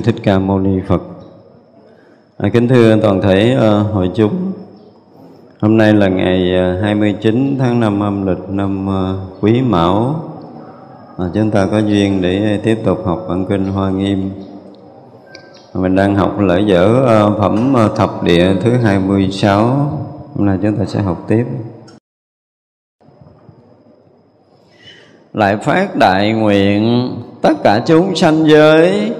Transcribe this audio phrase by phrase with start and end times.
[0.00, 1.02] Sư Thích Ca Mâu Ni Phật.
[2.38, 4.52] À, kính thưa toàn thể uh, hội chúng.
[5.60, 10.24] Hôm nay là ngày ờ, uh, 29 tháng 5 âm lịch năm uh, Quý Mão.
[11.18, 14.30] À, chúng ta có duyên để tiếp tục học bản kinh Hoa Nghiêm.
[15.74, 19.66] Mình đang học lễ dở uh, phẩm uh, thập địa thứ 26.
[20.34, 21.44] Hôm nay chúng ta sẽ học tiếp.
[25.34, 27.10] Lại phát đại nguyện
[27.42, 29.12] tất cả chúng sanh giới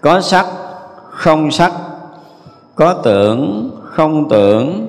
[0.00, 0.46] có sắc,
[1.10, 1.72] không sắc.
[2.74, 4.88] Có tưởng, không tưởng.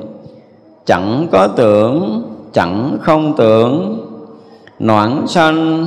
[0.86, 4.06] Chẳng có tưởng, chẳng không tưởng.
[4.80, 5.86] Noãn sanh,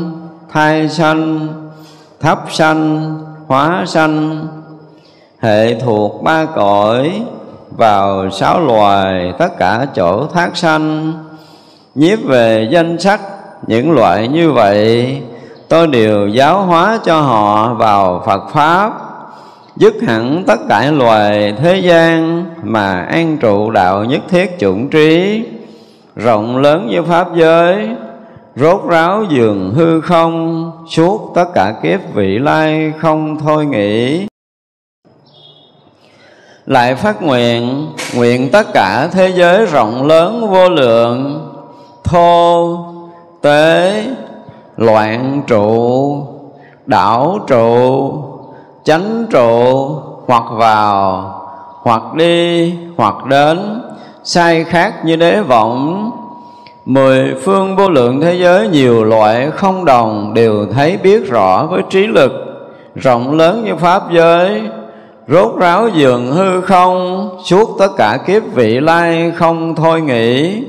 [0.53, 1.49] thai sanh,
[2.21, 3.15] thấp sanh,
[3.47, 4.47] hóa sanh.
[5.39, 7.23] Hệ thuộc ba cõi,
[7.77, 11.13] vào sáu loài, tất cả chỗ thác sanh.
[11.95, 13.21] Nhiếp về danh sắc,
[13.67, 15.23] những loại như vậy,
[15.69, 18.93] tôi đều giáo hóa cho họ vào Phật Pháp.
[19.77, 25.43] Dứt hẳn tất cả loài thế gian Mà an trụ đạo nhất thiết chủng trí.
[26.17, 27.89] Rộng lớn như Pháp giới
[28.57, 34.27] Rốt ráo giường hư không Suốt tất cả kiếp vị lai không thôi nghĩ
[36.67, 41.49] Lại phát nguyện Nguyện tất cả thế giới rộng lớn vô lượng
[42.05, 42.79] Thô,
[43.43, 44.05] tế,
[44.77, 46.17] loạn trụ
[46.87, 48.13] đảo trụ
[48.85, 49.89] chánh trụ
[50.27, 51.33] hoặc vào,
[51.83, 53.83] hoặc đi, hoặc đến,
[54.25, 56.11] sai khác như đế vọng
[56.87, 61.83] mười phương vô lượng thế giới nhiều loại không đồng đều thấy biết rõ với
[61.91, 62.33] trí lực,
[62.95, 64.63] rộng lớn như pháp giới,
[65.29, 70.63] rốt ráo dường hư không, suốt tất cả kiếp vị lai không thôi nghĩ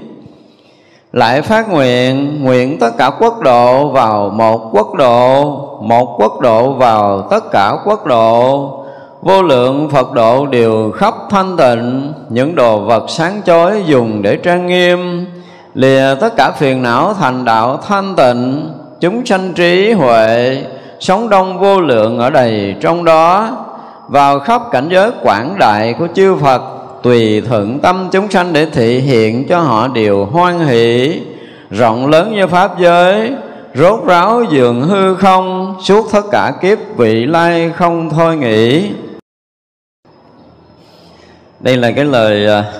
[1.14, 5.44] lại phát nguyện nguyện tất cả quốc độ vào một quốc độ,
[5.82, 8.70] một quốc độ vào tất cả quốc độ.
[9.22, 14.36] Vô lượng phật độ đều khắp thanh tịnh, những đồ vật sáng chói dùng để
[14.36, 15.26] trang nghiêm.
[15.74, 18.70] Lìa tất cả phiền não thành đạo thanh tịnh,
[19.00, 20.58] chúng sanh trí huệ,
[21.00, 23.50] sống đông vô lượng ở đầy trong đó.
[24.08, 26.62] Vào khắp cảnh giới quảng đại của chư Phật
[27.04, 31.22] tùy thuận tâm chúng sanh để thị hiện cho họ điều hoan hỷ.
[31.70, 33.32] Rộng lớn như pháp giới
[33.76, 38.92] rốt ráo dường hư không suốt tất cả kiếp vị lai không thôi nghĩ
[41.60, 42.74] đây là cái lời à,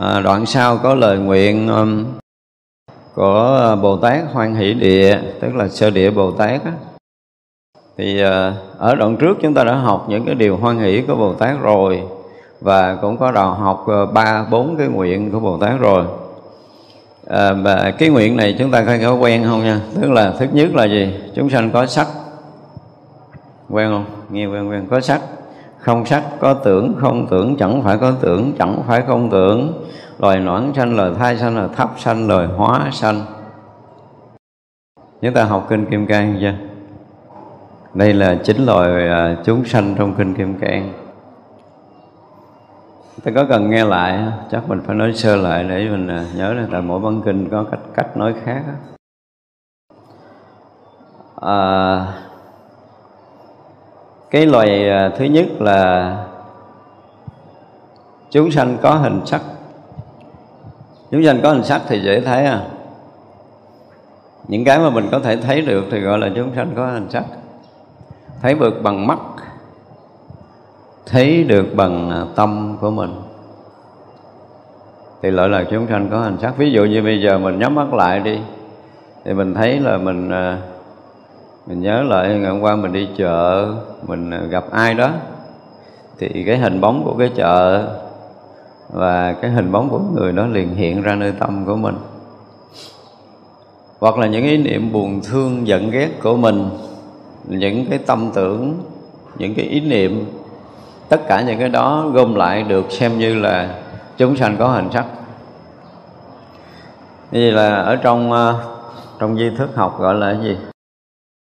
[0.00, 2.04] à, đoạn sau có lời nguyện um,
[3.14, 6.72] của Bồ Tát Hoan Hỷ Địa tức là sơ địa Bồ Tát á.
[7.96, 11.14] thì à, ở đoạn trước chúng ta đã học những cái điều hoan hỷ của
[11.14, 12.02] Bồ Tát rồi
[12.62, 16.04] và cũng có đào học ờ, ba bốn cái nguyện của Bồ Tát rồi.
[17.26, 19.80] À, và cái nguyện này chúng ta có quen không nha?
[20.00, 21.14] Tức là thứ nhất là gì?
[21.34, 22.06] Chúng sanh có sắc.
[23.70, 24.04] Quen không?
[24.30, 24.86] Nghe quen quen.
[24.90, 25.20] Có sắc.
[25.78, 26.94] Không sắc có tưởng.
[27.00, 28.52] Không tưởng chẳng phải có tưởng.
[28.58, 29.84] Chẳng phải không tưởng.
[30.18, 33.24] Loài noãn sanh lời thai sanh lời thấp sanh lời hóa sanh.
[35.22, 36.54] Chúng ta học kinh kim cang chưa?
[37.94, 40.92] Đây là chính loài ờ, chúng sanh trong kinh kim cang
[43.24, 46.52] ta có cần nghe lại chắc mình phải nói sơ lại để mình à, nhớ
[46.52, 48.62] là tại mỗi bản kinh có cách cách nói khác
[51.40, 52.06] à,
[54.30, 56.16] cái loài à, thứ nhất là
[58.32, 59.40] chúng sanh có hình sắc.
[61.10, 62.60] Chúng sanh có hình sắc thì dễ thấy à.
[64.48, 67.10] Những cái mà mình có thể thấy được thì gọi là chúng sanh có hình
[67.10, 67.24] sắc.
[68.42, 69.18] Thấy được bằng mắt
[71.06, 73.10] thấy được bằng à, tâm của mình.
[75.22, 77.74] Thì lợi là chúng sanh có hành sắc ví dụ như bây giờ mình nhắm
[77.74, 78.38] mắt lại đi,
[79.24, 80.58] thì mình thấy là mình à,
[81.66, 83.68] mình nhớ lại ngày hôm qua mình đi chợ,
[84.06, 85.10] mình à, gặp ai đó,
[86.18, 87.88] thì cái hình bóng của cái chợ
[88.90, 91.96] và cái hình bóng của người đó liền hiện ra nơi tâm của mình.
[94.00, 96.68] Hoặc là những ý niệm buồn thương, giận ghét của mình,
[97.48, 98.74] những cái tâm tưởng,
[99.38, 100.24] những cái ý niệm
[101.12, 103.74] tất cả những cái đó gom lại được xem như là
[104.16, 105.04] chúng sanh có hình sắc.
[107.30, 108.54] Như là ở trong ờ,
[109.18, 110.56] trong di thức học gọi là cái gì?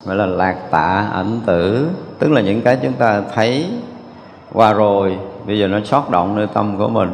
[0.06, 1.88] Gọi là lạc tạ ảnh tử.
[2.20, 3.66] Tức là những cái chúng ta thấy
[4.54, 7.10] qua rồi, bây giờ nó xót động nơi tâm của mình.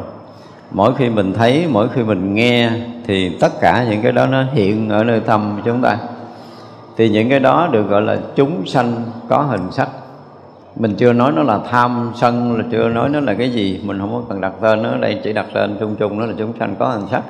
[0.71, 2.71] Mỗi khi mình thấy, mỗi khi mình nghe
[3.05, 5.97] thì tất cả những cái đó nó hiện ở nơi tâm chúng ta.
[6.97, 9.89] Thì những cái đó được gọi là chúng sanh có hình sắc
[10.79, 13.81] mình chưa nói nó là tham sân là chưa nói nó là cái gì.
[13.83, 16.33] Mình không có cần đặt tên nó đây chỉ đặt tên chung chung nó là
[16.37, 17.23] chúng sanh có hình sắc.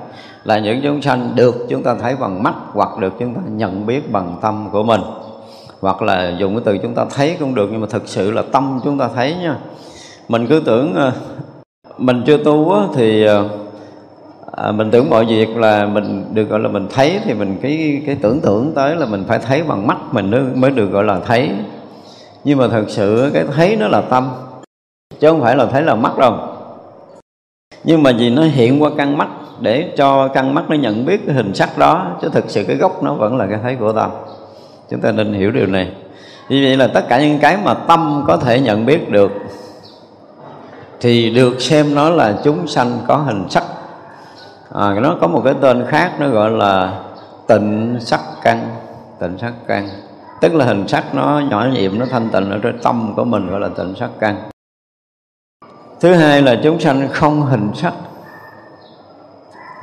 [0.44, 3.86] Là những chúng sanh được chúng ta thấy bằng mắt hoặc được chúng ta nhận
[3.86, 5.02] biết bằng tâm của mình.
[5.82, 8.44] Hoặc là dùng cái từ chúng ta thấy cũng được nhưng mà thực sự là
[8.52, 9.56] tâm chúng ta thấy nha.
[10.28, 11.12] Mình cứ tưởng ờ,
[11.98, 13.50] mình chưa tu á, thì ờ,
[14.52, 18.02] à, mình tưởng mọi việc là mình được gọi là mình thấy thì mình cái
[18.06, 21.20] cái tưởng tượng tới là mình phải thấy bằng mắt mình mới được gọi là
[21.20, 21.52] thấy
[22.48, 24.30] nhưng mà thật sự cái thấy nó là tâm
[25.20, 26.38] chứ không phải là thấy là mắt đâu.
[27.84, 29.28] Nhưng mà vì nó hiện qua căn mắt
[29.60, 32.76] để cho căn mắt nó nhận biết cái hình sắc đó chứ thực sự cái
[32.76, 34.12] gốc nó vẫn là cái thấy của tâm.
[34.90, 35.92] Chúng ta nên hiểu điều này.
[36.50, 39.32] Như vậy là tất cả những cái mà tâm có thể nhận biết được
[41.00, 43.64] thì được xem nó là chúng sanh có hình sắc.
[44.74, 47.00] À, nó có một cái tên khác nó gọi là
[47.48, 48.70] tịnh sắc căn.
[49.20, 49.90] Tịnh sắc căn
[50.42, 53.50] tức là hình sắc nó, nhỏ nhiệm nó thanh tịnh ở trên tâm của mình,
[53.50, 54.50] gọi là tịnh sắc căn.
[56.00, 57.94] Thứ hai là chúng sanh không hình sắc.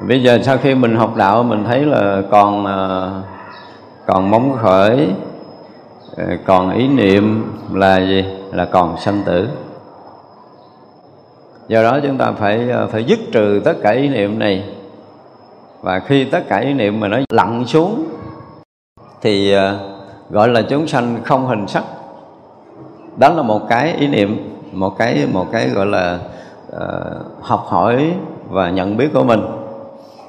[0.08, 3.10] Bây giờ sau khi mình học đạo, mình thấy là còn à,
[4.06, 5.08] còn móng khởi
[6.16, 8.24] à, còn ý niệm là gì?
[8.52, 9.48] Là còn sanh tử.
[11.68, 14.74] Do đó chúng ta phải à, phải dứt trừ tất cả ý niệm này.
[15.80, 18.04] Và khi tất cả ý niệm mà nó lặn xuống,
[19.22, 19.54] thì
[20.30, 21.84] gọi là chúng sanh không hình sắc.
[23.16, 26.18] Đó là một cái ý niệm một cái một cái gọi là
[26.76, 26.80] uh,
[27.40, 28.12] học hỏi
[28.48, 29.40] và nhận biết của mình.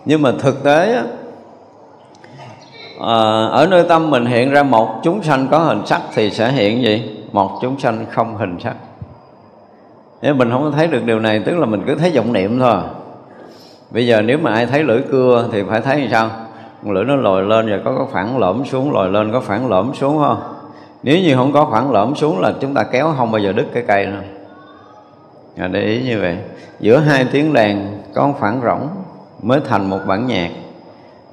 [0.06, 1.02] Nhưng mà thực tế
[2.98, 6.52] uh, ở nơi tâm mình hiện ra một chúng sanh có hình sắc thì sẽ
[6.52, 7.26] hiện gì?
[7.32, 8.76] Một chúng sanh không hình sắc.
[10.22, 12.78] Nếu mình không thấy được điều này tức là mình cứ thấy vọng niệm thôi.
[13.92, 16.30] Bây giờ nếu mà ai thấy lưỡi cưa thì phải thấy như sao?
[16.84, 19.94] Lưỡi nó lồi lên và có có phản lõm xuống lồi lên có phản lõm
[19.94, 20.38] xuống không?
[21.04, 23.66] Nếu như không có phản lõm xuống là chúng ta kéo không bao giờ đứt
[23.74, 24.22] cái cây nữa.
[25.58, 26.38] À, để ý như vậy.
[26.80, 28.88] Giữa hai tiếng đàn có phản rỗng
[29.42, 30.50] mới thành một bản nhạc.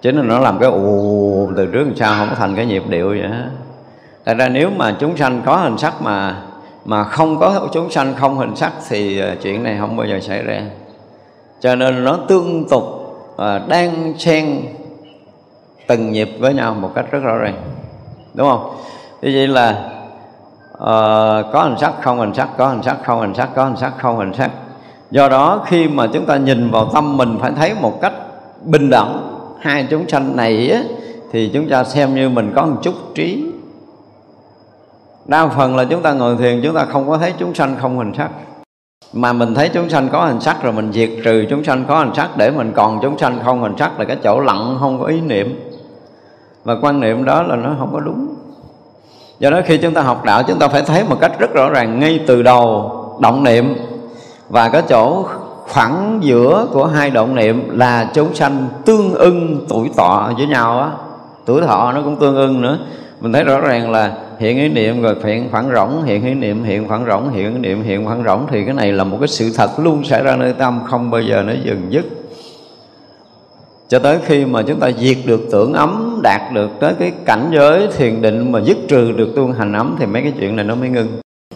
[0.02, 3.08] Chứ nó làm cái ù từ trước làm sao không có thành cái nhịp điệu
[3.08, 3.48] vậy hết
[4.24, 6.42] Tại ra nếu mà chúng sanh có hình sắc mà
[6.84, 10.20] mà không có chúng sanh không hình sắc thì à, chuyện này không bao giờ
[10.20, 10.62] xảy ra.
[11.60, 12.82] Cho nên nó tương tục
[13.36, 14.62] à, đang xen
[15.86, 17.54] từng nhịp với nhau một cách rất rõ ràng.
[18.34, 18.74] Đúng không?
[19.22, 19.70] Như vậy là
[20.72, 23.76] uh, có hình sắc không hình sắc có hình sắc không hình sắc có hình
[23.76, 24.50] sắc không hình sắc.
[25.10, 28.12] Do đó khi mà chúng ta nhìn vào tâm mình phải thấy một cách
[28.64, 30.82] bình đẳng hai chúng sanh này á,
[31.32, 33.44] thì chúng ta xem như mình có một chút trí.
[35.24, 37.98] Đa phần là chúng ta ngồi thiền chúng ta không có thấy chúng sanh không
[37.98, 38.30] hình sắc.
[39.12, 41.98] Mà mình thấy chúng sanh có hình sắc rồi mình diệt trừ chúng sanh có
[41.98, 45.00] hình sắc để mình còn chúng sanh không hình sắc là cái chỗ lặng không
[45.00, 45.71] có ý niệm
[46.64, 48.34] và quan niệm đó là nó không có đúng.
[49.38, 51.70] Do đó khi chúng ta học đạo, chúng ta phải thấy một cách rất rõ
[51.70, 53.74] ràng ngay từ đầu động niệm.
[54.48, 55.24] Và cái chỗ
[55.58, 60.80] khoảng giữa của hai động niệm là chúng sanh tương ưng tuổi thọ với nhau
[60.80, 60.90] á.
[61.44, 62.78] Tuổi thọ nó cũng tương ưng nữa.
[63.20, 66.64] Mình thấy rõ ràng là hiện ý niệm rồi hiện khoảng rỗng, hiện ý niệm,
[66.64, 69.28] hiện khoảng rỗng, hiện ý niệm, hiện khoảng rỗng thì cái này là một cái
[69.28, 72.04] sự thật luôn xảy ra nơi tâm, không bao giờ nó dừng dứt
[73.92, 77.50] cho tới khi mà chúng ta diệt được tưởng ấm, đạt được tới cái cảnh
[77.54, 80.64] giới thiền định mà dứt trừ được tu hành ấm thì mấy cái chuyện này
[80.64, 81.08] nó mới ngưng.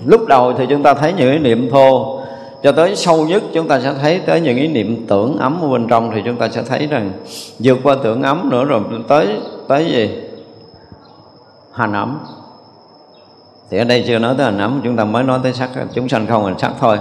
[0.07, 2.21] Lúc đầu thì chúng ta thấy những cái niệm thô,
[2.63, 5.69] cho tới sâu nhất chúng ta sẽ thấy tới những ý niệm tưởng ấm ở
[5.69, 7.13] bên trong thì chúng ta sẽ thấy rằng
[7.59, 9.37] vượt qua tưởng ấm nữa rồi tới
[9.69, 10.11] tới gì?
[11.73, 12.19] Hành ấm.
[13.71, 16.09] Thì ở đây chưa nói tới hành ấm, chúng ta mới nói tới sắc, chúng
[16.09, 16.99] sanh không hình sắc thôi.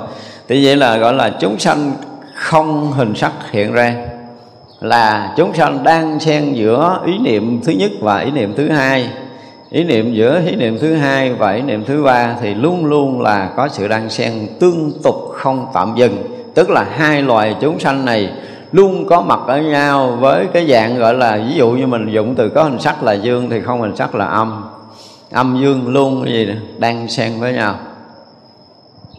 [0.47, 1.91] Thì vậy là gọi là chúng sanh
[2.33, 3.95] không hình sắc hiện ra
[4.79, 9.09] là chúng sanh đang xen giữa ý niệm thứ nhất và ý niệm thứ hai.
[9.69, 13.21] Ý niệm giữa ý niệm thứ hai và ý niệm thứ ba thì luôn luôn
[13.21, 16.17] là có sự đang xen tương tục không tạm dừng.
[16.53, 18.29] Tức là hai loài chúng sanh này
[18.71, 22.35] luôn có mặt ở nhau với cái dạng gọi là, ví dụ như mình dụng
[22.35, 24.63] từ có hình sắc là dương thì không hình sắc là âm.
[25.31, 27.75] Âm dương luôn cái gì đang xen với nhau.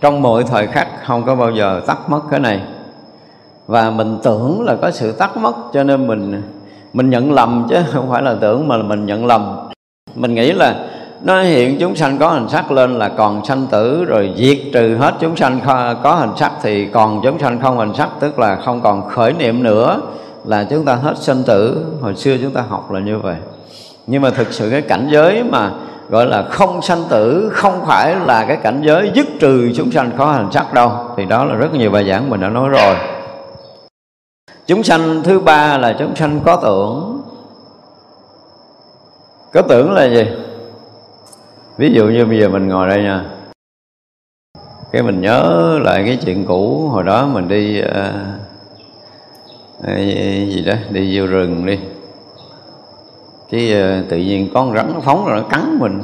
[0.01, 2.61] Trong mọi thời khắc không có bao giờ tắt mất cái này
[3.67, 6.43] và mình tưởng là có sự tắt mất, cho nên mình
[6.93, 9.57] mình nhận lầm chứ, không phải là tưởng mà là mình nhận lầm.
[10.15, 10.75] Mình nghĩ là
[11.23, 14.97] nó hiện chúng sanh có hình sắc lên là còn sanh tử, rồi diệt trừ
[14.97, 15.61] hết chúng sanh
[16.03, 19.33] có hình sắc thì còn chúng sanh không hình sắc, tức là không còn khởi
[19.33, 20.01] niệm nữa,
[20.45, 21.85] là chúng ta hết sanh tử.
[22.01, 23.37] Hồi xưa chúng ta học là như vậy.
[24.07, 25.71] Nhưng mà thực sự cái cảnh giới mà
[26.09, 30.11] gọi là không sanh tử không phải là cái cảnh giới dứt trừ chúng sanh
[30.19, 32.97] có hình sắc đâu, thì đó là rất nhiều bài giảng mình đã nói rồi
[34.67, 37.23] chúng sanh thứ ba là chúng sanh có tưởng.
[39.53, 40.27] Có tưởng là gì?
[41.77, 43.25] Ví dụ như bây giờ mình ngồi đây nha.
[44.93, 47.89] Cái mình nhớ lại cái chuyện cũ hồi đó mình đi uh,
[50.49, 51.79] gì đó đi vô rừng đi.
[53.51, 56.03] Cái uh, tự nhiên con rắn nó phóng rồi nó cắn mình.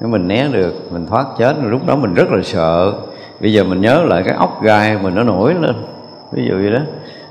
[0.00, 1.56] Cái mình né được mình thoát chết.
[1.62, 2.92] Lúc đó mình rất là sợ.
[3.40, 5.74] Bây giờ mình nhớ lại cái ốc gai mình nó nổi lên
[6.36, 6.80] ví dụ như đó.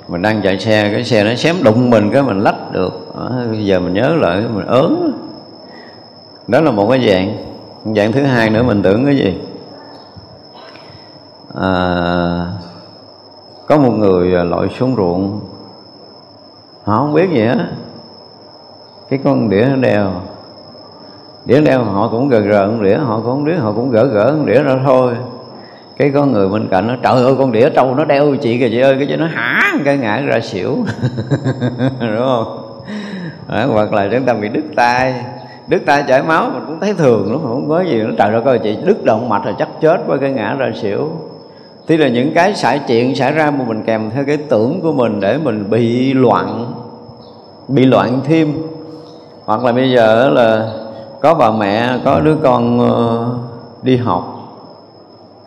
[0.07, 3.13] Mình đang chạy xe cái xe nó xém đụng mình cái mình lách được.
[3.15, 5.11] À, bây giờ mình nhớ lại mình ớn
[6.47, 7.37] đó là một cái dạng.
[7.95, 9.41] Dạng thứ hai nữa mình tưởng cái gì?
[11.55, 12.47] À,
[13.67, 15.39] có một người à, lội xuống ruộng.
[16.83, 17.57] Họ không biết gì hết.
[19.09, 20.11] Cái con đĩa nó đeo.
[21.45, 24.05] Đĩa đeo họ cũng gờ gờ con đĩa họ cũng không biết họ cũng gỡ
[24.05, 25.13] gỡ con đĩa ra thôi
[25.97, 28.69] cái có người bên cạnh nó trời ơi con đĩa trâu nó đeo chị kìa
[28.69, 28.95] chị ơi.
[28.97, 29.73] Cái chứ nó hả?
[29.85, 30.75] Cái ngã ra xỉu.
[31.99, 32.61] Đúng không?
[33.47, 35.13] À, hoặc là chúng ta bị đứt tay.
[35.67, 38.41] Đứt tay chảy máu mình cũng thấy thường lắm không có gì nó trời ơi
[38.45, 41.09] coi chị đứt động mạch rồi chắc chết qua cái ngã ra xỉu.
[41.87, 44.91] Thế là những cái xảy chuyện xảy ra mà mình kèm theo cái tưởng của
[44.91, 46.73] mình để mình bị loạn
[47.67, 48.53] bị loạn thêm.
[49.45, 50.71] Hoặc là bây giờ là
[51.21, 53.29] có bà mẹ có đứa con ờ,
[53.81, 54.34] đi học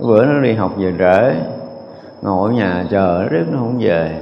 [0.00, 1.34] bữa nó đi học về trễ,
[2.22, 4.20] ngồi ở nhà chờ nó riết nó không về.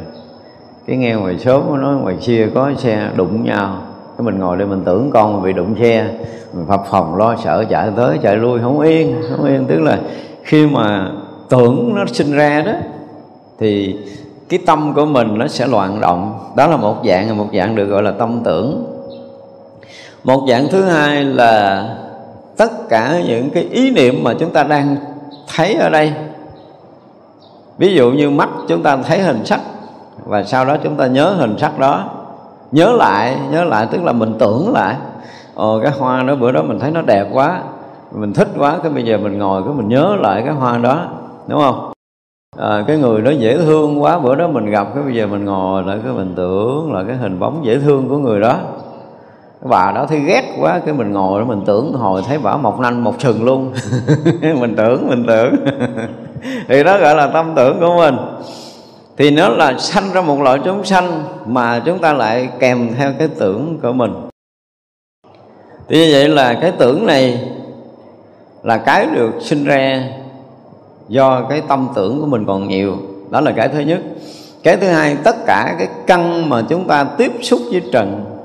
[0.86, 3.82] Cái nghe ngoài sớm nó nói ngoài kia có xe đụng nhau.
[4.18, 6.08] Cái mình ngồi đây mình tưởng con mình bị đụng xe,
[6.52, 9.64] mình phập phòng lo sợ chạy tới chạy lui, không yên không yên.
[9.68, 9.98] Tức là
[10.42, 11.10] khi mà
[11.48, 12.72] tưởng nó sinh ra đó,
[13.58, 13.96] thì
[14.48, 16.38] cái tâm của mình nó sẽ loạn động.
[16.56, 18.86] Đó là một dạng một dạng được gọi là tâm tưởng.
[20.24, 21.84] Một dạng thứ hai là
[22.56, 24.96] tất cả những cái ý niệm mà chúng ta đang
[25.54, 26.12] thấy ở đây.
[27.78, 29.60] Ví dụ như mắt chúng ta thấy hình sắc
[30.24, 32.04] và sau đó chúng ta nhớ hình sắc đó.
[32.72, 34.96] Nhớ lại nhớ lại tức là mình tưởng lại.
[35.54, 37.62] Ồ cái hoa đó bữa đó mình thấy nó đẹp quá
[38.12, 41.00] mình thích quá cái bây giờ mình ngồi cái mình nhớ lại cái hoa đó
[41.46, 41.92] đúng không?
[42.58, 45.44] À, cái người đó dễ thương quá bữa đó mình gặp cái bây giờ mình
[45.44, 48.56] ngồi lại cái mình tưởng là cái hình bóng dễ thương của người đó
[49.60, 52.80] bà đó thấy ghét quá, cái mình ngồi đó mình tưởng hồi thấy bà mọc
[52.80, 53.72] nanh một sừng luôn.
[54.42, 55.54] Mình tưởng mình tưởng.
[56.68, 58.16] Thì đó gọi là tâm tưởng của mình.
[59.16, 63.12] Thì nó là sanh ra một loại chúng sanh mà chúng ta lại kèm theo
[63.18, 64.12] cái tưởng của mình.
[65.88, 67.48] Thì như vậy là cái tưởng này
[68.62, 70.02] là cái được sinh ra
[71.08, 72.96] do cái tâm tưởng của mình còn nhiều.
[73.30, 74.00] Đó là cái thứ nhất.
[74.62, 78.35] Cái thứ hai, tất cả cái căn mà chúng ta tiếp xúc với trần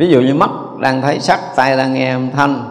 [0.00, 2.64] ví dụ như mắt đang thấy sắc tai đang nghe âm thanh.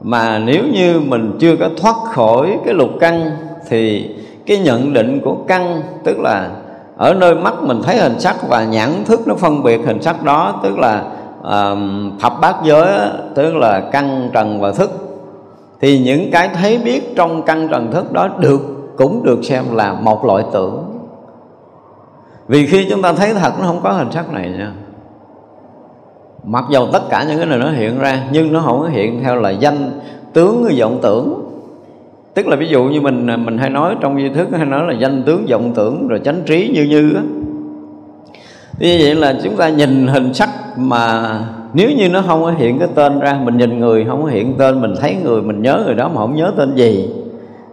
[0.00, 3.30] Mà nếu như mình chưa có thoát khỏi cái lục căn
[3.68, 4.10] thì
[4.46, 6.50] cái nhận định của căn tức là
[6.96, 10.22] ở nơi mắt mình thấy hình sắc và nhãn thức nó phân biệt hình sắc
[10.22, 11.04] đó tức là
[11.40, 11.78] uh,
[12.20, 14.90] thập bát giới tức là căn trần và thức
[15.80, 18.60] thì những cái thấy biết trong căn trần thức đó được
[18.96, 20.84] cũng được xem là một loại tưởng.
[22.48, 24.72] Vì khi chúng ta thấy thật nó không có hình sắc này nha
[26.46, 29.20] mặc dầu tất cả những cái này nó hiện ra nhưng nó không có hiện
[29.22, 29.90] theo là danh
[30.32, 31.40] tướng vọng tưởng.
[32.34, 34.92] Tức là ví dụ như mình mình hay nói trong duy thức hay nói là
[34.92, 37.22] danh tướng vọng tưởng rồi chánh trí như như á.
[38.78, 41.38] Như vậy là chúng ta nhìn hình sắc mà
[41.74, 44.54] nếu như nó không có hiện cái tên ra mình nhìn người không có hiện
[44.58, 47.10] tên mình thấy người mình nhớ người đó mà không nhớ tên gì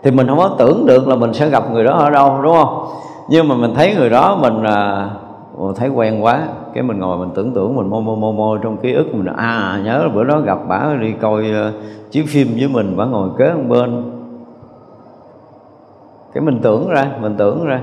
[0.03, 2.53] thì mình không có tưởng được là mình sẽ gặp người đó ở đâu đúng
[2.53, 2.87] không?
[3.29, 5.09] Nhưng mà mình thấy người đó mình à,
[5.75, 6.41] thấy quen quá
[6.73, 9.25] cái mình ngồi mình tưởng tượng mình mô mô mô mô trong ký ức mình
[9.25, 11.75] à nhớ bữa đó gặp bả đi coi uh,
[12.11, 14.03] chiếu phim với mình bả ngồi kế bên bên.
[16.33, 17.81] Cái mình tưởng ra mình tưởng ra.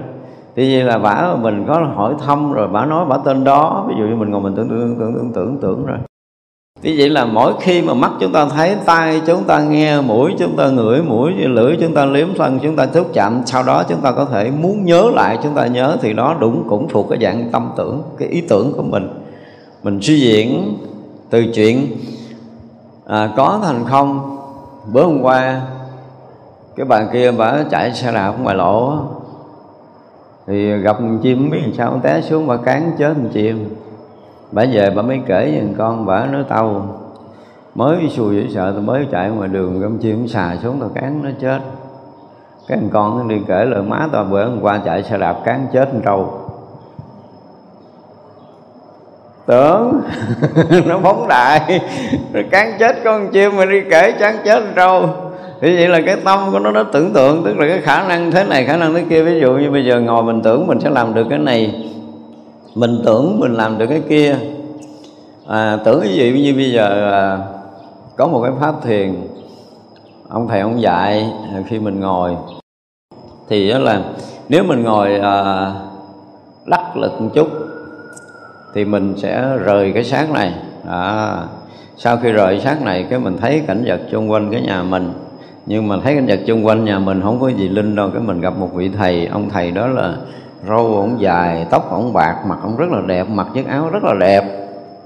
[0.57, 3.95] Thì vậy là bả mình có hỏi thăm rồi bả nói bả tên đó ví
[3.99, 5.99] dụ như mình ngồi mình tưởng tưởng tưởng tưởng tưởng tưởng rồi
[6.83, 10.35] như vậy là mỗi khi mà mắt chúng ta thấy, tay chúng ta nghe, mũi
[10.39, 13.83] chúng ta ngửi, mũi lưỡi chúng ta liếm thân, chúng ta xúc chạm, sau đó
[13.89, 17.07] chúng ta có thể muốn nhớ lại chúng ta nhớ thì đó đúng cũng thuộc
[17.11, 19.09] cái dạng tâm tưởng, cái ý tưởng của mình.
[19.83, 20.77] Mình suy diễn
[21.31, 21.87] từ chuyện
[23.07, 24.39] à, có thành không.
[24.93, 25.61] Bữa hôm qua
[26.77, 28.99] cái bà kia bà chạy xe đạp ngoài lộ
[30.47, 33.77] thì gặp chim biết làm sao té xuống bà cán chết một chim
[34.53, 36.87] bà về bà mới kể cho con, bà nói, tao
[37.75, 41.21] mới xui dễ sợ tôi mới chạy ngoài đường con chim xà xuống, tao cán
[41.23, 41.59] nó chết.
[42.69, 45.37] Cái thằng con nó đi kể lời má tao bữa hôm qua chạy xe đạp
[45.45, 46.33] cán chết con trâu.
[49.47, 50.01] Tưởng
[50.87, 51.81] nó phóng đại
[52.33, 55.09] rồi cán chết con chim mà đi kể chán chết trâu.
[55.61, 58.31] Thì vậy là cái tâm của nó nó tưởng tượng, tức là cái khả năng
[58.31, 59.23] thế này, khả năng thế kia.
[59.23, 61.85] Ví dụ như bây giờ ngồi mình tưởng mình sẽ làm được cái này
[62.79, 64.37] mình tưởng mình làm được cái kia.
[65.47, 66.43] À, tưởng cái gì?
[66.43, 67.39] Như bây giờ à,
[68.17, 69.15] có một cái pháp thiền.
[70.29, 72.37] Ông thầy ông dạy à, khi mình ngồi.
[73.49, 74.03] Thì đó là
[74.49, 75.73] nếu mình ngồi à,
[76.67, 77.49] lắc lực một chút
[78.75, 80.55] thì mình sẽ rời cái sáng này.
[80.89, 81.37] À,
[81.97, 85.13] sau khi rời xác này cái mình thấy cảnh vật xung quanh cái nhà mình.
[85.67, 88.23] Nhưng mà thấy cảnh vật xung quanh nhà mình không có gì linh đâu cái
[88.23, 89.27] mình gặp một vị thầy.
[89.27, 90.17] Ông thầy đó là
[90.69, 94.05] râu ổng dài, tóc ổng bạc, mặt ổng rất là đẹp, mặc chiếc áo rất
[94.05, 94.45] là đẹp.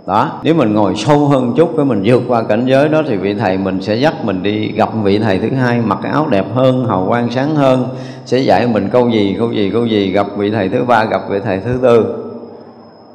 [0.07, 3.17] Đó, nếu mình ngồi sâu hơn chút cái mình vượt qua cảnh giới đó thì
[3.17, 6.47] vị thầy mình sẽ dắt mình đi gặp vị thầy thứ hai, mặc áo đẹp
[6.55, 7.89] hơn, hào quang sáng hơn,
[8.25, 11.21] sẽ dạy mình câu gì câu gì câu gì, gặp vị thầy thứ ba, gặp
[11.31, 12.25] vị thầy thứ tư.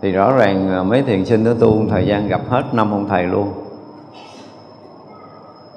[0.02, 3.24] Thì rõ ràng mấy thiền sinh đó tu thời gian gặp hết năm ông thầy
[3.24, 3.52] luôn.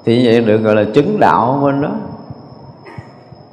[0.05, 1.89] Thì vậy được gọi là chứng đạo bên đó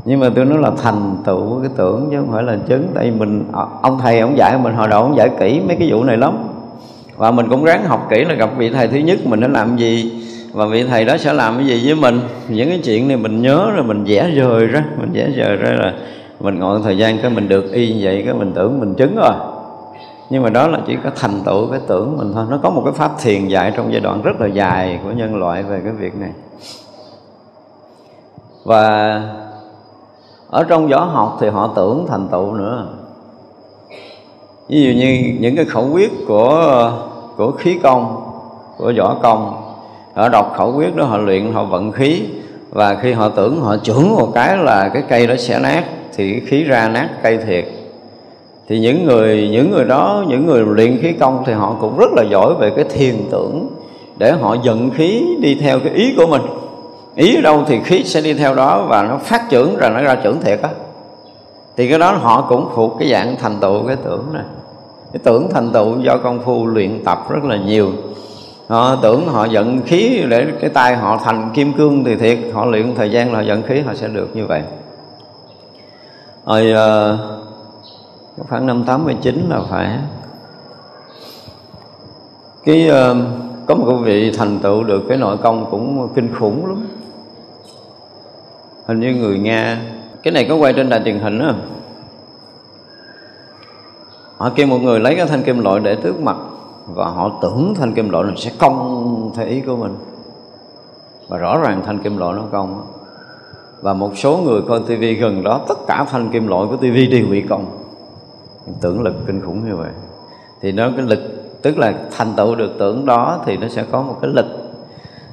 [0.09, 2.89] nhưng mà tôi nói là thành tựu cái tưởng chứ không phải là chứng.
[2.95, 5.77] Tại vì mình ờ, ông thầy ông dạy, mình hồi đầu ông dạy kỹ mấy
[5.77, 6.39] cái vụ này lắm.
[7.17, 9.77] Và mình cũng ráng học kỹ là gặp vị thầy thứ nhất mình đã làm
[9.77, 10.13] gì.
[10.53, 12.21] Và vị thầy đó sẽ làm cái gì với mình.
[12.49, 14.85] Những cái chuyện này mình nhớ rồi mình vẽ rời ra.
[15.01, 15.93] Mình vẽ rời ra là
[16.41, 19.17] mình ngồi thời gian cái mình được y như vậy, cái mình tưởng mình chứng
[19.17, 19.35] rồi.
[20.31, 22.45] Nhưng mà đó là chỉ có thành tựu cái tưởng mình thôi.
[22.51, 25.37] Nó có một cái pháp thiền dạy trong giai đoạn rất là dài của nhân
[25.37, 26.31] loại về cái việc này.
[28.65, 29.23] Và
[30.51, 32.87] ở trong võ học thì họ tưởng thành tựu nữa.
[34.69, 36.93] Ví dụ như những cái khẩu quyết của
[37.37, 38.17] của khí công,
[38.79, 39.63] của võ công,
[40.15, 42.23] họ đọc khẩu quyết đó, họ luyện, họ vận khí.
[42.71, 45.85] Và khi họ tưởng, họ chuẩn một cái là cái cây đó sẽ nát,
[46.17, 47.65] thì cái khí ra nát cây thiệt.
[48.69, 52.13] Thì những người những người đó, những người luyện khí công thì họ cũng rất
[52.17, 53.69] là giỏi về cái thiền tưởng,
[54.17, 56.43] để họ dẫn khí đi theo cái ý của mình
[57.19, 60.03] ý ở đâu thì khí sẽ đi theo đó và nó phát trưởng rồi nó
[60.03, 60.69] ra trưởng thiệt á.
[61.77, 64.45] Thì cái đó họ cũng thuộc cái dạng thành tựu cái tưởng này
[65.13, 67.93] cái tưởng thành tựu do công phu luyện tập rất là nhiều.
[68.69, 72.39] Họ tưởng họ giận khí để cái tay họ thành kim cương thì thiệt.
[72.55, 74.63] Họ luyện thời gian là giận khí họ sẽ được như vậy.
[76.47, 79.99] Rồi uh, khoảng năm 89 là phải.
[82.65, 83.17] Cái uh,
[83.67, 86.87] có một vị thành tựu được cái nội công cũng kinh khủng lắm
[88.89, 89.81] hình như người nga.
[90.23, 91.61] Cái này có quay trên đài truyền hình không
[94.37, 96.37] họ kêu một người lấy cái thanh kim loại để trước mặt
[96.87, 99.95] và họ tưởng thanh kim loại này sẽ công theo ý của mình.
[101.29, 102.87] Và rõ ràng thanh kim loại nó công
[103.81, 107.07] và một số người coi tivi gần đó, tất cả thanh kim loại của tivi
[107.07, 107.67] đều bị công
[108.81, 109.91] tưởng lực kinh khủng như vậy.
[110.61, 111.21] Thì nó cái lực,
[111.63, 114.47] tức là thành tựu được tưởng đó thì nó sẽ có một cái lực.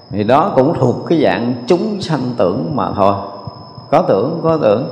[0.10, 3.16] Thì đó cũng thuộc cái dạng chúng sanh tưởng mà thôi
[3.92, 4.88] có tưởng có tưởng.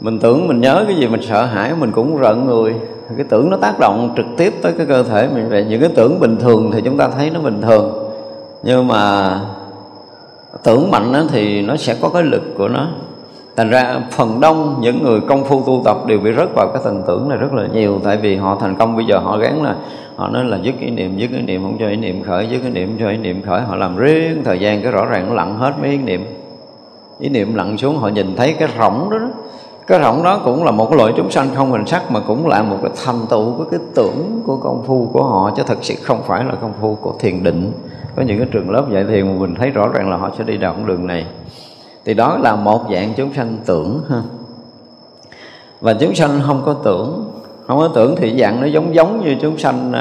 [0.00, 2.74] Mình tưởng, mình nhớ cái gì, mình sợ hãi, mình cũng rợn người.
[3.16, 5.48] Cái tưởng nó tác động trực tiếp tới cái cơ thể mình.
[5.48, 8.10] Vậy những cái tưởng bình thường thì chúng ta thấy nó bình thường.
[8.62, 9.40] Nhưng mà
[10.64, 12.88] tưởng mạnh đó thì nó sẽ có cái lực của nó.
[13.56, 16.82] Thành ra phần đông những người công phu tu tập đều bị rớt vào cái
[16.84, 18.00] thần tưởng này rất là nhiều.
[18.04, 19.76] Tại vì họ thành công, bây giờ họ gắn là,
[20.16, 22.62] họ nói là dứt ý niệm, dứt ý niệm, không cho ý niệm khởi, dứt
[22.62, 23.60] ý niệm cho ý niệm khởi.
[23.60, 26.26] Họ làm riêng thời gian cái rõ ràng nó lặng hết mấy ý niệm
[27.18, 29.28] ý niệm lặn xuống họ nhìn thấy cái rỗng đó, đó.
[29.86, 32.46] Cái rỗng đó cũng là một cái loại chúng sanh không hình sắc mà cũng
[32.46, 35.78] là một cái thành tựu của cái tưởng của công phu của họ chứ thật
[35.82, 37.72] sự không phải là công phu của thiền định.
[38.16, 40.44] Có những cái trường lớp dạy thiền mà mình thấy rõ ràng là họ sẽ
[40.44, 41.26] đi đạo con đường này.
[42.04, 44.22] Thì đó là một dạng chúng sanh tưởng ha.
[45.80, 47.30] Và chúng sanh không có tưởng.
[47.66, 49.92] Không có tưởng thì dạng nó giống giống như chúng sanh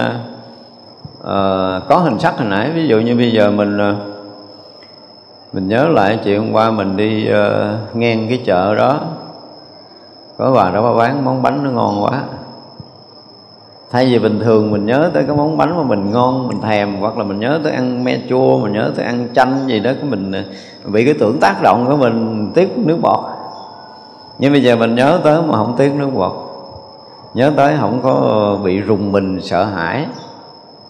[1.20, 2.72] uh, có hình sắc hồi nãy.
[2.76, 4.17] Ví dụ như bây giờ mình uh,
[5.54, 9.00] mình nhớ lại chuyện hôm qua mình đi uh, ngang cái chợ đó.
[10.38, 12.22] Có bà đó bà bán món bánh nó ngon quá.
[13.92, 16.96] Thay vì bình thường mình nhớ tới cái món bánh mà mình ngon mình thèm
[16.96, 19.92] hoặc là mình nhớ tới ăn me chua mình nhớ tới ăn chanh gì đó
[20.02, 20.44] cái mình ờ,
[20.86, 23.20] bị cái tưởng tác động của mình tiếc nước bọt.
[24.40, 26.34] Nhưng bây giờ mình nhớ tới mà không tiếc nước bọt.
[27.34, 30.06] Nhớ tới không có bị rùng mình sợ hãi.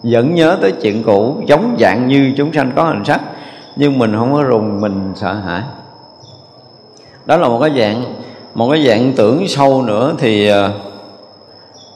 [0.02, 3.20] Vẫn nhớ tới chuyện cũ giống dạng như chúng sanh có hình sắc
[3.78, 5.62] nhưng mình không có rùng mình sợ hãi.
[7.26, 8.14] Đó là một cái dạng
[8.54, 10.50] một cái dạng tưởng sâu nữa thì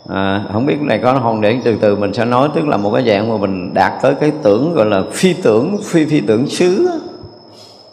[0.09, 2.49] à, không biết này có không để từ từ mình sẽ nói.
[2.55, 5.79] Tức là một cái dạng mà mình đạt tới cái tưởng gọi là phi tưởng
[5.85, 6.89] phi phi tưởng xứ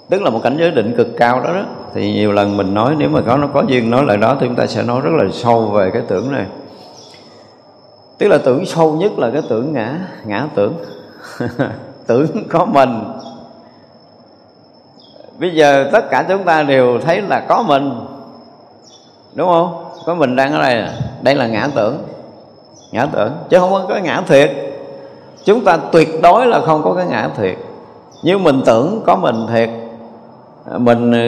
[0.10, 1.64] tức là một cảnh giới định cực cao đó đó.
[1.94, 4.48] Thì nhiều lần mình nói nếu mà có nó có duyên nói lại đó thì
[4.48, 6.46] chúng ta sẽ nói rất là sâu về cái tưởng này.
[8.18, 10.74] Tức là tưởng sâu nhất là cái tưởng ngã ngã tưởng.
[12.08, 13.04] Tưởng có mình
[15.40, 17.92] bây giờ tất cả chúng ta đều thấy là có mình.
[19.34, 19.86] Đúng không?
[20.06, 20.94] Có mình đang ở đây à?
[21.22, 21.98] đây là ngã tưởng.
[22.92, 23.32] Ngã tưởng.
[23.50, 24.52] Chứ không có cái ngã thiệt.
[25.46, 27.58] Chúng ta tuyệt đối là không có cái ngã thiệt.
[28.24, 29.70] Nhưng mình tưởng có mình thiệt.
[30.72, 31.28] À, mình ừ,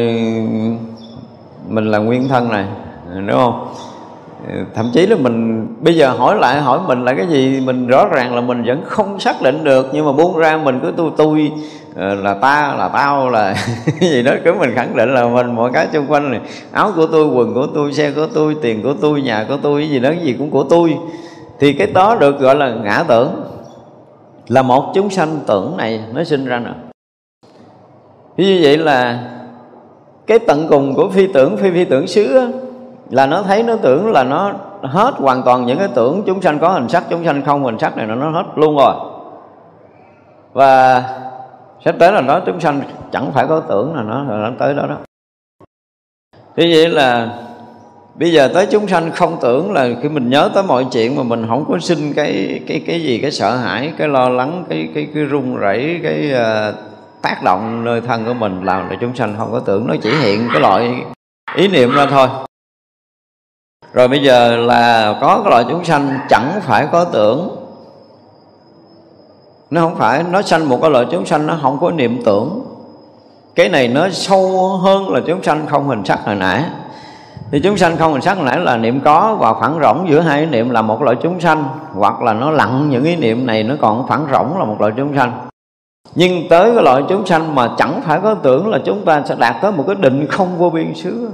[1.67, 2.65] mình là nguyên thân này.
[3.15, 3.67] Đúng không?
[4.47, 7.87] Ừ, thậm chí là mình, bây giờ hỏi lại, hỏi mình là cái gì, mình
[7.87, 9.89] rõ ràng là mình vẫn không xác định được.
[9.93, 11.51] Nhưng mà buông ra mình cứ tôi tôi
[11.95, 13.55] Ờ, là ta là tao là
[14.01, 14.31] gì đó.
[14.45, 16.41] Cứ mình khẳng định là mình mọi cái xung quanh này.
[16.71, 19.89] Áo của tôi quần của tôi xe của tôi tiền của tôi nhà của tôi
[19.89, 20.97] gì đó gì cũng của tôi.
[21.59, 23.43] Thì cái đó được gọi là ngã tưởng.
[24.47, 26.73] Là một chúng sanh tưởng này nó sinh ra nữa
[28.37, 29.19] như vậy là
[30.27, 32.47] cái tận cùng của phi tưởng phi phi tưởng xứ á,
[33.09, 36.59] là nó thấy nó tưởng là nó hết hoàn toàn những cái tưởng chúng sanh
[36.59, 38.93] có hình sắc chúng sanh không hình sắc này nó hết luôn rồi.
[40.53, 41.03] Và
[41.85, 44.73] sắp tới là nó chúng sanh chẳng phải có tưởng là nó là nó tới
[44.73, 44.97] đó đó.
[46.55, 47.37] Thế vậy là
[48.15, 51.23] bây giờ tới chúng sanh không tưởng là khi mình nhớ tới mọi chuyện mà
[51.23, 54.89] mình không có sinh cái cái cái gì cái sợ hãi cái lo lắng cái
[54.95, 56.75] cái cái run rẩy cái uh,
[57.21, 59.87] tác động nơi thân của mình làm là chúng sanh không có tưởng.
[59.87, 61.03] Nó chỉ hiện cái loại
[61.55, 62.27] ý niệm ra thôi.
[63.93, 67.60] Rồi bây giờ là có cái loại chúng sanh chẳng phải có tưởng
[69.71, 72.65] nó không phải, nó sanh một cái loại chúng sanh nó không có niệm tưởng.
[73.55, 76.63] Cái này nó sâu hơn là chúng sanh không hình sắc hồi nãy.
[77.51, 80.07] Thì chúng sanh không hình sắc hồi nãy là niệm có và phản rỗng.
[80.09, 83.45] Giữa hai niệm là một loại chúng sanh, hoặc là nó lặng những ý niệm
[83.45, 85.47] này nó còn phản rỗng là một loại chúng sanh.
[86.15, 89.35] Nhưng tới cái loại chúng sanh mà chẳng phải có tưởng là chúng ta sẽ
[89.39, 91.29] đạt tới một cái định không vô biên xứ.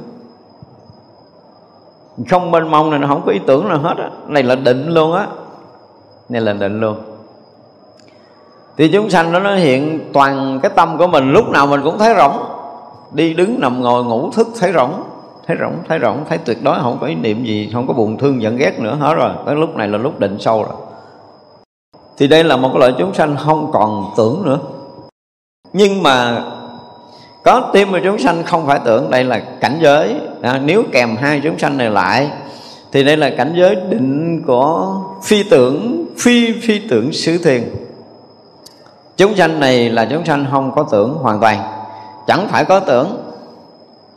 [2.29, 4.09] Không mênh mông này nó không có ý tưởng nào hết á.
[4.27, 5.27] Này là định luôn á.
[6.29, 6.97] Này là định luôn
[8.77, 11.97] thì chúng sanh đó nó hiện toàn cái tâm của mình lúc nào mình cũng
[11.97, 12.37] thấy rỗng.
[13.11, 14.93] Đi đứng nằm ngồi ngủ thức thấy rỗng.
[15.47, 18.17] Thấy rỗng thấy rỗng thấy tuyệt đối không có ý niệm gì không có buồn
[18.17, 19.31] thương giận ghét nữa hết rồi.
[19.45, 20.75] Tới lúc này là lúc định sâu rồi.
[22.17, 24.59] Thì đây là một cái loại chúng sanh không còn tưởng nữa.
[25.73, 26.43] Nhưng mà
[27.43, 30.15] có tim mà chúng sanh không phải tưởng đây là cảnh giới.
[30.41, 32.29] À, nếu kèm hai chúng sanh này lại
[32.91, 37.63] thì đây là cảnh giới định của phi tưởng phi phi tưởng xứ thiền
[39.17, 41.59] chúng sanh này là chúng sanh không có tưởng hoàn toàn.
[42.27, 43.23] Chẳng phải có tưởng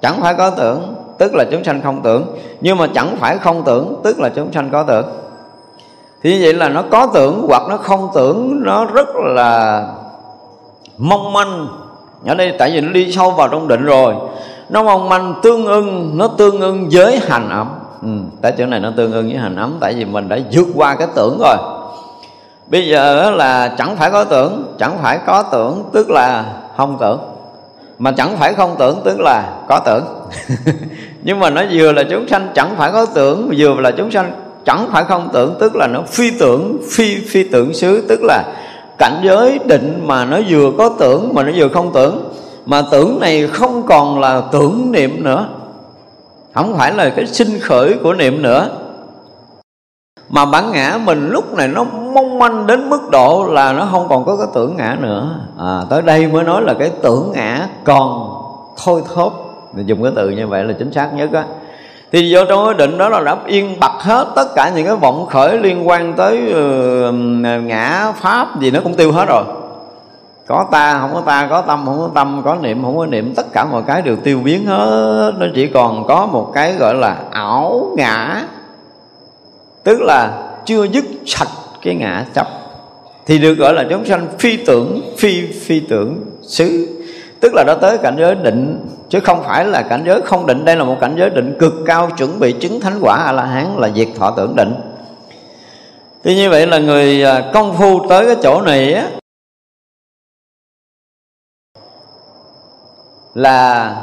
[0.03, 2.25] chẳng phải có tưởng tức là chúng sanh không tưởng.
[2.61, 5.07] Nhưng mà chẳng phải không tưởng tức là chúng sanh có tưởng.
[6.23, 9.87] Thì như vậy là nó có tưởng hoặc nó không tưởng nó rất là
[10.99, 11.69] mong manh.
[12.27, 14.15] Ở đây tại vì nó đi sâu vào trong định rồi.
[14.69, 17.69] Nó mong manh tương ưng nó tương ưng với hành ấm.
[18.03, 18.09] Ừ,
[18.43, 20.95] tại chỗ này nó tương ưng với hành ấm tại vì mình đã vượt qua
[20.95, 21.57] cái tưởng rồi
[22.71, 26.45] bây giờ là chẳng phải có tưởng, chẳng phải có tưởng tức là
[26.77, 27.21] không tưởng.
[27.99, 30.05] Mà chẳng phải không tưởng tức là có tưởng.
[31.23, 34.33] Nhưng mà nó vừa là chúng sanh chẳng phải có tưởng, vừa là chúng sanh
[34.65, 38.45] chẳng phải không tưởng tức là nó phi tưởng, phi phi tưởng xứ, tức là
[38.99, 42.33] cảnh giới định mà nó vừa có tưởng mà nó vừa không tưởng.
[42.67, 45.49] Mà tưởng này không còn là tưởng niệm nữa.
[46.55, 48.69] Không phải là cái sinh khởi của niệm nữa
[50.31, 54.07] mà bản ngã mình lúc này nó mong manh đến mức độ là nó không
[54.09, 55.29] còn có cái tưởng ngã nữa.
[55.59, 58.31] À, tới đây mới nói là cái tưởng ngã còn
[58.85, 59.33] thôi thốt
[59.75, 61.45] dùng cái từ như vậy là chính xác nhất á.
[62.13, 64.97] Thì vô trong cái định đó là đã yên bặt hết tất cả những cái
[64.97, 66.55] vọng khởi liên quan tới
[67.09, 67.15] uh,
[67.65, 69.45] ngã pháp gì nó cũng tiêu hết rồi.
[70.47, 73.35] Có ta không có ta có tâm không có tâm có niệm không có niệm
[73.35, 75.33] tất cả mọi cái đều tiêu biến hết.
[75.39, 78.43] Nó chỉ còn có một cái gọi là ảo ngã
[79.85, 81.49] tức là chưa dứt sạch
[81.83, 82.47] cái ngã chấp.
[83.27, 86.97] Thì được gọi là chúng sanh phi tưởng, phi phi tưởng xứ.
[87.41, 90.65] Tức là đã tới cảnh giới định, chứ không phải là cảnh giới không định.
[90.65, 93.45] Đây là một cảnh giới định cực cao, chuẩn bị chứng thánh quả a la
[93.45, 94.75] hán là diệt thọ tưởng định.
[96.25, 99.11] Thì như vậy là người à, công phu tới cái chỗ này á,
[103.35, 103.97] là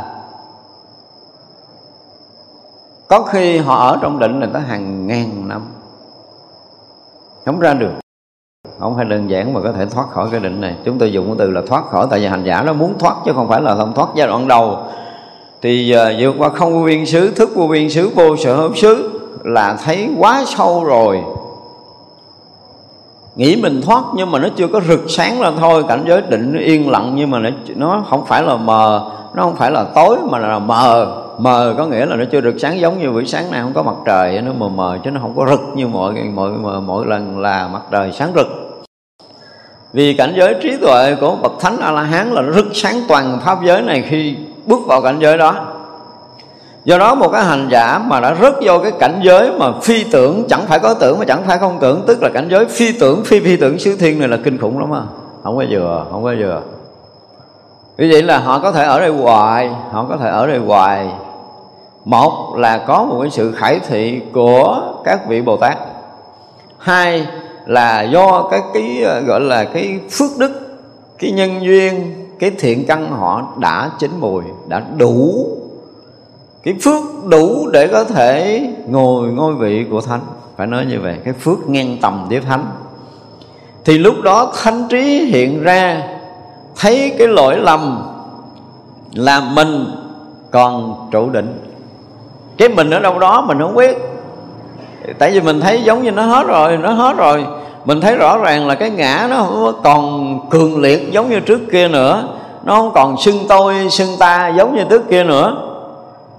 [3.07, 5.61] có khi họ ở trong định này tới hàng ngàn năm.
[7.45, 7.91] Không ra được.
[8.79, 10.75] Không phải đơn giản mà có thể thoát khỏi cái định này.
[10.85, 13.15] Chúng tôi dùng cái từ là thoát khỏi tại vì hành giả nó muốn thoát
[13.25, 14.77] chứ không phải là không thoát giai đoạn đầu.
[15.61, 18.75] Thì uh, vượt qua không vô biên xứ thức vô biên xứ vô sở hữu
[18.75, 21.23] xứ là thấy quá sâu rồi.
[23.35, 25.83] Nghĩ mình thoát nhưng mà nó chưa có rực sáng lên thôi.
[25.87, 29.43] Cảnh giới định nó yên lặng nhưng mà nó nó không phải là mờ nó
[29.43, 31.23] không phải là tối mà là mờ.
[31.37, 33.83] Mờ có nghĩa là nó chưa được sáng giống như buổi sáng này không có
[33.83, 37.05] mặt trời nó mờ mờ chứ nó không có rực như mọi mọi mọi, mọi
[37.05, 38.47] lần là mặt trời sáng rực.
[39.93, 43.01] Vì cảnh giới trí tuệ của bậc thánh a la hán là nó rực sáng
[43.07, 45.55] toàn pháp giới này khi bước vào cảnh giới đó.
[46.85, 50.03] Do đó một cái hành giả mà đã rớt vô cái cảnh giới mà phi
[50.03, 52.91] tưởng chẳng phải có tưởng mà chẳng phải không tưởng tức là cảnh giới phi
[52.99, 55.03] tưởng phi phi tưởng xứ thiên này là kinh khủng lắm à
[55.43, 56.61] không có vừa không có vừa
[57.97, 61.07] vì vậy là họ có thể ở đây hoài, họ có thể ở đây hoài.
[62.05, 65.77] Một là có một cái sự khải thị của các vị bồ tát.
[66.77, 67.27] Hai
[67.65, 70.77] là do cái cái, gọi là cái phước đức,
[71.19, 75.47] cái nhân duyên, cái thiện căn họ đã chín mùi, đã đủ.
[76.63, 80.21] Cái phước đủ để có thể ngồi ngôi vị của thánh.
[80.57, 82.65] Phải nói như vậy, cái phước ngang tầm với thánh.
[83.85, 86.03] Thì lúc đó thánh trí hiện ra
[86.79, 88.03] thấy cái lỗi lầm
[89.13, 89.85] là mình
[90.51, 91.59] còn trụ định
[92.57, 93.97] cái mình ở đâu đó mình không biết
[95.19, 97.45] tại vì mình thấy giống như nó hết rồi, nó hết rồi.
[97.85, 101.59] Mình thấy rõ ràng là cái ngã nó không còn cường liệt giống như trước
[101.71, 102.23] kia nữa.
[102.63, 105.55] Nó không còn xưng tôi, xưng ta giống như trước kia nữa.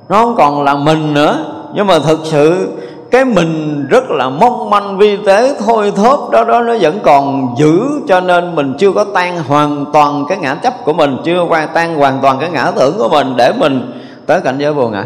[0.09, 1.38] Nó không còn là mình nữa.
[1.74, 2.68] Nhưng mà thực sự
[3.10, 7.54] cái mình rất là mong manh vi tế, thôi thóp đó đó, nó vẫn còn
[7.58, 11.44] giữ, cho nên mình chưa có tan hoàn toàn cái ngã chấp của mình, chưa
[11.48, 14.88] qua tan hoàn toàn cái ngã tưởng của mình để mình tới cảnh giới vô
[14.88, 15.04] ngã.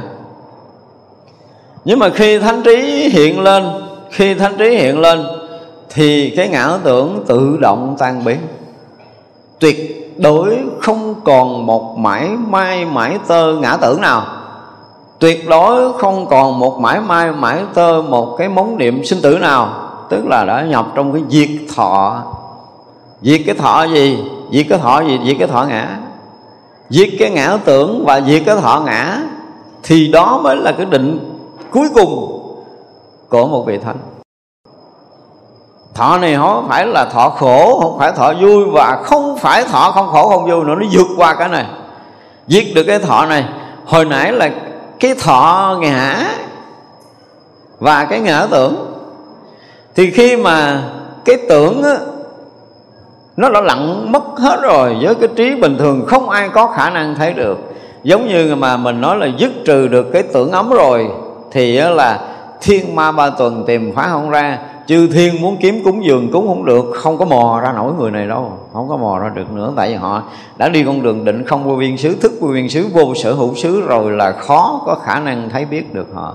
[1.84, 3.64] Nhưng mà khi thánh trí hiện lên,
[4.10, 5.26] khi thánh trí hiện lên,
[5.90, 8.38] thì cái ngã tưởng tự động tan biến.
[9.58, 14.26] Tuyệt đối không còn một mãi may mãi tơ ngã tưởng nào
[15.22, 19.38] tuyệt đối không còn một mãi mai, mãi tơ, một cái móng niệm sinh tử
[19.38, 19.68] nào.
[20.08, 22.22] Tức là đã nhập trong cái diệt thọ.
[23.20, 24.24] Diệt cái thọ gì?
[24.52, 25.20] Diệt cái thọ gì?
[25.26, 25.98] Diệt cái thọ ngã.
[26.88, 29.18] Diệt cái ngã tưởng và diệt cái thọ ngã,
[29.82, 31.38] thì đó mới là cái định
[31.70, 32.42] cuối cùng
[33.28, 33.98] của một vị thánh.
[35.94, 39.90] Thọ này không phải là thọ khổ, không phải thọ vui và không phải thọ
[39.90, 40.74] không khổ không vui nữa.
[40.74, 41.66] Nó vượt qua cái này.
[42.46, 43.44] Giết được cái thọ này.
[43.86, 44.50] Hồi nãy là
[45.02, 46.24] cái thọ ngã
[47.78, 48.76] và cái ngã tưởng.
[49.94, 50.82] Thì khi mà
[51.24, 51.94] cái tưởng á,
[53.36, 56.90] nó đã lặn mất hết rồi với cái trí bình thường không ai có khả
[56.90, 57.58] năng thấy được.
[58.02, 61.08] Giống như mà mình nói là dứt trừ được cái tưởng ấm rồi
[61.50, 62.18] thì là
[62.60, 64.58] thiên ma ba tuần tìm phá không ra
[64.92, 68.10] chư thiên muốn kiếm cúng dường cúng không được không có mò ra nổi người
[68.10, 69.72] này đâu không có mò ra được nữa.
[69.76, 70.22] Tại vì họ
[70.56, 73.32] đã đi con đường định không vô viên xứ thức vô viên xứ vô sở
[73.32, 76.34] hữu xứ rồi là khó có khả năng thấy biết được họ.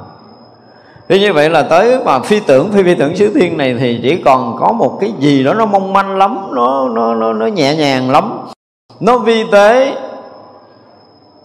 [1.10, 4.00] Thế như vậy là tới mà phi tưởng phi phi tưởng xứ thiên này thì
[4.04, 7.46] chỉ còn có một cái gì đó nó mong manh lắm nó nó nó, nó
[7.46, 8.39] nhẹ nhàng lắm.
[9.00, 9.96] Nó vi tế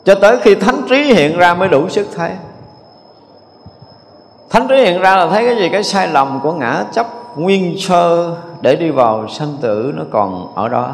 [0.05, 2.31] cho tới khi thánh trí hiện ra mới đủ sức thấy
[4.53, 5.69] thánh trí hiện ra là thấy cái gì?
[5.69, 10.53] Cái sai lầm của ngã chấp nguyên sơ để đi vào sanh tử nó còn
[10.55, 10.91] ở đó.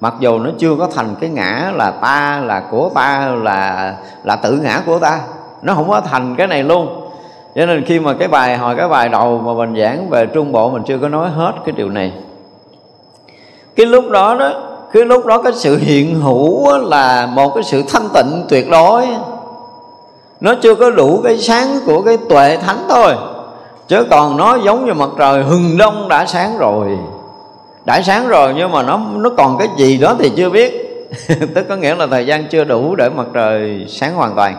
[0.00, 3.94] Mặc dù nó chưa có thành cái ngã là ta, là của ta, là
[4.24, 5.20] là tự ngã của ta,
[5.62, 7.10] nó không có thành cái này luôn.
[7.54, 10.52] Cho nên khi mà cái bài hồi, cái bài đầu mà mình giảng về trung
[10.52, 12.12] bộ, mình chưa có nói hết cái điều này.
[13.76, 14.52] Cái lúc đó đó,
[14.92, 19.06] cái lúc đó cái sự hiện hữu là một cái sự thanh tịnh tuyệt đối
[20.40, 23.14] nó chưa có đủ cái sáng của cái tuệ thánh thôi.
[23.88, 26.98] Chứ còn nó giống như mặt trời, hừng đông đã sáng rồi.
[27.84, 30.86] Đã sáng rồi nhưng mà nó nó còn cái gì đó thì chưa biết.
[31.54, 34.56] Tức có nghĩa là thời gian chưa đủ để mặt trời sáng hoàn toàn.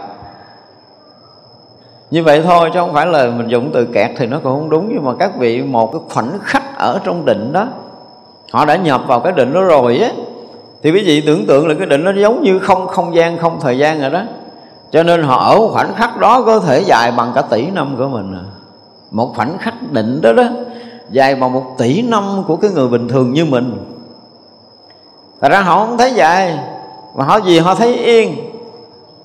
[2.12, 4.70] Như vậy thôi chứ không phải là mình dùng từ kẹt thì nó cũng không
[4.70, 4.90] đúng.
[4.94, 7.68] Nhưng mà các vị, một cái khoảnh khắc ở trong định đó,
[8.52, 10.10] họ đã nhập vào cái định đó rồi á.
[10.84, 13.60] Thì quý vị tưởng tượng là cái định nó giống như không không gian, không
[13.62, 14.22] thời gian rồi đó
[14.92, 18.08] cho nên họ ở khoảnh khắc đó có thể dài bằng cả tỷ năm của
[18.08, 18.44] mình à.
[19.12, 20.44] một khoảnh khắc định đó đó,
[21.10, 23.78] dài bằng một tỷ năm của cái người bình thường như mình.
[25.42, 26.60] Thật ra họ không thấy dài,
[27.16, 28.36] mà họ gì họ thấy yên.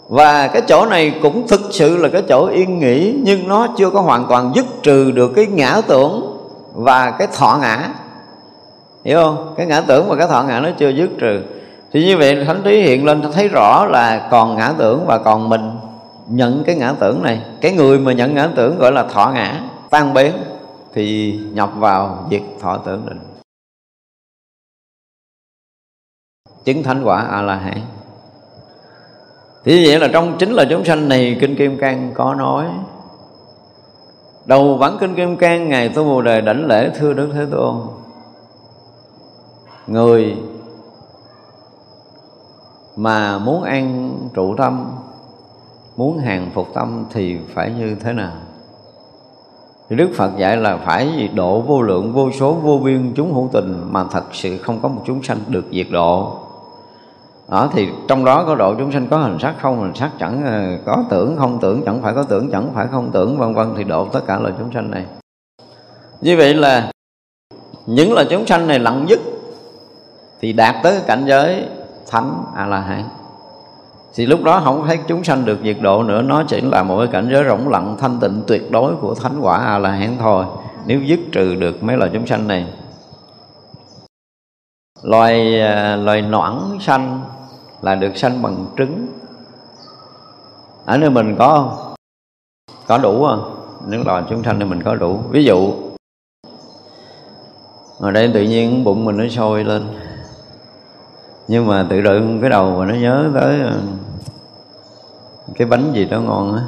[0.09, 3.91] Và cái chỗ này cũng thực sự là cái chỗ yên nghỉ, nhưng nó chưa
[3.91, 6.39] có hoàn toàn dứt trừ được cái ngã tưởng
[6.75, 7.89] và cái thọ ngã.
[9.05, 9.55] Hiểu không?
[9.57, 11.43] Cái ngã tưởng và cái thọ ngã nó chưa dứt trừ
[11.97, 15.49] thì như vậy thánh trí hiện lên thấy rõ là còn ngã tưởng và còn
[15.49, 15.71] mình
[16.29, 17.43] nhận cái ngã tưởng này.
[17.61, 20.33] Cái người mà nhận ngã tưởng gọi là thọ ngã, tan biến
[20.95, 23.19] thì nhập vào việc thọ tưởng định.
[26.65, 27.81] Chứng thánh quả a la hán
[29.65, 32.67] thì như vậy là trong chính là chúng sanh này, kinh kim cang có nói,
[34.47, 37.77] đầu bản kinh kim cang, ngày tu bồ đề đảnh lễ thưa đức thế tôn.
[39.87, 40.37] Người
[42.97, 44.87] mà muốn ăn trụ tâm,
[45.97, 48.33] muốn hàng phục tâm thì phải như thế nào?
[49.89, 53.49] Thì Đức Phật dạy là phải độ vô lượng, vô số, vô biên chúng hữu
[53.53, 56.39] tình mà thật sự không có một chúng sanh được diệt độ.
[57.49, 60.47] Đó, thì trong đó có độ chúng sanh có hình sắc không hình sắc chẳng
[60.47, 63.75] ờ, có tưởng, không tưởng, chẳng phải có tưởng, chẳng phải không tưởng, vân vân,
[63.77, 65.07] thì độ tất cả là chúng sanh này.
[66.21, 66.91] Như vậy là
[67.87, 69.21] những là chúng sanh này lặng dứt
[70.41, 71.69] thì đạt tới cảnh giới
[72.11, 73.05] thánh a la hán
[74.17, 76.99] thì lúc đó không thấy chúng sanh được diệt độ nữa, nó chỉ là một
[76.99, 80.17] cái cảnh giới rỗng lặng, thanh tịnh, tuyệt đối của thánh quả a la hán
[80.19, 80.45] thôi.
[80.87, 82.67] Nếu dứt trừ được mấy loài chúng sanh này.
[85.03, 87.21] Loài à, loài noãn sanh
[87.83, 89.07] là được sanh bằng trứng.
[90.85, 91.95] Ở nơi mình có không
[92.87, 95.21] có đủ không nếu loài chúng sanh thì mình có đủ.
[95.31, 95.73] Ví dụ
[98.01, 99.83] ở đây tự nhiên bụng mình nó sôi lên
[101.49, 103.81] nhưng mà tự đựng cái đầu mà nó nhớ tới ờ,
[105.55, 106.63] cái bánh gì đó ngon á.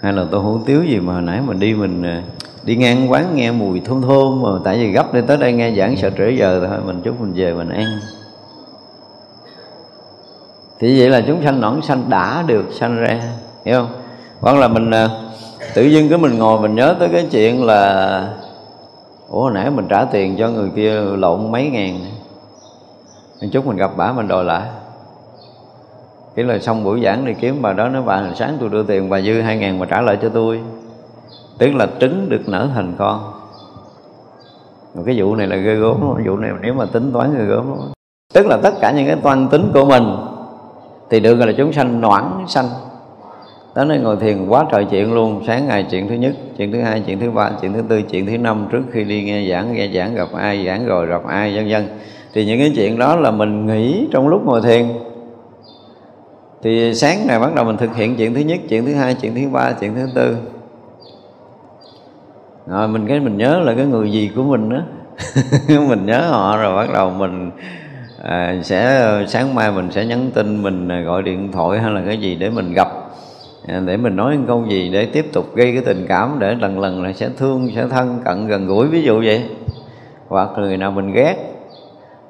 [0.00, 2.20] Hay là tôi hủ tiếu gì mà hồi nãy mình đi mình ờ,
[2.64, 5.74] đi ngang quán nghe mùi thơm thơm mà tại vì gấp đi tới đây nghe
[5.74, 7.86] giảng sợ trễ giờ thôi, mình chút mình về mình ăn.
[10.78, 13.20] Thì vậy là chúng sanh nõn sanh đã được sanh ra,
[13.64, 13.88] hiểu không?
[14.40, 15.08] Hoặc là mình ờ,
[15.74, 18.28] tự dưng cái mình ngồi mình nhớ tới cái chuyện là,
[19.28, 22.00] ủa, hồi nãy mình trả tiền cho người kia lộn mấy ngàn
[23.50, 24.68] chút mình gặp bả mình đòi lại.
[26.34, 29.10] Cái là xong buổi giảng đi kiếm bà đó, nói, bà, sáng tôi đưa tiền,
[29.10, 30.60] bà dư hai ngàn mà trả lại cho tôi.
[31.58, 33.32] Tức là trứng được nở thành con.
[34.94, 37.44] Một cái vụ này là ghê gớm lắm, vụ này nếu mà tính toán ghê
[37.44, 37.78] gớm lắm.
[38.34, 40.16] Tức là tất cả những cái toan tính của mình
[41.10, 42.68] thì được gọi là chúng sanh noãn sanh.
[43.74, 46.80] Đó nên ngồi thiền quá trời chuyện luôn, sáng ngày chuyện thứ nhất, chuyện thứ
[46.80, 49.72] hai, chuyện thứ ba, chuyện thứ tư, chuyện thứ năm, trước khi đi nghe giảng
[49.72, 51.88] nghe giảng gặp ai, giảng rồi gặp ai, vân vân
[52.32, 54.86] thì những cái chuyện đó là mình nghĩ trong lúc ngồi thiền.
[56.62, 59.34] Thì sáng này bắt đầu mình thực hiện chuyện thứ nhất chuyện thứ hai chuyện
[59.34, 60.36] thứ ba chuyện thứ tư.
[62.66, 64.80] Rồi mình cái mình nhớ là cái người gì của mình đó
[65.88, 67.50] mình nhớ họ rồi bắt đầu mình
[68.22, 72.02] à, sẽ sáng mai mình sẽ nhắn tin mình à, gọi điện thoại hay là
[72.06, 72.88] cái gì để mình gặp
[73.68, 76.80] à, để mình nói câu gì để tiếp tục gây cái tình cảm để lần
[76.80, 78.86] lần là sẽ thương sẽ thân cận gần gũi.
[78.86, 79.42] Ví dụ vậy.
[80.28, 81.51] Hoặc người nào mình ghét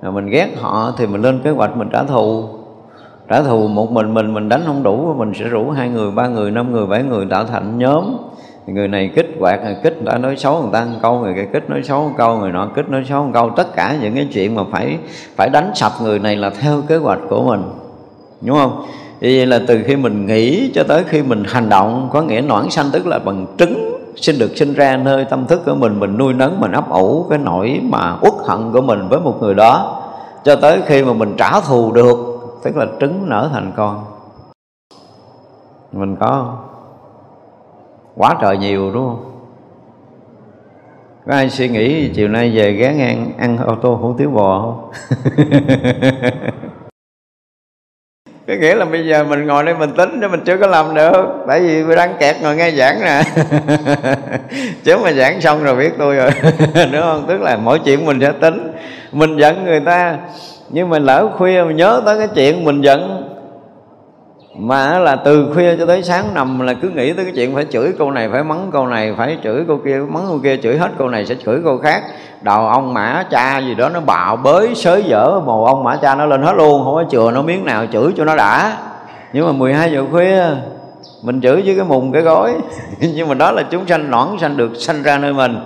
[0.02, 2.44] rồi mình ghét họ thì mình lên kế hoạch mình trả thù.
[3.28, 6.28] Trả thù một mình mình mình đánh không đủ, mình sẽ rủ hai người, ba
[6.28, 8.16] người, năm người, bảy người tạo thành nhóm.
[8.66, 11.34] Người này kích quạt người kích người ta nói xấu người ta ăn câu, người
[11.34, 13.50] kia kích nói xấu một câu, người nọ kích nói xấu một câu.
[13.50, 14.98] Tất cả những cái chuyện mà phải
[15.36, 17.62] phải đánh sập người này là theo kế hoạch của mình.
[18.40, 18.84] Đúng không?
[19.20, 22.40] Vì vậy là từ khi mình nghĩ cho tới khi mình hành động có nghĩa
[22.40, 26.00] noãn sanh tức là bằng trứng sinh được sinh ra nơi tâm thức của mình
[26.00, 29.36] mình nuôi nấng, mình ấp ủ cái nỗi mà uất hận của mình với một
[29.40, 30.02] người đó.
[30.44, 32.16] Cho tới khi mà mình trả thù được,
[32.62, 34.04] tức là trứng nở thành con.
[35.92, 36.56] Mình có không
[38.16, 39.24] quá trời nhiều, đúng không?
[41.26, 44.60] Có ai suy nghĩ chiều nay về ghé ngang ăn ô tô hủ tiếu bò
[44.60, 44.90] không?
[48.52, 50.94] có nghĩa là bây giờ mình ngồi đây mình tính chứ mình chưa có làm
[50.94, 51.26] được.
[51.48, 53.22] Tại vì mình đang kẹt ngồi nghe giảng nè.
[54.84, 56.30] Chứ mà giảng xong rồi biết tôi rồi.
[56.92, 57.24] Đúng không?
[57.28, 58.72] Tức là mỗi chuyện mình sẽ tính.
[59.12, 60.16] Mình giận người ta.
[60.68, 63.31] Nhưng mà lỡ khuya mình nhớ tới cái chuyện mình giận
[64.54, 67.66] mà là từ khuya cho tới sáng nằm là cứ nghĩ tới cái chuyện phải
[67.70, 70.78] chửi câu này, phải mắng câu này, phải chửi câu kia, mắng câu kia, chửi
[70.78, 72.02] hết câu này sẽ chửi câu khác.
[72.42, 76.14] Đầu ông mã cha gì đó nó bạo bới sới dở, mồ ông mã cha
[76.14, 78.76] nó lên hết luôn, không có chừa nó miếng nào, chửi cho nó đã.
[79.32, 80.44] Nhưng mà 12 giờ khuya,
[81.22, 82.54] mình chửi với cái mùng cái gói
[83.14, 85.56] nhưng mà đó là chúng sanh nõn sanh được sanh ra nơi mình.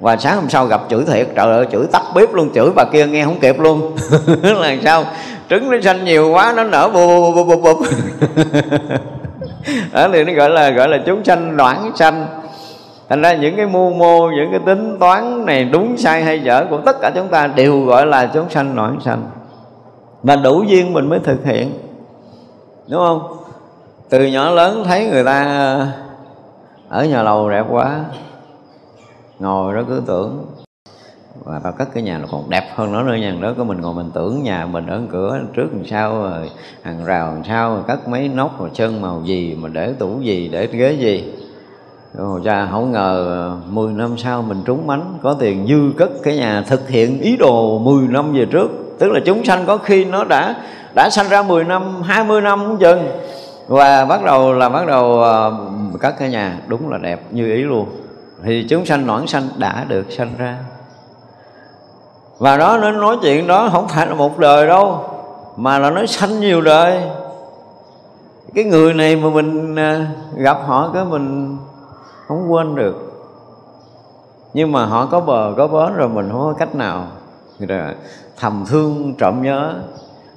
[0.00, 2.84] Và sáng hôm sau gặp chửi thiệt, trời ơi chửi tắt bếp luôn, chửi bà
[2.92, 3.96] kia nghe không kịp luôn.
[4.42, 5.04] Là sao?
[5.50, 7.84] Trứng nó xanh nhiều quá nó nở bù bù bù bù
[9.92, 12.26] đó thì nó gọi là gọi là chúng sanh noãn sanh.
[13.08, 16.66] Thành ra những cái mưu mô những cái tính toán này đúng sai hay dở
[16.70, 19.30] của tất cả chúng ta đều gọi là chúng sanh noãn sanh.
[20.22, 21.72] Và đủ duyên mình mới thực hiện.
[22.88, 23.36] Đúng không?
[24.08, 25.44] Từ nhỏ lớn thấy người ta
[26.88, 28.00] ở nhà lầu đẹp quá
[29.38, 30.46] ngồi đó cứ tưởng
[31.44, 33.34] và tao cất cái nhà nó còn đẹp hơn nữa nữa nha.
[33.40, 36.50] Đó, có mình ngồi mình tưởng nhà mình ở cửa, trước làm sao rồi,
[36.82, 40.48] hàng rào làm sao, cất mấy nóc rồi sơn màu gì mà để tủ gì,
[40.52, 41.32] để ghế gì.
[42.14, 46.10] Rồi cha không ngờ ờ, 10 năm sau mình trúng mánh có tiền dư cất
[46.22, 48.68] cái nhà thực hiện ý đồ 10 năm về trước.
[48.98, 50.54] Tức là chúng sanh có khi nó đã
[50.94, 53.08] đã sanh ra 10 năm 20 năm cũng chừng
[53.68, 55.52] và bắt đầu là bắt đầu ờ,
[56.00, 57.88] cất cái nhà, đúng là đẹp như ý luôn.
[58.44, 60.56] Thì chúng sanh noãn sanh đã được sanh ra
[62.38, 65.04] và đó nó nói chuyện đó không phải là một đời đâu
[65.56, 67.00] mà là nói sanh nhiều đời.
[68.54, 71.56] Cái người này mà mình à, gặp họ cái mình
[72.28, 72.96] không quên được.
[74.54, 77.06] Nhưng mà họ có bờ có bến rồi mình không có cách nào.
[77.58, 77.94] Rồi
[78.36, 79.74] thầm thương trộm nhớ.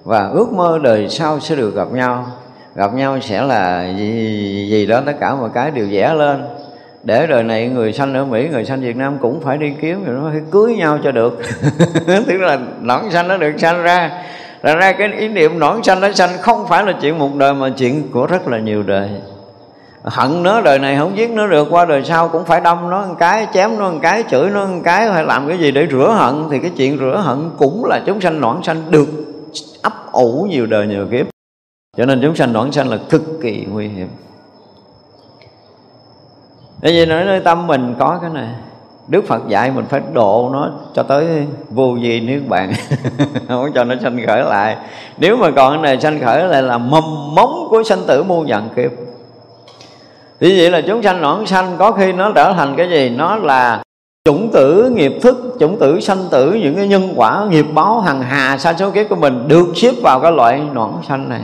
[0.04, 2.26] Và ước mơ đời sau sẽ được gặp nhau.
[2.76, 6.46] Gặp nhau sẽ là gì, gì đó tất cả mọi cái đều vẽ lên
[7.04, 10.06] để đời này người sanh ở Mỹ, người sanh Việt Nam cũng phải đi kiếm,
[10.06, 11.40] rồi nó phải cưới nhau cho được.
[12.28, 14.24] Tức là nõn sanh nó được sanh ra.
[14.62, 17.54] Ra ra cái ý niệm nõn sanh nó sanh không phải là chuyện một đời,
[17.54, 19.10] mà chuyện của rất là nhiều đời.
[20.04, 23.06] Hận nó đời này không giết nó được, qua đời sau cũng phải đâm nó
[23.06, 25.88] một cái, chém nó một cái, chửi nó một cái, hay làm cái gì để
[25.92, 26.50] rửa hận.
[26.52, 29.08] Thì cái chuyện rửa hận cũng là chúng sanh nõn sanh được
[29.82, 31.26] ấp ủ nhiều đời nhiều kiếp.
[31.98, 34.08] Cho nên chúng sanh nõn sanh là cực kỳ nguy hiểm.
[36.82, 38.48] Bởi vì nói nơi tâm mình có cái này
[39.08, 42.74] Đức Phật dạy mình phải độ nó cho tới vô vi nước bạn
[43.48, 44.78] Không cho nó sanh khởi lại.
[45.18, 48.46] Nếu mà còn cái này sanh khởi lại là mầm móng của sanh tử muôn
[48.48, 48.92] vạn kiếp.
[50.40, 53.10] Vì vậy là chúng sanh nõn sanh có khi nó trở thành cái gì?
[53.10, 53.84] Nó là
[54.26, 58.22] chủng tử nghiệp thức, chủng tử sanh tử Những cái nhân quả nghiệp báo hằng
[58.22, 61.42] hà sa số kiếp của mình Được xếp vào cái loại nõn sanh này.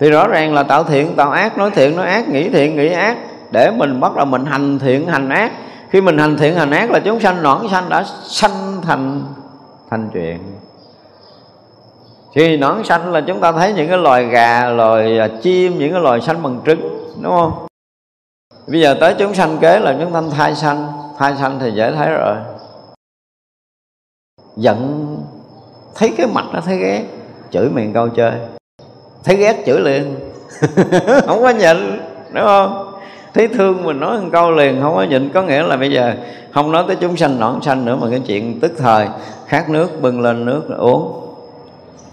[0.00, 2.88] Thì rõ ràng là tạo thiện, tạo ác, nói thiện, nói ác, nghĩ thiện, nghĩ
[2.88, 3.16] ác
[3.50, 5.52] để mình bắt đầu mình hành thiện, hành ác.
[5.90, 9.22] Khi mình hành thiện, hành ác là chúng sanh nõn sanh đã sanh thành
[9.90, 10.38] thành chuyện.
[12.34, 15.92] Khi nõn sanh là chúng ta thấy những cái loài gà, loài à, chim, những
[15.92, 16.80] cái loài sanh bằng trứng,
[17.22, 17.66] đúng không?
[18.66, 20.86] Bây giờ tới chúng sanh kế là chúng ta thai sanh
[21.18, 22.36] thai sanh thì dễ thấy rồi.
[24.56, 25.06] Giận,
[25.94, 27.04] thấy cái mặt nó thấy ghét,
[27.50, 28.32] chửi miệng câu chơi.
[29.24, 30.16] Thấy ghét chửi liền.
[31.26, 32.00] Không có nhịn,
[32.32, 32.89] đúng không?
[33.34, 36.14] Thấy thương mình nói một câu liền không có nhịn có nghĩa là bây giờ
[36.50, 39.06] không nói tới chúng sanh nõn sanh nữa mà cái chuyện tức thời
[39.46, 41.26] khát nước bưng lên nước uống.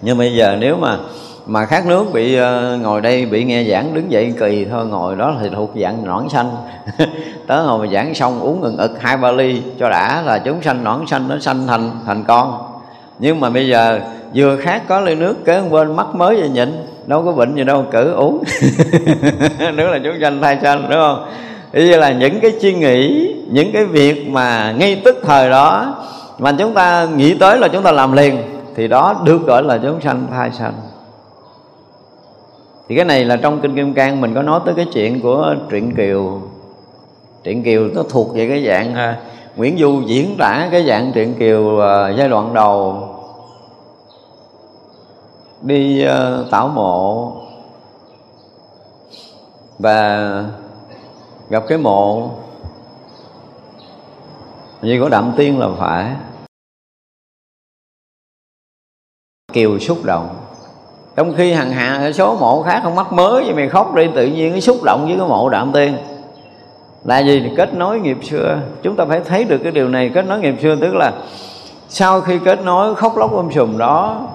[0.01, 0.97] Nhưng bây giờ nếu mà
[1.45, 5.15] mà khát nước bị uh, ngồi đây bị nghe giảng đứng dậy kỳ thôi ngồi
[5.15, 6.55] đó thì thuộc dạng nõn sanh.
[7.47, 10.61] Tới hồi mà giảng xong uống ngừng ực hai ba ly cho đã là chúng
[10.61, 12.57] sanh nõn sanh nó sanh thành thành con.
[13.19, 13.99] Nhưng mà bây giờ
[14.35, 16.69] vừa khát có ly nước kế bên mắt mới về nhịn
[17.07, 18.43] đâu có bệnh gì đâu cử uống.
[19.75, 21.29] Nếu là chúng sanh thai sanh đúng không?
[21.71, 25.95] Ý là những cái suy nghĩ, những cái việc mà ngay tức thời đó
[26.39, 28.37] mà chúng ta nghĩ tới là chúng ta làm liền,
[28.75, 30.73] thì đó được gọi là chúng sanh thai sanh
[32.89, 35.55] thì cái này là trong kinh kim cang mình có nói tới cái chuyện của
[35.69, 36.41] truyện kiều.
[37.43, 39.17] Truyện kiều nó thuộc về cái dạng à,
[39.55, 43.06] nguyễn du diễn tả cái dạng truyện kiều à, giai đoạn đầu
[45.61, 47.31] đi ờ, tảo mộ
[49.79, 50.43] và
[51.49, 52.29] gặp cái mộ.
[54.81, 56.15] Như của đạm tiên là phải.
[59.53, 60.35] Kiều xúc động.
[61.15, 64.07] Trong khi hàng hạ ở số mộ khác không mắc mới vậy mày khóc đi,
[64.15, 65.97] tự nhiên cái xúc động với cái mộ đạm tiên.
[67.03, 67.51] Là gì?
[67.57, 68.59] Kết nối nghiệp xưa.
[68.83, 71.13] Chúng ta phải thấy được cái điều này, kết nối nghiệp xưa, tức là
[71.89, 74.27] sau khi kết nối khóc lóc ôm sùm đó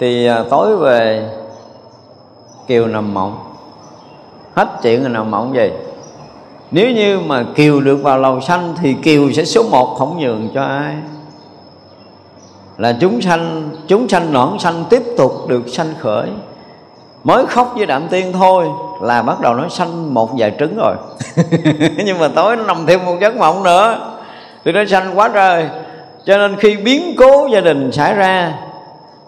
[0.00, 1.30] thì à, tối về,
[2.66, 3.38] kiều nằm mộng.
[4.54, 5.70] Hết chuyện rồi nằm mộng gì
[6.70, 10.48] nếu như mà kiều được vào lầu xanh thì kiều sẽ số một không nhường
[10.54, 10.94] cho ai?
[12.78, 16.28] Là chúng sanh chúng sanh nõn sanh tiếp tục được sanh khởi.
[17.24, 18.68] Mới khóc với đạm tiên thôi
[19.02, 20.94] là bắt đầu nó sanh một vài trứng rồi.
[22.04, 24.12] Nhưng mà tối nó nằm thêm một giấc mộng nữa.
[24.64, 25.68] Thì nó sanh quá trời.
[26.24, 28.54] Cho nên khi biến cố gia đình xảy ra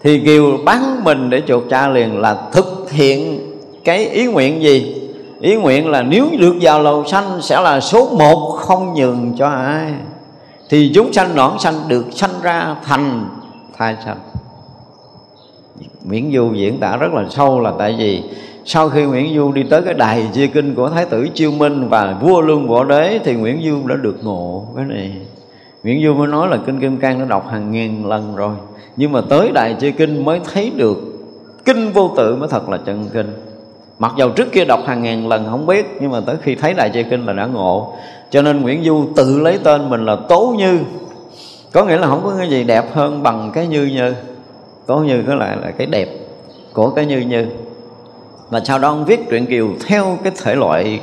[0.03, 3.40] thì kiều bán mình để chuộc cha liền là thực hiện
[3.84, 4.94] cái ý nguyện gì?
[5.40, 9.46] Ý nguyện là nếu được vào lầu xanh sẽ là số một không nhường cho
[9.46, 9.92] ai.
[10.68, 13.28] Thì chúng sanh nõn sanh được sanh ra thành
[13.78, 14.18] thai sanh.
[16.05, 18.22] Nguyễn Du diễn tả rất là sâu là tại vì
[18.64, 21.88] sau khi Nguyễn Du đi tới cái đài chia kinh của Thái tử Chiêu Minh
[21.88, 25.16] và vua Lương Võ Đế thì Nguyễn Du đã được ngộ cái này.
[25.83, 28.55] Nguyễn Du mới nói là Kinh Kim Cang đã đọc hàng ngàn lần rồi.
[28.97, 30.99] Nhưng mà tới Đại Chư Kinh mới thấy được
[31.64, 33.33] Kinh vô tự mới thật là chân kinh.
[33.99, 36.74] Mặc dầu trước kia đọc hàng ngàn lần không biết, Nhưng mà tới khi thấy
[36.74, 37.95] Đại Chư Kinh là đã ngộ.
[38.30, 40.78] Cho nên Nguyễn Du tự lấy tên mình là Tố Như.
[41.72, 44.14] Có nghĩa là không có cái gì đẹp hơn bằng cái Như Như.
[44.87, 46.09] Tố Như có lại là cái đẹp
[46.72, 47.47] của cái Như Như.
[48.51, 51.01] Và sau đó ông viết truyện Kiều theo cái thể loại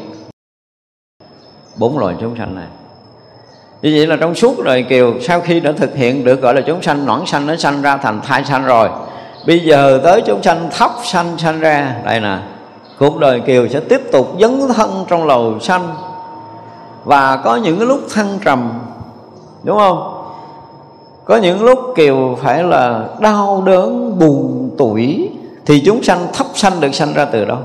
[1.78, 2.68] bốn loài chúng sanh này
[3.82, 6.62] như vậy là trong suốt đời kiều, sau khi đã thực hiện được gọi là
[6.62, 8.90] chúng sanh nõn sanh, nó sanh ra thành thai sanh rồi.
[9.48, 12.38] Bây giờ tới chúng sanh thấp sanh sanh ra, đây nè,
[13.00, 15.96] cuộc đời kiều sẽ tiếp tục dấn thân trong lầu sanh.
[17.04, 18.72] Và có những cái lúc thăng trầm,
[19.64, 20.16] đúng không?
[21.26, 25.30] Có những lúc kiều phải là đau đớn, buồn tuổi
[25.66, 27.58] thì chúng sanh thấp sanh được sanh ra từ đâu?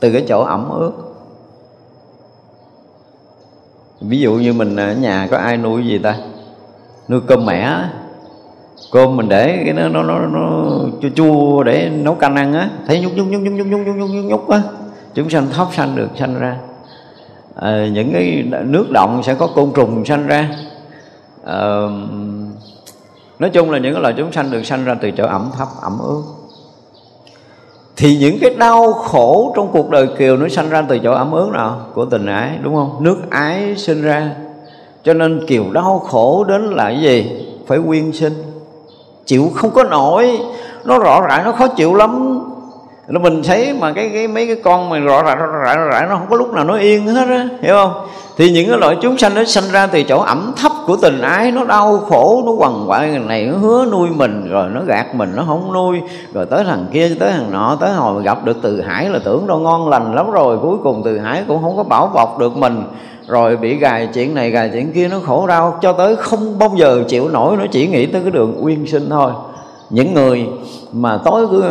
[0.00, 0.92] Từ cái chỗ ẩm ướt
[4.00, 6.16] ví dụ như mình ở nhà có ai nuôi gì ta?
[7.08, 7.78] Nuôi cơm mẻ,
[8.92, 12.70] cơm mình để cái nó nó nó, nó chua chua để nấu canh ăn á.
[12.86, 14.62] Thấy nhúc nhúc nhúc nhúc nhúc nhúc nhúc nhúc nhúc nhúc á.
[15.14, 16.56] Chúng sanh thóc sanh được sanh ra.
[17.54, 20.48] À, những cái nước động sẽ có côn trùng sanh ra.
[21.44, 21.82] À,
[23.38, 25.68] nói chung là những cái loài chúng sanh được sanh ra từ chỗ ẩm thấp
[25.82, 26.22] ẩm ướt
[28.00, 31.32] thì những cái đau khổ trong cuộc đời kiều nó sanh ra từ chỗ ấm
[31.32, 31.80] ướt nào?
[31.94, 32.96] Của tình ái, đúng không?
[33.00, 34.30] Nước ái sinh ra.
[35.04, 37.46] Cho nên kiều đau khổ đến là cái gì?
[37.66, 38.32] Phải quyên sinh.
[39.26, 40.38] Chịu không có nổi.
[40.84, 42.27] Nó rõ ràng, nó khó chịu lắm
[43.08, 45.84] nó mình thấy mà cái cái mấy cái con mà rõ ràng rõ ràng, rõ
[45.84, 48.06] ràng nó không có lúc nào nó yên hết á hiểu không?
[48.36, 51.20] Thì những cái loại chúng sanh nó sanh ra từ chỗ ẩm thấp của tình
[51.20, 55.14] ái nó đau khổ nó quằn quại này nó hứa nuôi mình rồi nó gạt
[55.14, 56.00] mình nó không nuôi
[56.32, 59.46] rồi tới thằng kia tới thằng nọ tới hồi gặp được từ hải là tưởng
[59.46, 62.56] đâu ngon lành lắm rồi cuối cùng từ hải cũng không có bảo bọc được
[62.56, 62.82] mình.
[63.26, 66.72] Rồi bị gài chuyện này gài chuyện kia nó khổ đau cho tới không bao
[66.76, 69.32] giờ chịu nổi nó chỉ nghĩ tới cái đường uyên sinh thôi
[69.90, 70.46] những người
[70.92, 71.64] mà tối cứ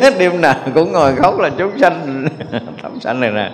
[0.18, 2.26] đêm nào cũng ngồi khóc là chúng sanh
[2.82, 3.50] thẩm sanh này nè.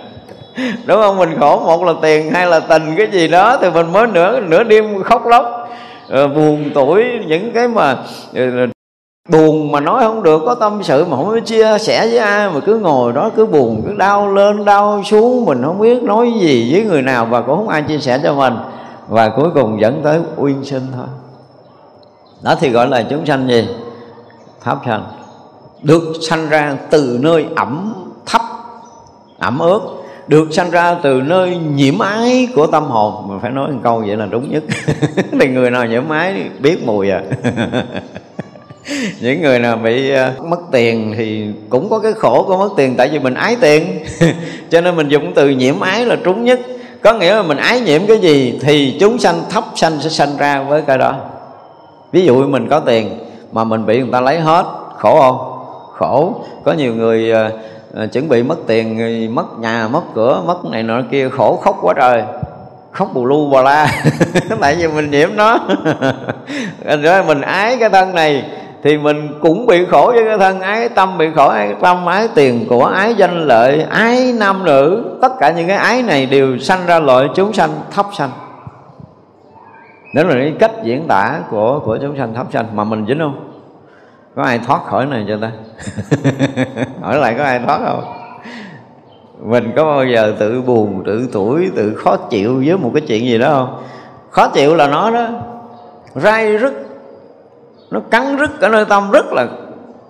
[0.85, 1.17] Đúng không?
[1.17, 4.39] Mình khổ một là tiền, hai là tình, cái gì đó, thì mình mới nửa
[4.39, 5.69] nửa đêm khóc lóc.
[6.09, 7.97] Ờ, buồn tuổi, những cái mà
[8.35, 8.41] ờ,
[9.29, 12.49] buồn mà nói không được, có tâm sự mà không biết chia sẻ với ai,
[12.49, 16.33] mà cứ ngồi đó, cứ buồn, cứ đau lên, đau xuống, mình không biết nói
[16.41, 18.53] gì với người nào, và cũng không ai chia sẻ cho mình.
[19.07, 21.07] Và cuối cùng dẫn tới uyên sinh thôi
[22.45, 23.67] đó thì gọi là chúng sanh gì?
[24.61, 25.05] Pháp sanh.
[25.81, 27.93] Được sanh ra từ nơi ẩm
[28.25, 28.41] thấp,
[29.39, 29.79] ẩm ướt.
[30.27, 33.27] Được sanh ra từ nơi nhiễm ái của tâm hồn.
[33.27, 34.63] Mình phải nói một câu vậy là đúng nhất.
[35.39, 37.21] Thì người nào nhiễm ái biết mùi à.
[39.21, 42.95] Những người nào bị à, mất tiền thì cũng có cái khổ của mất tiền,
[42.97, 44.05] tại vì mình ái tiền.
[44.69, 46.59] Cho nên mình dùng từ nhiễm ái là trúng nhất.
[47.01, 50.37] Có nghĩa là mình ái nhiễm cái gì thì chúng sanh thấp sanh sẽ sanh
[50.37, 51.34] ra với cái đó
[52.15, 53.19] ví dụ mình có tiền
[53.51, 54.65] mà mình bị người ta lấy hết
[54.97, 55.37] khổ không?
[55.93, 56.33] Khổ.
[56.63, 61.01] Có nhiều người uh, chuẩn bị mất tiền mất nhà mất cửa mất này nọ
[61.11, 62.23] kia khổ khóc quá trời.
[62.91, 63.87] Khóc bù lu bò la.
[64.61, 65.59] Tại vì mình nhiễm nó.
[67.03, 68.43] Rồi mình ái cái thân này
[68.83, 72.27] thì mình cũng bị khổ với cái thân ái tâm bị khổ ái tâm ái
[72.35, 75.05] tiền của ái danh lợi ái nam nữ.
[75.21, 78.29] Tất cả những cái ái này đều sanh ra loại chúng sanh thấp sanh
[80.15, 83.19] đó là cái cách diễn tả của của chúng sanh thấp sanh mà mình dính
[83.19, 83.49] không?
[84.35, 85.51] Có ai thoát khỏi này cho ta?
[87.01, 88.03] Hỏi lại có ai thoát không?
[89.39, 93.25] Mình có bao giờ tự buồn tự tuổi tự khó chịu với một cái chuyện
[93.25, 93.83] gì đó không?
[94.29, 95.27] Khó chịu là nó đó
[96.15, 96.73] rai rứt
[97.91, 99.47] nó cắn rứt ở nơi tâm rất là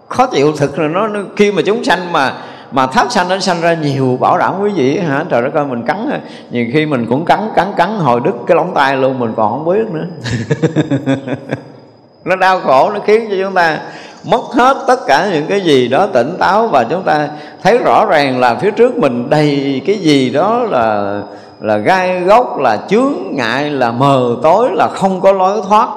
[0.09, 2.33] khó chịu thực là nó, nó khi mà chúng sanh mà
[2.75, 5.25] mà tháp sanh nó sanh ra nhiều bảo đảm quý vị, hả?
[5.29, 6.09] Trời đất ơi, mình cắn
[6.51, 9.51] nhiều khi mình cũng cắn cắn cắn, hồi đứt cái lóng tay luôn, mình còn
[9.51, 10.05] không biết nữa.
[12.25, 13.79] Nó đau khổ, nó khiến cho chúng ta
[14.23, 17.29] mất hết tất cả những cái gì đó tỉnh táo và chúng ta
[17.63, 21.21] thấy rõ ràng là phía trước mình đầy cái gì đó là
[21.61, 25.89] là gai gốc là chướng ngại, là mờ tối, là không có lối thoát.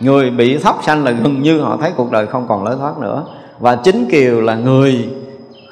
[0.00, 2.98] Người bị thóc sanh là gần như họ thấy cuộc đời không còn lối thoát
[2.98, 3.24] nữa.
[3.58, 5.08] Và chính kiều là người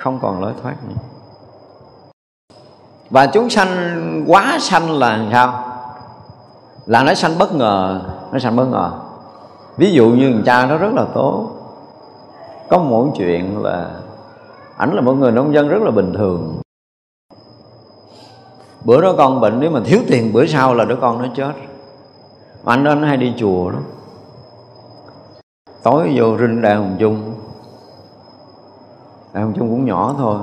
[0.05, 0.95] không còn lối thoát nữa.
[3.11, 5.65] Và chúng sanh quá sanh là sao?
[6.87, 8.01] Là nó sanh bất ngờ,
[8.33, 8.93] nó sanh bất ngờ.
[9.77, 11.51] Ví dụ như thằng cha nó rất là tốt.
[12.71, 13.91] Có một chuyện là
[14.77, 16.61] ảnh là một người nông dân rất là bình thường.
[18.85, 21.53] Bữa đó con bệnh, nếu mà thiếu tiền bữa sau là đứa con nó chết.
[22.65, 23.79] Mà anh đó, nó hay đi chùa đó
[25.83, 27.34] tối vô rinh đàn hùng chung
[29.35, 30.39] đại hồng chung cũng nhỏ thôi.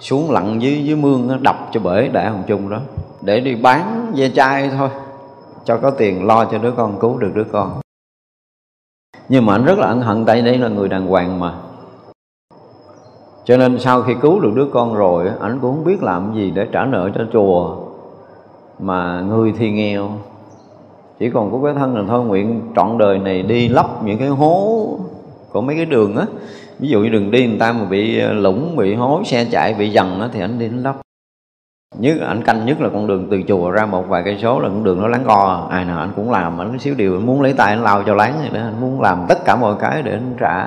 [0.00, 2.78] Xuống lặn dưới dưới mương nó đập cho bể đại hồng chung đó.
[3.22, 4.88] Để đi bán ve chai thôi.
[5.64, 7.80] Cho có tiền lo cho đứa con, cứu được đứa con.
[9.28, 11.54] Nhưng mà anh rất là ân hận, tại đây là người đàng hoàng mà.
[13.44, 16.50] Cho nên sau khi cứu được đứa con rồi anh cũng không biết làm gì
[16.50, 17.76] để trả nợ cho chùa.
[18.78, 20.10] Mà người thì nghèo.
[21.18, 24.28] Chỉ còn có cái thân là thôi nguyện trọn đời này đi lấp những cái
[24.28, 24.88] hố
[25.52, 26.26] của mấy cái đường á
[26.78, 29.74] ví dụ như đường đi người ta mà bị ờ, lũng bị hố xe chạy
[29.74, 30.96] bị dần đó, thì anh đi anh lấp
[31.98, 34.68] nhất anh canh nhất là con đường từ chùa ra một vài cây số là
[34.68, 35.66] con đường nó láng co.
[35.70, 38.14] Ai nào anh cũng làm anh xíu điều anh muốn lấy tay anh lao cho
[38.14, 40.66] láng vậy đó anh muốn làm tất cả mọi cái để anh trả.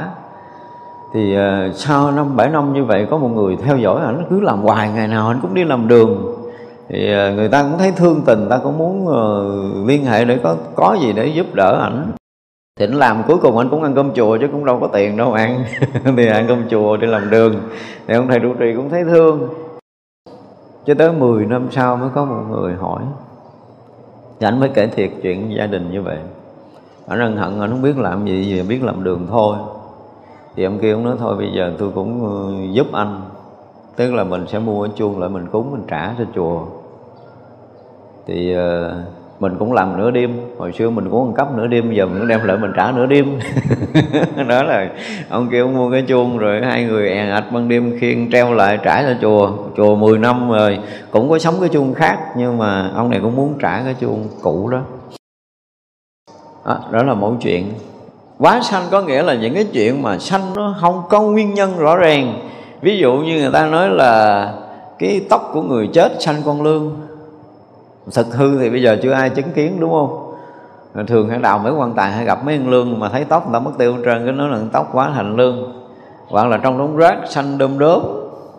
[1.14, 4.42] Thì uh, sau năm bảy năm như vậy có một người theo dõi anh cứ
[4.42, 6.36] làm hoài ngày nào anh cũng đi làm đường.
[6.90, 10.40] Thì uh, người ta cũng thấy thương tình ta cũng muốn uh, liên hệ để
[10.44, 12.12] có có gì để giúp đỡ ảnh
[12.80, 15.34] thì làm cuối cùng anh cũng ăn cơm chùa chứ cũng đâu có tiền đâu
[15.34, 15.64] ăn.
[16.18, 17.56] Thì ăn cơm chùa đi làm đường.
[18.08, 19.50] Thì ông thầy trụ trì cũng thấy thương.
[20.86, 23.02] Cho tới 10 năm sau mới có một người hỏi.
[24.40, 26.18] Thì anh mới kể thiệt chuyện gia đình như vậy.
[27.08, 29.58] Anh ân hận anh không biết làm gì gì biết làm đường thôi.
[30.56, 33.22] Thì ông kia ông nói thôi bây giờ tôi cũng ờ, giúp anh.
[33.96, 36.66] Tức là mình sẽ mua cái chuông lại mình cúng mình trả cho chùa.
[38.28, 40.42] Thì uh, mình cũng làm nửa đêm.
[40.58, 43.06] Hồi xưa mình cũng ăn cắp nửa đêm giờ mình đem lại mình trả nửa
[43.06, 43.40] đêm.
[44.48, 44.90] Đó là
[45.30, 48.54] ông kia ông mua cái chuông rồi hai người èn ạch ban đêm khiêng treo
[48.54, 49.52] lại trải ra chùa.
[49.78, 50.80] Chùa 10 năm rồi
[51.12, 54.28] cũng có sống cái chuông khác nhưng mà ông này cũng muốn trả cái chuông
[54.42, 54.82] cũ đó.
[56.66, 57.74] Đó, đó là mẫu chuyện.
[58.38, 61.78] Quá sanh có nghĩa là những cái chuyện mà sanh nó không có nguyên nhân
[61.78, 62.50] rõ ràng.
[62.82, 64.54] Ví dụ như người ta nói là
[65.00, 67.09] cái tóc của người chết sanh con lương
[68.14, 70.26] thực hư thì bây giờ chưa ai chứng kiến, đúng không?
[71.08, 73.54] Thường hay đào mấy quan tài hay gặp mấy con lương mà thấy tóc người
[73.54, 75.74] ta mất tiêu trơn, cái nói là tóc quá thành lương.
[76.28, 78.02] Hoặc là trong đống rác, xanh đơm đốm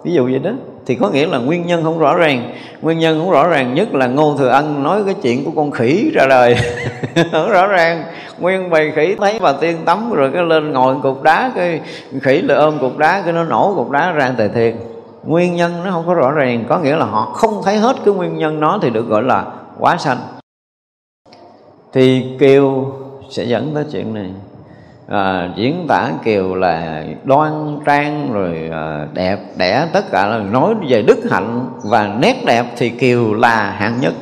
[0.05, 0.51] ví dụ vậy đó.
[0.87, 2.53] Thì có nghĩa là nguyên nhân không rõ ràng.
[2.83, 5.71] Nguyên nhân không rõ ràng nhất là ngô thừa ân nói cái chuyện của con
[5.71, 6.57] khỉ ra đời.
[7.33, 8.05] Không rõ ràng.
[8.39, 11.81] Nguyên bầy khỉ thấy bà tiên tắm rồi cái lên ngồi cục đá, cái
[12.23, 14.77] khỉ là ôm cục đá, cái nó nổ cục đá ra tề thiền
[15.25, 18.15] nguyên nhân nó không có rõ ràng có nghĩa là họ không thấy hết cái
[18.15, 19.47] nguyên nhân nó thì được gọi là
[19.79, 20.19] quá sanh.
[21.93, 22.93] Thì kiều
[23.31, 24.31] sẽ dẫn tới chuyện này.
[25.09, 30.75] À, diễn tả kiều là đoan trang rồi à, đẹp đẽ tất cả là nói
[30.89, 34.15] về đức hạnh và nét đẹp thì kiều là hạng nhất.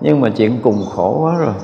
[0.00, 1.54] Nhưng mà chuyện cùng khổ quá rồi.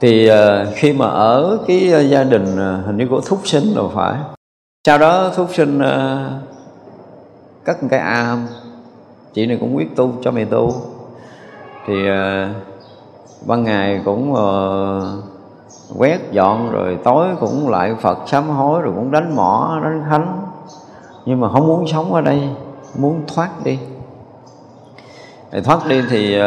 [0.00, 3.90] Thì à, khi mà ở cái gia đình à, hình như của thúc sinh rồi
[3.94, 4.14] phải
[4.86, 6.32] sau đó thúc sinh uh,
[7.64, 8.46] cất một cái am
[9.34, 10.74] chị này cũng quyết tu cho mày tu.
[11.86, 12.56] Thì uh,
[13.46, 15.24] ban ngày cũng uh,
[15.98, 20.40] quét dọn rồi tối cũng lại phật sám hối rồi cũng đánh mỏ đánh khánh
[21.24, 22.48] nhưng mà không muốn sống ở đây
[22.98, 23.78] muốn thoát đi.
[25.52, 26.44] Thì thoát đi thì uh,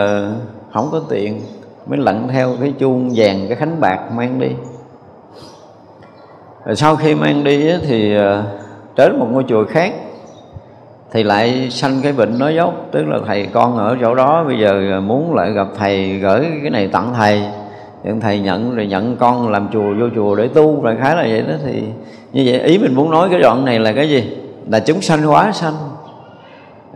[0.74, 1.42] không có tiền
[1.88, 4.50] mới lặn theo cái chuông vàng cái khánh bạc mang đi
[6.76, 8.44] sau khi mang đi thì ờ,
[8.96, 9.94] đến một ngôi chùa khác,
[11.12, 14.60] thì lại sanh cái bệnh nói dốc, tức là thầy con ở chỗ đó, bây
[14.60, 17.44] giờ ờ, muốn lại gặp thầy, gửi cái này tặng thầy.
[18.04, 21.24] Thì thầy nhận, rồi nhận con làm chùa, vô chùa để tu rồi khá là
[21.24, 21.84] vậy đó, thì
[22.34, 22.60] như vậy.
[22.60, 24.38] Ý mình muốn nói cái đoạn này là cái gì?
[24.70, 25.74] Là chúng sanh hóa sanh.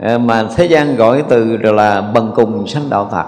[0.00, 3.24] Ờ, mà thế gian gọi từ là bần cùng sanh đạo thật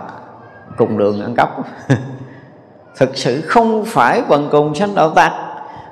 [0.76, 1.50] cùng đường ăn cắp
[2.98, 5.32] thực sự không phải bần cùng sanh đạo tạc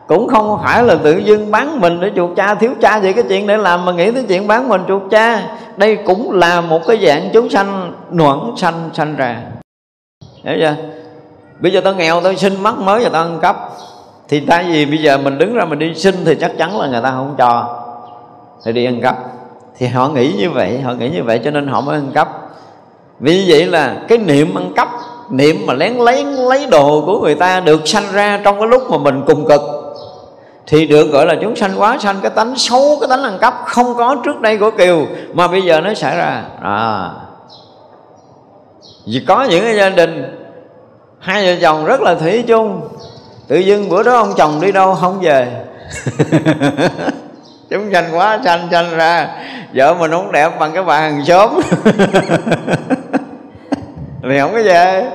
[0.07, 3.25] cũng không phải là tự dưng bán mình để chuộc cha, thiếu cha vậy cái
[3.29, 5.43] chuyện để làm mà nghĩ tới chuyện bán mình chuộc cha.
[5.77, 9.43] Đây cũng là một cái dạng chúng sanh nuẩn sanh sanh ra.
[10.45, 10.75] Hiểu chưa?
[11.61, 13.57] Bây giờ tao nghèo, tao xin mắc mới và tao ăn cắp.
[14.29, 16.87] Thì tại vì bây giờ mình đứng ra mình đi xin thì chắc chắn là
[16.87, 17.81] người ta không cho.
[18.65, 19.17] Thì đi ăn cắp.
[19.79, 22.29] Thì họ nghĩ như vậy, họ nghĩ như vậy cho nên họ mới ăn cắp.
[23.21, 24.89] Vì vậy là cái niệm ăn cắp,
[25.31, 28.91] niệm mà lén lén lấy đồ của người ta được sanh ra trong cái lúc
[28.91, 29.61] mà mình cùng cực
[30.67, 33.55] thì được gọi là chúng sanh quá sanh cái tánh xấu cái tánh ăn cắp
[33.67, 36.43] không có trước đây của kiều mà bây giờ nó xảy ra.
[36.63, 37.11] À.
[39.07, 40.41] Vì có những cái gia đình
[41.19, 42.89] hai vợ chồng rất là thủy chung.
[43.49, 45.65] Tự dưng bữa đó ông chồng đi đâu không về.
[47.71, 49.29] Chúng sanh quá sanh sanh ra
[49.75, 51.61] vợ mình không đẹp bằng cái bà hàng xóm.
[54.23, 55.11] Thì không có về.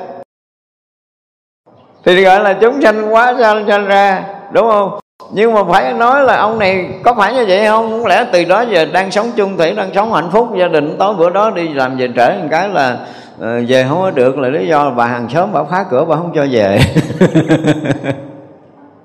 [2.05, 4.99] Thì gọi là chúng sanh quá sanh sanh ra đúng không
[5.31, 7.91] nhưng mà phải nói là ông này có phải như vậy không?
[7.91, 10.95] Không lẽ từ đó giờ đang sống chung thủy, đang sống hạnh phúc, gia đình
[10.99, 12.97] tối bữa đó đi làm về trễ một cái là
[13.39, 16.05] ờ, về không có được là lý do là bà hàng xóm bà khóa cửa
[16.05, 16.79] bà không cho về.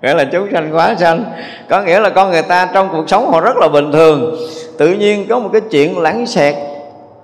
[0.03, 1.25] Nghĩa là chúng sanh quá sanh.
[1.69, 4.37] Có nghĩa là con người ta trong cuộc sống họ rất là bình thường.
[4.79, 6.55] Tự nhiên có một cái chuyện lãng xẹt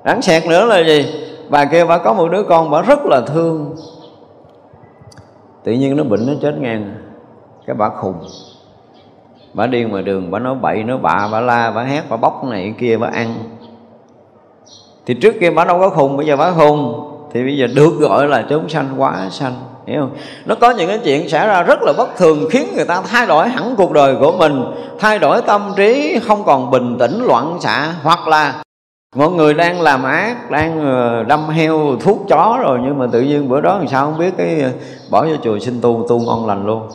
[0.05, 1.15] lãng xẹt nữa là gì?
[1.49, 3.77] Bà kia bà có một đứa con bà rất là thương.
[5.65, 6.95] Tự nhiên nó bệnh nó chết ngang
[7.67, 8.15] cái bà khùng
[9.55, 12.45] bà đi ngoài đường, bà nói bậy, nói bạ, bà la, bà hét, bà bóc
[12.45, 13.35] này kia, bà ăn.
[15.07, 17.07] Thì trước kia bà đâu có khùng, bây giờ bà khùng.
[17.33, 19.53] Thì bây giờ được gọi là chúng sanh, quá sanh,
[19.87, 20.11] hiểu không?
[20.47, 23.27] Nó có những cái chuyện xảy ra rất là bất thường, khiến người ta thay
[23.27, 24.65] đổi hẳn cuộc đời của mình,
[24.99, 28.63] thay đổi tâm trí, không còn bình tĩnh, loạn xạ, hoặc là
[29.17, 33.21] mọi người đang làm ác, đang ờ, đâm heo, thuốc chó rồi, nhưng mà tự
[33.21, 34.71] nhiên bữa đó làm sao không biết cái ờ,
[35.11, 36.89] bỏ vô chùa xin tu tu ngon lành luôn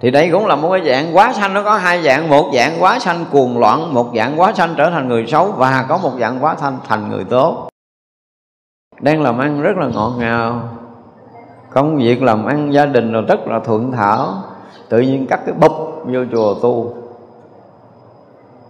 [0.00, 2.76] thì đây cũng là một cái dạng quá sanh, nó có hai dạng, một dạng
[2.80, 6.12] quá sanh cuồng loạn, một dạng quá sanh trở thành người xấu và có một
[6.20, 7.68] dạng quá sanh thành người tốt.
[9.00, 10.62] Đang làm ăn rất là ngọt ngào,
[11.70, 14.34] công việc làm ăn gia đình rồi rất là thuận thảo,
[14.88, 15.72] tự nhiên cắt cái bụp
[16.04, 16.94] vô chùa tu,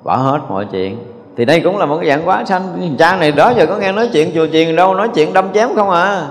[0.03, 0.99] bỏ hết mọi chuyện.
[1.37, 2.97] Thì đây cũng là một cái dạng quá sanh.
[2.99, 5.75] Cha này đó giờ có nghe nói chuyện chùa chiền đâu, nói chuyện đâm chém
[5.75, 6.29] không à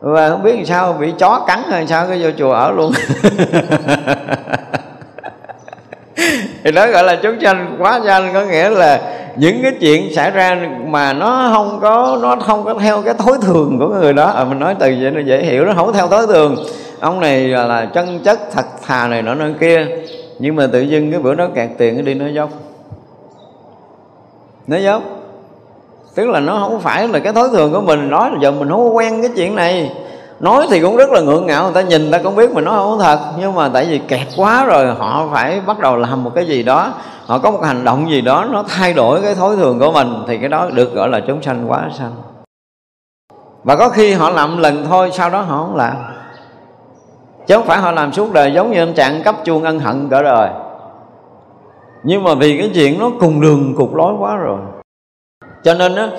[0.00, 2.92] và không biết làm sao bị chó cắn hay sao cái vô chùa ở luôn.
[6.64, 9.00] Thì đó gọi là chúng sanh quá sanh có nghĩa là
[9.36, 13.38] những cái chuyện xảy ra mà nó không có nó không có theo cái thói
[13.42, 14.26] thường của người đó.
[14.30, 16.56] À, mình nói từ vậy nó dễ hiểu nó không có theo thói thường.
[17.00, 19.86] Ông này là, là chân chất thật thà này nọ nơi kia.
[20.38, 22.50] Nhưng mà tự dưng cái bữa đó kẹt tiền nó đi nó dốc.
[24.66, 25.02] Nó dốc
[26.18, 28.10] tức là nó không phải là cái thói thường của mình.
[28.10, 29.92] Nói là giờ mình không quen cái chuyện này.
[30.40, 32.64] Nói thì cũng rất là ngượng ngạo, người ta nhìn người ta cũng biết mình
[32.64, 33.18] nói không thật.
[33.38, 36.62] Nhưng mà tại vì kẹt quá rồi, họ phải bắt đầu làm một cái gì
[36.62, 36.92] đó.
[37.26, 40.24] Họ có một hành động gì đó, nó thay đổi cái thói thường của mình,
[40.28, 42.12] thì cái đó được gọi là chúng sanh quá sanh.
[43.64, 45.96] Và có khi họ làm lần thôi, sau đó họ không làm.
[47.46, 50.08] Chứ không phải họ làm suốt đời giống như anh trạng cấp chuông ân hận
[50.10, 50.50] cả đời.
[52.02, 54.58] Nhưng mà vì cái chuyện nó cùng đường cục lối quá rồi
[55.64, 56.10] cho nên á,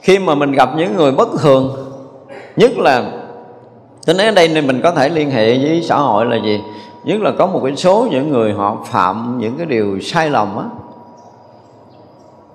[0.00, 1.74] khi mà mình gặp những người bất thường,
[2.56, 3.12] nhất là,
[4.06, 6.60] tôi nói ở đây nên mình có thể liên hệ với xã hội là gì?
[7.04, 10.56] Nhất là có một cái số những người họ phạm những cái điều sai lầm
[10.56, 10.64] á,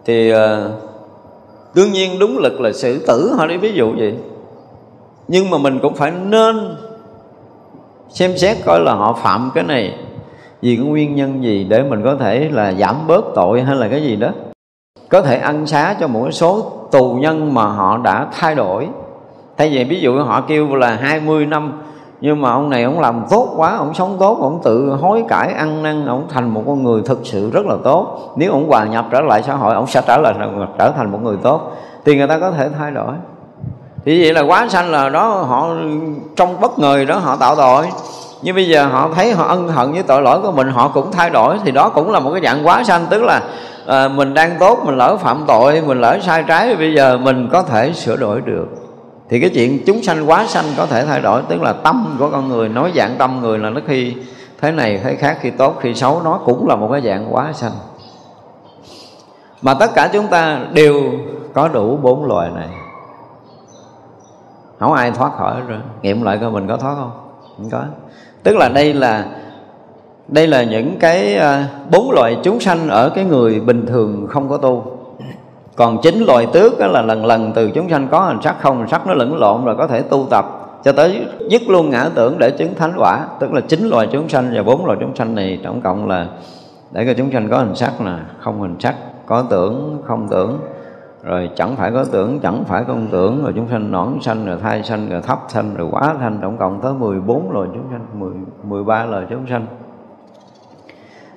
[0.05, 0.71] thì ờ,
[1.73, 4.13] đương nhiên đúng lực là xử tử họ đi, ví dụ gì
[5.27, 6.77] nhưng mà mình cũng phải nên
[8.09, 9.97] xem xét coi là họ phạm cái này
[10.61, 13.88] vì cái nguyên nhân gì để mình có thể là giảm bớt tội hay là
[13.88, 14.29] cái gì đó
[15.10, 18.88] có thể ăn xá cho một số tù nhân mà họ đã thay đổi.
[19.58, 21.82] Thay vì ví dụ họ kêu là 20 năm,
[22.22, 25.53] nhưng mà ông này ông làm tốt quá, ông sống tốt, ông tự hối cải
[25.53, 28.34] ăn năn, ông thành một con người thực sự rất là tốt.
[28.36, 30.34] Nếu ông hòa nhập trở lại xã hội, ông sẽ trở lại,
[30.80, 31.72] trở thành một người tốt.
[32.06, 33.14] Thì người ta có thể thay đổi.
[34.06, 35.70] Thì vậy là quá sanh là đó, họ
[36.36, 37.86] trong bất ngờ đó họ tạo tội.
[38.41, 41.12] Nhưng bây giờ họ thấy họ ân hận với tội lỗi của mình, họ cũng
[41.12, 41.58] thay đổi.
[41.64, 43.41] Thì đó cũng là một cái dạng quá sanh, tức là
[43.88, 47.49] à, mình đang tốt mình lỡ phạm tội mình lỡ sai trái bây giờ mình
[47.51, 48.67] có thể sửa đổi được.
[49.29, 52.29] Thì cái chuyện chúng sanh quá sanh có thể thay đổi tức là tâm của
[52.29, 54.15] con người nói dạng tâm người là nó khi
[54.61, 57.53] thế này thế khác khi tốt khi xấu nó cũng là một cái dạng quá
[57.53, 57.71] sanh.
[59.61, 61.01] Mà tất cả chúng ta đều
[61.53, 62.69] có đủ bốn loài này.
[64.79, 65.79] Không ai thoát khỏi rồi.
[66.01, 67.11] Nghiệm lại coi mình có thoát không?
[67.57, 67.83] Không có.
[68.43, 69.25] Tức là đây là
[70.28, 74.49] đây là những cái à, bốn loại chúng sanh ở cái người bình thường không
[74.49, 74.97] có tu.
[75.76, 78.78] Còn chín loại tước đó là lần lần từ chúng sanh có hình sắc không
[78.78, 80.45] hình sắc nó lẫn lộn rồi có thể tu tập.
[80.84, 84.30] Cho tới dứt luôn ngã tưởng để chứng thánh quả tức là chín loài chúng
[84.30, 86.28] sanh và bốn loài chúng sanh này tổng cộng là
[86.91, 88.95] để cho chúng sanh có hình sắc là không hình sắc
[89.26, 90.59] có tưởng không tưởng.
[91.23, 94.57] Rồi chẳng phải có tưởng chẳng phải không tưởng rồi chúng sanh nõn sanh rồi
[94.61, 98.05] thai sanh rồi thấp sanh rồi quá sanh tổng cộng tới 14 loài chúng sanh
[98.19, 98.32] 10,
[98.63, 99.65] 13 loài chúng sanh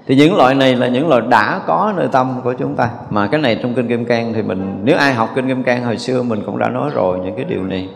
[0.09, 2.91] thì những loại này là những loại đã có nơi tâm của chúng ta.
[3.11, 5.85] Mà cái này trong kinh kim cang thì mình, nếu ai học kinh kim cang
[5.85, 7.89] hồi xưa mình cũng đã nói rồi những cái điều này.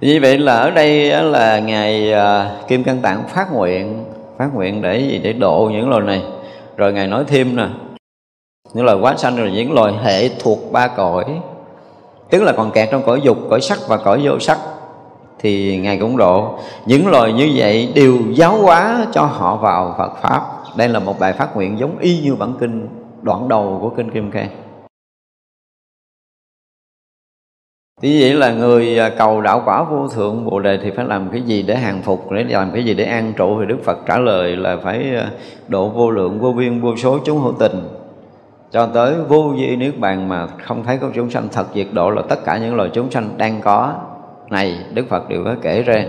[0.00, 4.04] Thì như vậy là ở đây là ngài à, kim cang tạng phát nguyện
[4.38, 5.20] phát nguyện để gì?
[5.24, 6.22] Để độ những loài này.
[6.76, 7.66] Rồi ngài nói thêm nè,
[8.74, 11.24] những loài quá sanh rồi những loài hệ thuộc ba cõi.
[12.30, 14.58] Tức là còn kẹt trong cõi dục, cõi sắc và cõi vô sắc.
[15.38, 16.58] Thì ngài cũng độ.
[16.86, 20.42] Những loài như vậy đều giáo hóa cho họ vào Phật pháp
[20.76, 22.88] đây là một bài phát nguyện giống y như bản kinh
[23.22, 24.48] đoạn đầu của kinh Kim Cang.
[28.02, 31.28] Thì vậy là người à, cầu đạo quả vô thượng Bồ Đề thì phải làm
[31.32, 33.60] cái gì để hàng phục Để làm cái gì để an trụ?
[33.60, 35.30] Thì Đức Phật trả lời là phải à,
[35.68, 37.88] độ vô lượng, vô biên, vô số chúng hữu tình.
[38.70, 42.10] Cho tới vô vi nước bàn mà không thấy có chúng sanh thật diệt độ
[42.10, 43.94] Là tất cả những loài chúng sanh đang có
[44.50, 46.04] này Đức Phật đều có kể ra.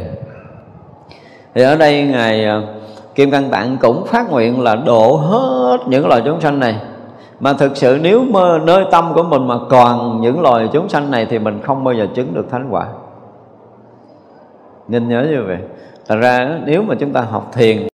[1.53, 2.61] Thì ở đây Ngài à,
[3.15, 6.75] Kim Cang Tạng cũng phát nguyện là độ hết những loài chúng sanh này.
[7.39, 11.11] Mà thực sự nếu mơ, nơi tâm của mình mà còn những loài chúng sanh
[11.11, 12.87] này Thì mình không bao giờ chứng được thánh quả.
[14.87, 15.57] Nên nhớ như vậy.
[16.07, 17.87] Thật ra, nếu mà chúng ta học thiền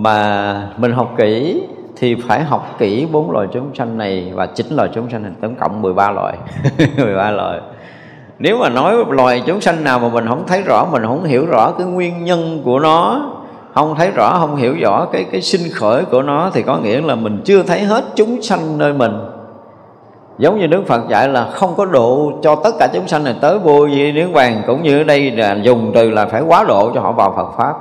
[0.00, 1.62] Mà mình học kỹ
[1.96, 5.32] Thì phải học kỹ bốn loài chúng sanh này Và chín loài chúng sanh này,
[5.40, 6.38] Tổng cộng 13 loài.
[6.96, 7.60] 13 loài.
[8.38, 11.46] Nếu mà nói loài chúng sanh nào mà mình không thấy rõ, mình không hiểu
[11.46, 13.30] rõ cái nguyên nhân của nó
[13.74, 17.00] không thấy rõ, không hiểu rõ cái cái sinh khởi của nó thì có nghĩa
[17.00, 19.12] là mình chưa thấy hết chúng sanh nơi mình.
[20.38, 23.34] Giống như Đức Phật dạy là không có độ cho tất cả chúng sanh này
[23.40, 26.64] tới vô vi niết bàn, cũng như ở đây là dùng từ là phải quá
[26.68, 27.74] độ cho họ vào Phật pháp.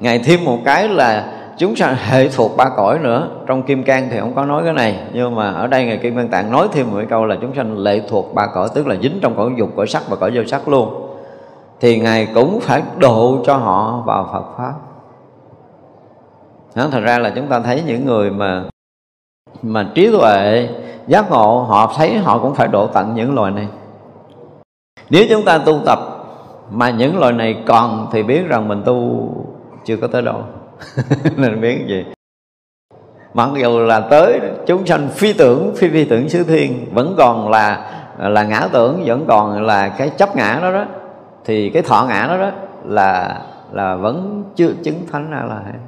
[0.00, 3.28] Ngài thêm một cái là chúng sanh hệ thuộc ba cõi nữa.
[3.46, 6.16] Trong kim cang thì không có nói cái này, nhưng mà ở đây ngài kim
[6.16, 8.86] cang tạng nói thêm một cái câu là chúng sanh lệ thuộc ba cõi, tức
[8.86, 11.08] là dính trong cõi dục, cõi sắc và cõi vô sắc luôn.
[11.80, 14.72] Thì ngài cũng phải độ cho họ vào Phật pháp
[16.74, 18.64] đó, thật ra là chúng ta thấy những người mà
[19.62, 20.68] mà trí tuệ
[21.06, 23.68] giác ngộ họ thấy họ cũng phải độ tận những loài này.
[25.10, 25.98] Nếu chúng ta tu tập
[26.70, 29.28] mà những loài này còn thì biết rằng mình tu
[29.84, 30.44] chưa có tới đâu.
[31.36, 32.04] Nên biết gì?
[33.34, 37.50] Mặc dù là tới chúng sanh phi tưởng phi phi tưởng xứ thiên vẫn còn
[37.50, 40.84] là là ngã tưởng vẫn còn là cái chấp ngã đó đó
[41.44, 42.50] thì cái thọ ngã đó đó
[42.84, 43.40] là
[43.72, 45.80] là vẫn chưa chứng thánh a la hán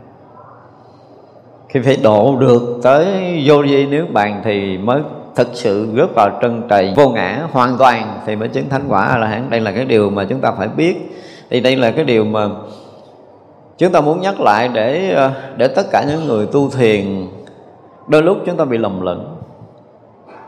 [1.74, 3.06] khi phải độ được tới
[3.46, 5.02] vô vi nước bàn thì mới
[5.34, 9.18] thực sự rớt vào trân trầy vô ngã hoàn toàn thì mới chứng thánh quả
[9.18, 10.96] là hẳn đây là cái điều mà chúng ta phải biết.
[11.50, 12.48] Thì đây là cái điều mà
[13.78, 17.26] chúng ta muốn nhắc lại để ờ, để tất cả những người tu thiền
[18.08, 19.36] đôi lúc chúng ta bị lầm lẫn.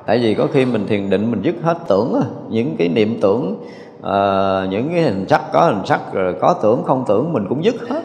[0.07, 3.57] Tại vì có khi mình thiền định mình dứt hết tưởng những cái niệm tưởng
[3.99, 7.65] uh, những cái hình sắc có hình sắc rồi có tưởng không tưởng mình cũng
[7.65, 8.03] dứt hết.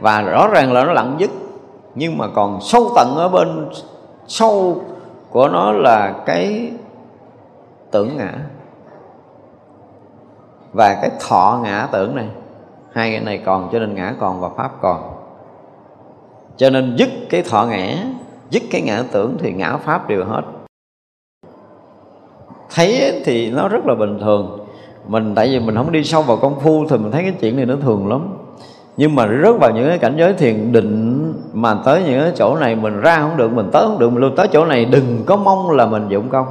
[0.00, 1.30] Và rõ ràng là nó lặng dứt
[1.94, 3.68] nhưng mà còn sâu tận ở bên
[4.26, 4.82] sâu
[5.30, 6.72] của nó là cái
[7.90, 8.32] tưởng ngã.
[10.72, 12.28] Và cái thọ ngã tưởng này,
[12.92, 15.00] hai cái này còn, cho nên ngã còn và pháp còn.
[16.56, 17.96] Cho nên dứt cái thọ ngã,
[18.50, 20.42] dứt cái ngã tưởng thì ngã pháp đều hết.
[22.74, 24.66] Thấy thì nó rất là bình thường.
[25.06, 27.56] Mình, tại vì mình không đi sâu vào công phu thì mình thấy cái chuyện
[27.56, 28.38] này nó thường lắm.
[28.96, 31.21] Nhưng mà rớt vào những cái cảnh giới thiền định
[31.52, 34.20] mà tới những cái chỗ này mình ra không được, mình tới không được, mình
[34.20, 34.84] luôn tới chỗ này.
[34.84, 36.46] Đừng có mong là mình dụng công.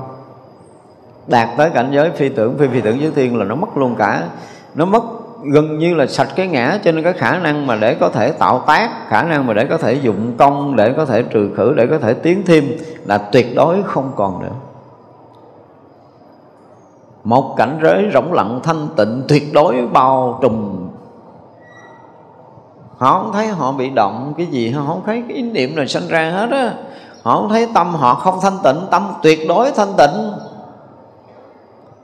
[1.28, 3.96] Đạt tới cảnh giới phi tưởng, phi phi tưởng giới thiên là nó mất luôn
[3.96, 4.24] cả.
[4.76, 5.04] Nó mất
[5.44, 8.32] gần như là sạch cái ngã, cho nên cái khả năng mà để có thể
[8.32, 11.74] tạo tác, khả năng mà để có thể dụng công, để có thể trừ khử,
[11.74, 12.64] để có thể tiến thêm
[13.06, 14.52] là tuyệt đối không còn nữa.
[17.24, 20.81] Một cảnh giới rỗng lặng thanh tịnh tuyệt đối bao trùm
[23.02, 25.86] họ không thấy họ bị động cái gì họ không thấy cái ý niệm nào
[25.86, 26.74] sinh ra hết á.
[27.24, 30.32] Họ không thấy tâm họ không thanh tịnh, tâm tuyệt đối thanh tịnh.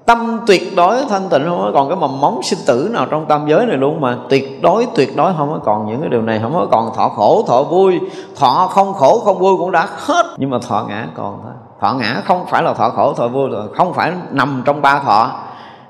[0.05, 3.25] Tâm tuyệt đối thanh tịnh không có còn cái mầm móng sinh tử nào trong
[3.25, 4.17] tam giới này luôn mà.
[4.29, 7.09] Tuyệt đối tuyệt đối không có còn những cái điều này, không có còn thọ
[7.09, 7.99] khổ, thọ vui.
[8.35, 10.25] Thọ không khổ, không vui cũng đã hết.
[10.37, 11.53] Nhưng mà thọ ngã còn thôi.
[11.81, 15.31] Thọ ngã không phải là thọ khổ, thọ vui không phải nằm trong ba thọ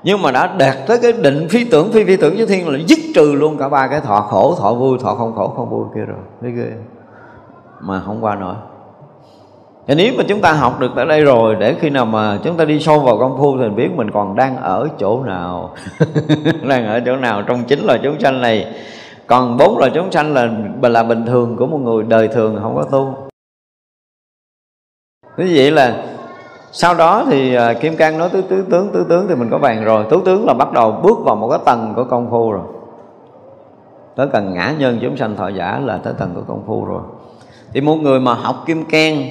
[0.08, 2.78] nhưng mà đã đạt tới cái định phi tưởng, phi phi tưởng với thiên là
[2.86, 5.86] dứt trừ luôn cả ba cái thọ khổ, thọ vui, thọ không khổ, không vui
[5.94, 6.18] kia rồi.
[6.40, 6.72] Thấy ghê
[7.80, 8.54] mà không qua nổi.
[9.86, 12.56] Thì nếu mà chúng ta học được tới đây rồi, để khi nào mà chúng
[12.56, 15.74] ta đi sâu vào công phu thì biết mình còn đang ở chỗ nào.
[16.68, 18.74] Đang ở chỗ nào, trong chính là chúng sanh này.
[19.26, 20.48] Còn bốn là chúng sanh là
[20.82, 23.14] là bình thường của một người đời thường, không có tu.
[25.36, 26.04] Như vậy là
[26.72, 29.58] sau đó thì à, kim cang nói, tứ tứ tướng tứ tướng thì mình có
[29.58, 30.04] bàn rồi.
[30.10, 32.66] Tứ tướng là bắt đầu bước vào một cái tầng của công phu rồi.
[34.16, 37.02] Tới cần ngã nhân chúng sanh thọ giả là tới tầng của công phu rồi.
[37.72, 39.28] Thì một người mà học kim cang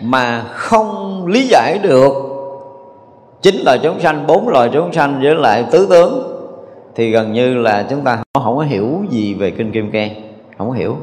[0.00, 2.12] mà không lý giải được
[3.42, 6.40] chính là chúng sanh, bốn loài chúng sanh với lại tứ tướng,
[6.94, 10.10] thì gần như là chúng ta không có hiểu gì về kinh kim cang.
[10.58, 10.96] Không có hiểu.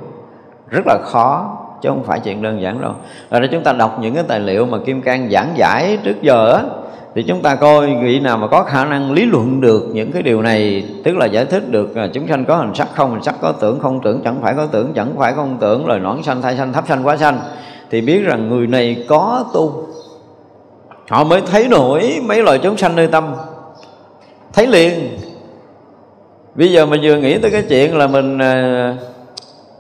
[0.68, 2.92] Rất là khó chứ không phải chuyện đơn giản đâu.
[3.32, 6.54] Rồi chúng ta đọc những cái tài liệu mà kim cang giảng giải trước giờ
[6.54, 6.64] á,
[7.16, 10.22] thì chúng ta coi vị nào mà có khả năng lý luận được những cái
[10.22, 13.24] điều này, tức là giải thích được là chúng sanh có hình sắc không, hình
[13.24, 16.24] sắc có tưởng không tưởng, chẳng phải có tưởng, chẳng phải không tưởng, lời nõn
[16.24, 17.40] sanh, thai sanh, thấp sanh, quá sanh,
[17.92, 19.88] thì biết rằng người này có tu.
[21.10, 23.34] Họ mới thấy nổi mấy loài chúng sanh nơi tâm.
[24.54, 24.94] Thấy liền.
[26.56, 28.96] Bây giờ mình vừa nghĩ tới cái chuyện là mình à,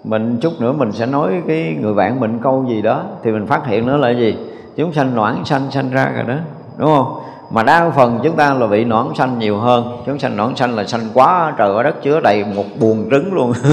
[0.04, 3.48] mình chút nữa mình sẽ nói cái người bạn mình câu gì đó, thì mình
[3.48, 4.38] phát hiện nó là gì?
[4.76, 6.36] Chúng sanh noãn sanh sanh ra rồi đó,
[6.78, 7.22] đúng không?
[7.52, 10.02] Mà đa phần chúng ta là bị nõn sanh nhiều hơn.
[10.06, 13.34] Chúng sanh nõn sanh là sanh quá trời ở đất, chứa đầy một buồn trứng
[13.34, 13.54] luôn.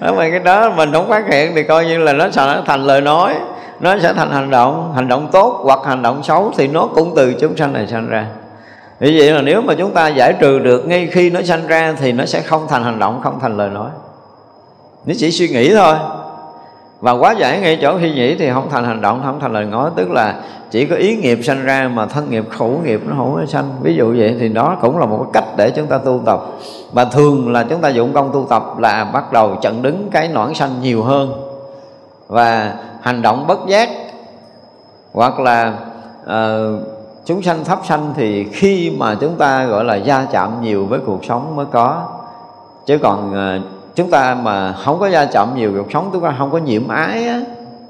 [0.00, 2.84] Đó, mà cái đó mình không phát hiện thì coi như là nó sẽ thành
[2.84, 3.34] lời nói,
[3.80, 4.92] nó sẽ thành hành động.
[4.94, 8.08] Hành động tốt hoặc hành động xấu thì nó cũng từ chúng sanh này sanh
[8.08, 8.26] ra
[9.00, 11.94] vì vậy là nếu mà chúng ta giải trừ được ngay khi nó sanh ra
[11.98, 13.90] thì nó sẽ không thành hành động không thành lời nói.
[15.06, 15.94] Nó chỉ suy nghĩ thôi.
[17.00, 19.64] Và quá giải ngay chỗ suy nghĩ thì không thành hành động không thành lời
[19.64, 19.90] nói.
[19.96, 20.34] Tức là
[20.70, 23.70] chỉ có ý nghiệp sanh ra mà thân nghiệp khẩu nghiệp nó không có sanh.
[23.82, 26.40] Ví dụ vậy thì đó cũng là một cách để chúng ta tu tập.
[26.92, 30.28] Và thường là chúng ta dụng công tu tập là bắt đầu chặn đứng cái
[30.28, 31.32] noãn sanh nhiều hơn.
[32.28, 33.88] Và hành động bất giác
[35.12, 35.72] hoặc là
[36.24, 36.97] uh,
[37.28, 41.00] chúng sanh thấp sanh thì khi mà chúng ta gọi là gia chạm nhiều với
[41.06, 42.08] cuộc sống mới có.
[42.86, 43.60] Chứ còn ờ,
[43.94, 46.88] chúng ta mà không có gia chạm nhiều cuộc sống chúng ta không có nhiễm
[46.88, 47.40] ái á,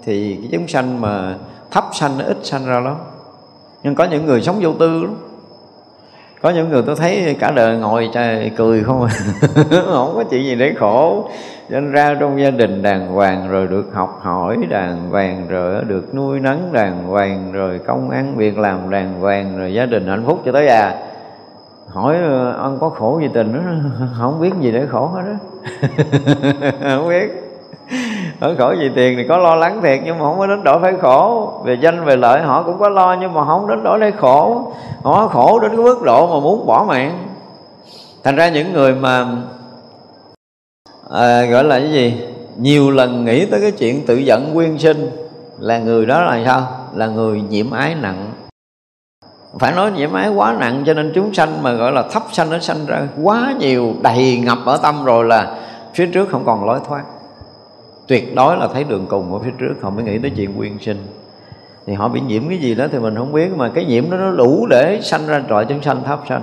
[0.04, 1.34] thì cái chúng sanh mà
[1.70, 2.94] thấp sanh ít sanh ra lắm.
[3.82, 5.14] Nhưng có những người sống vô tư lắm
[6.42, 9.10] có những người tôi thấy cả đời ngồi trời cười không à.
[9.70, 11.28] Không có chuyện gì để khổ.
[11.68, 16.14] Nên ra trong gia đình đàng hoàng rồi được học hỏi đàng hoàng, rồi được
[16.14, 20.22] nuôi nấng đàng hoàng, rồi công ăn việc làm đàng hoàng, rồi gia đình hạnh
[20.26, 20.94] phúc cho tới già.
[21.88, 23.60] Hỏi ờ, ông có khổ gì tình đó?
[24.18, 25.34] Không biết gì để khổ hết đó
[26.82, 27.47] không biết
[28.40, 30.78] ở khổ vì tiền thì có lo lắng thiệt nhưng mà không có đến đổi
[30.80, 31.52] phải khổ.
[31.64, 34.72] Về danh về lợi họ cũng có lo nhưng mà không đến đổi để khổ.
[35.02, 37.18] Họ khổ đến cái mức độ mà muốn bỏ mạng.
[38.24, 39.26] Thành ra những người mà
[41.10, 42.22] à, gọi là cái gì?
[42.56, 45.10] Nhiều lần nghĩ tới cái chuyện tự giận quyên sinh
[45.58, 46.62] là người đó là sao?
[46.94, 48.32] Là người nhiễm ái nặng.
[49.58, 52.50] Phải nói nhiễm ái quá nặng cho nên chúng sanh mà gọi là thấp sanh
[52.50, 55.54] nó sanh ra quá nhiều đầy ngập ở tâm rồi là
[55.94, 57.02] phía trước không còn lối thoát
[58.08, 60.78] tuyệt đối là thấy đường cùng ở phía trước không mới nghĩ tới chuyện quyên
[60.78, 61.06] sinh.
[61.86, 64.16] Thì họ bị nhiễm cái gì đó thì mình không biết mà cái nhiễm đó
[64.16, 66.42] nó đủ để sanh ra trọi chúng sanh tháp sanh.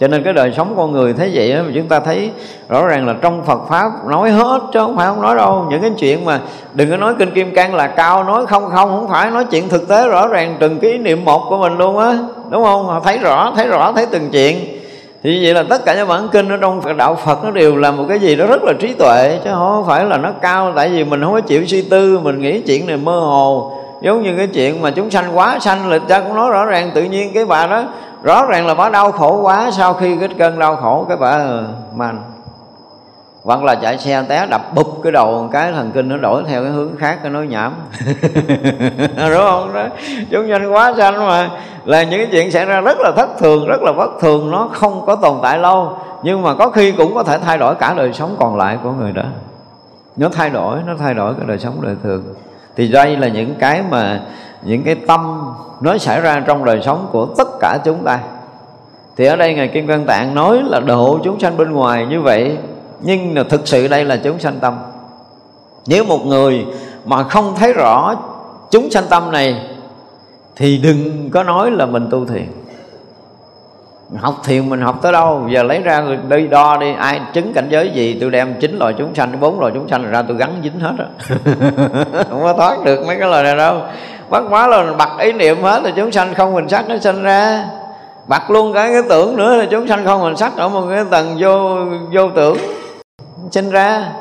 [0.00, 2.30] Cho nên cái đời sống con người thế vậy đó, mà chúng ta thấy
[2.68, 5.66] rõ ràng là trong Phật pháp nói hết chứ không phải không nói đâu.
[5.70, 6.40] Những cái chuyện mà
[6.74, 9.68] đừng có nói kinh kim cang là cao nói không không không phải nói chuyện
[9.68, 12.18] thực tế rõ ràng từng cái ý niệm một của mình luôn á.
[12.50, 12.86] Đúng không?
[12.86, 14.56] Họ thấy rõ thấy rõ thấy từng chuyện
[15.22, 17.90] thì vậy là tất cả những bản kinh ở trong đạo Phật nó đều là
[17.90, 20.88] một cái gì đó rất là trí tuệ, chứ không phải là nó cao, tại
[20.88, 23.72] vì mình không có chịu suy tư, mình nghĩ chuyện này mơ hồ.
[24.02, 26.90] Giống như cái chuyện mà chúng sanh quá sanh lịch cha cũng nói rõ ràng,
[26.94, 27.84] tự nhiên cái bà đó,
[28.22, 31.30] rõ ràng là bà đau khổ quá, sau khi cái cơn đau khổ cái bà
[31.30, 31.64] ờ,
[31.94, 32.22] màn
[33.48, 36.44] hoặc là chạy xe té đập bụp cái đầu một cái thần kinh nó đổi
[36.46, 37.72] theo cái hướng khác cái nói nhảm.
[39.16, 39.74] Đúng không?
[39.74, 39.86] Đó.
[40.30, 41.50] Chúng nhanh quá sanh mà.
[41.84, 44.68] Là những cái chuyện xảy ra rất là thất thường rất là bất thường nó
[44.72, 45.98] không có tồn tại lâu.
[46.22, 48.92] Nhưng mà có khi cũng có thể thay đổi cả đời sống còn lại của
[48.92, 49.24] người đó.
[50.16, 52.24] Nó thay đổi nó thay đổi cái đời sống đời thường.
[52.76, 54.20] Thì đây là những cái mà
[54.62, 58.18] những cái tâm nó xảy ra trong đời sống của tất cả chúng ta.
[59.16, 62.20] Thì ở đây ngài kim cang tạng nói là độ chúng sanh bên ngoài như
[62.20, 62.58] vậy
[63.00, 64.74] nhưng là thực sự đây là chúng sanh tâm.
[65.86, 66.66] Nếu một người
[67.04, 68.14] mà không thấy rõ
[68.70, 69.66] chúng sanh tâm này,
[70.56, 72.46] thì đừng có nói là mình tu thiền.
[74.16, 75.46] Học thiền mình học tới đâu?
[75.50, 78.94] Giờ lấy ra đi đo đi, ai chứng cảnh giới gì, tôi đem chín loài
[78.98, 81.06] chúng sanh, bốn loài chúng sanh ra tôi gắn dính hết á.
[82.30, 83.80] Không có thoát được mấy cái lời này đâu.
[84.30, 87.22] Bắt quá là bật ý niệm hết là chúng sanh không hình sắc nó sinh
[87.22, 87.64] ra.
[88.26, 91.04] Bật luôn cái cái tưởng nữa là chúng sanh không hình sắc ở một cái
[91.10, 91.76] tầng vô
[92.12, 92.56] vô tưởng
[93.50, 94.12] sinh ra,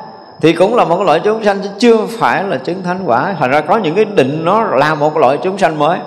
[0.42, 3.36] thì cũng là một loại chúng sanh chứ chưa phải là chứng thánh quả.
[3.40, 6.00] Thành ra có những cái định nó là một loại chúng sanh mới,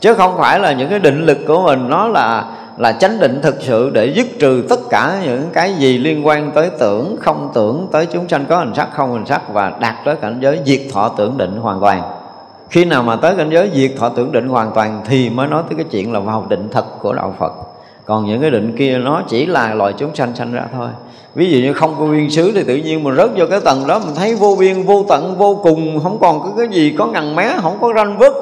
[0.00, 2.44] chứ không phải là những cái định lực của mình nó là
[2.76, 6.50] là chánh định thực sự để dứt trừ tất cả những cái gì liên quan
[6.50, 9.94] tới tưởng, không tưởng tới chúng sanh, có hình sắc, không hình sắc, và đạt
[10.04, 12.02] tới cảnh giới diệt thọ tưởng định hoàn toàn.
[12.70, 15.62] Khi nào mà tới cảnh giới diệt thọ tưởng định hoàn toàn thì mới nói
[15.68, 17.52] tới cái chuyện là vào định thật của đạo Phật
[18.06, 20.88] còn những cái định kia nó chỉ là loài chúng sanh sanh ra thôi.
[21.34, 23.86] Ví dụ như không có viên xứ thì tự nhiên mình rớt vô cái tầng
[23.86, 27.06] đó mình thấy vô biên vô tận vô cùng không còn có cái gì có
[27.06, 28.34] ngần mé không có ranh vứt.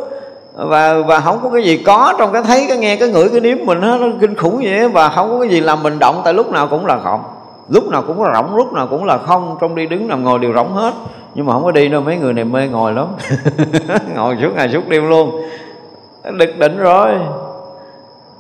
[0.55, 3.41] Và và không có cái gì có trong cái thấy cái nghe cái ngửi cái
[3.41, 6.21] nếm mình nó, nó kinh khủng vậy và không có cái gì làm mình động
[6.25, 7.21] tại lúc nào cũng là không
[7.69, 10.39] lúc nào cũng là rỗng lúc nào cũng là không trong đi đứng nằm ngồi
[10.39, 10.95] đều rỗng hết.
[11.35, 13.07] Nhưng mà không có đi đâu mấy người này mê ngồi lắm.
[14.15, 15.31] Ngồi suốt ngày suốt đêm luôn.
[16.33, 17.15] Được định rồi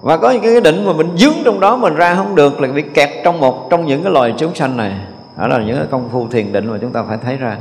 [0.04, 2.68] và có những cái định mà mình dướng trong đó mình ra không được là
[2.68, 4.92] bị kẹt trong một trong những cái loài chúng sanh này.
[5.38, 7.56] Đó là những cái công phu thiền định mà chúng ta phải thấy ra.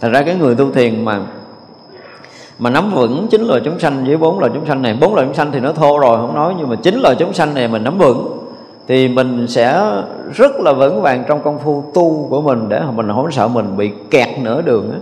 [0.00, 1.20] Thành ra cái người tu thiền mà
[2.58, 5.26] mà nắm vững chính loài chúng sanh với bốn loài chúng sanh này, bốn loài
[5.26, 7.68] chúng sanh thì nó thô rồi không nói, nhưng mà chính loài chúng sanh này
[7.68, 8.38] mình nắm vững
[8.88, 9.92] thì mình sẽ
[10.34, 13.76] rất là vững vàng trong công phu tu của mình để mình không sợ mình
[13.76, 14.98] bị kẹt nửa đường á.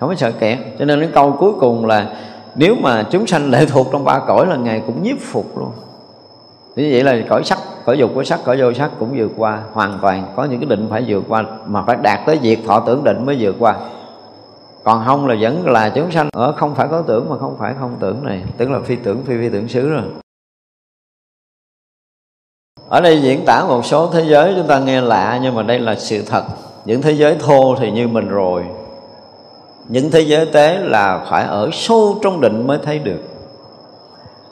[0.00, 0.58] Không có sợ kẹt.
[0.78, 2.06] Cho nên cái câu cuối cùng là
[2.54, 5.72] nếu mà chúng sanh lệ thuộc trong ba cõi là ngài cũng nhiếp phục luôn.
[6.76, 9.62] Như vậy là cõi sắc, cõi dục của sắc, cõi vô sắc cũng vượt qua,
[9.72, 10.32] hoàn toàn.
[10.36, 13.26] Có những cái định phải vượt qua mà phải đạt tới việc thọ tưởng định
[13.26, 13.76] mới vượt qua.
[14.84, 17.74] Còn không là vẫn là chúng sanh ở không phải có tưởng mà không phải
[17.80, 18.44] không tưởng này.
[18.56, 20.02] Tức là phi tưởng, phi phi tưởng xứ rồi.
[22.88, 25.78] Ở đây diễn tả một số thế giới, chúng ta nghe lạ nhưng mà đây
[25.78, 26.44] là sự thật.
[26.84, 28.64] Những thế giới thô thì như mình rồi
[29.88, 33.20] những thế giới tế là phải ở sâu trong định mới thấy được.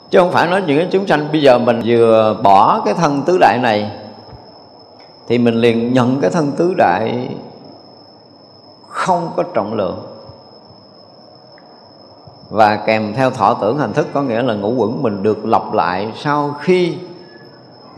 [0.09, 3.21] Chứ không phải nói những cái chúng sanh, bây giờ mình vừa bỏ cái thân
[3.25, 3.91] tứ đại này,
[5.27, 7.29] thì mình liền nhận cái thân tứ đại
[8.87, 9.99] không có trọng lượng.
[12.49, 15.73] Và kèm theo thọ tưởng hành thức có nghĩa là ngũ quẩn mình được lặp
[15.73, 16.95] lại sau khi,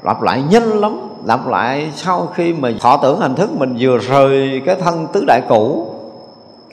[0.04, 3.98] lặp lại nhanh lắm, lặp lại sau khi mà thọ tưởng hành thức mình vừa
[3.98, 5.95] rời cái thân tứ đại cũ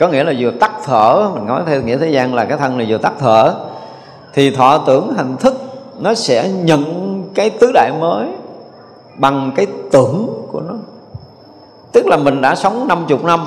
[0.02, 2.78] có nghĩa là vừa tắt thở mình nói theo nghĩa thế gian là cái thân
[2.78, 3.54] này vừa tắt thở
[4.32, 5.54] thì thọ tưởng hành thức
[6.00, 6.84] nó sẽ nhận
[7.34, 8.26] cái tứ đại mới
[9.16, 10.74] bằng cái tưởng của nó.
[11.92, 13.40] Tức là mình đã sống 50 năm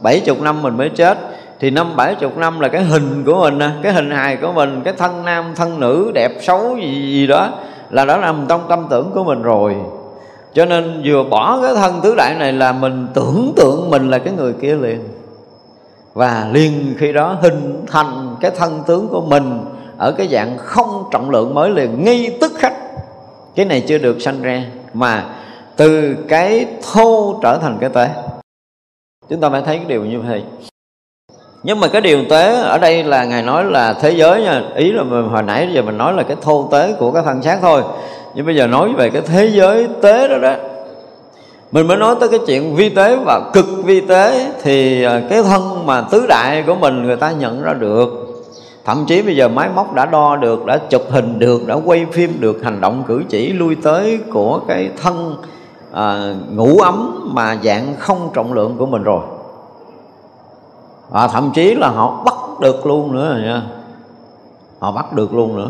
[0.00, 1.18] 70 năm mình mới chết
[1.60, 4.80] thì năm bảy chục năm là cái hình của mình cái hình hài của mình
[4.84, 7.48] cái thân nam thân nữ đẹp xấu gì, gì đó
[7.90, 9.76] là đã nằm trong tâm tưởng của mình rồi.
[10.54, 14.18] Cho nên vừa bỏ cái thân tứ đại này là mình tưởng tượng mình là
[14.18, 15.00] cái người kia liền
[16.14, 19.64] và liền khi đó hình thành cái thân tướng của mình
[19.98, 22.74] ở cái dạng không trọng lượng mới liền ngay tức khắc.
[23.54, 25.24] Cái này chưa được sanh ra mà
[25.76, 28.08] từ cái thô trở thành cái tế
[29.28, 30.42] chúng ta phải thấy cái điều như vậy.
[31.62, 34.92] Nhưng mà cái điều tế ở đây là ngài nói là thế giới nha ý
[34.92, 37.58] là mình, hồi nãy giờ mình nói là cái thô tế của cái thân xác
[37.62, 37.82] thôi.
[38.34, 40.54] Nhưng bây giờ nói về cái thế giới tế đó đó
[41.74, 45.42] mình mới nói tới cái chuyện vi tế và cực vi tế thì à, cái
[45.42, 48.08] thân mà tứ đại của mình người ta nhận ra được.
[48.84, 52.06] Thậm chí bây giờ máy móc đã đo được đã chụp hình được đã quay
[52.12, 55.36] phim được hành động cử chỉ lui tới của cái thân
[55.92, 59.22] à, ngủ ấm mà dạng không trọng lượng của mình rồi.
[61.10, 63.62] Và thậm chí là họ bắt được luôn nữa nha.
[64.78, 65.68] Họ bắt được luôn nữa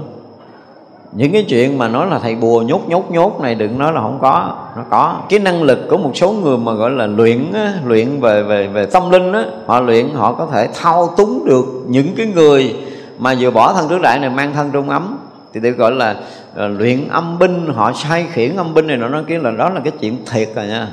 [1.15, 4.01] những cái chuyện mà nói là thầy bùa nhốt nhốt nhốt này đừng nói là
[4.01, 5.17] không có, nó có.
[5.29, 7.53] Cái năng lực của một số người mà gọi là luyện
[7.85, 11.65] luyện về về về tâm linh á, họ luyện, họ có thể thao túng được
[11.87, 12.77] những cái người
[13.19, 15.19] mà vừa bỏ thân trước đại này mang thân trung ấm.
[15.53, 16.17] Thì được gọi là
[16.57, 19.71] à, luyện âm binh, họ sai khiển âm binh này nó nói kia là đó
[19.71, 20.89] là cái chuyện thiệt rồi nha.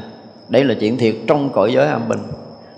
[0.49, 2.19] Đây là chuyện thiệt trong cõi giới âm binh.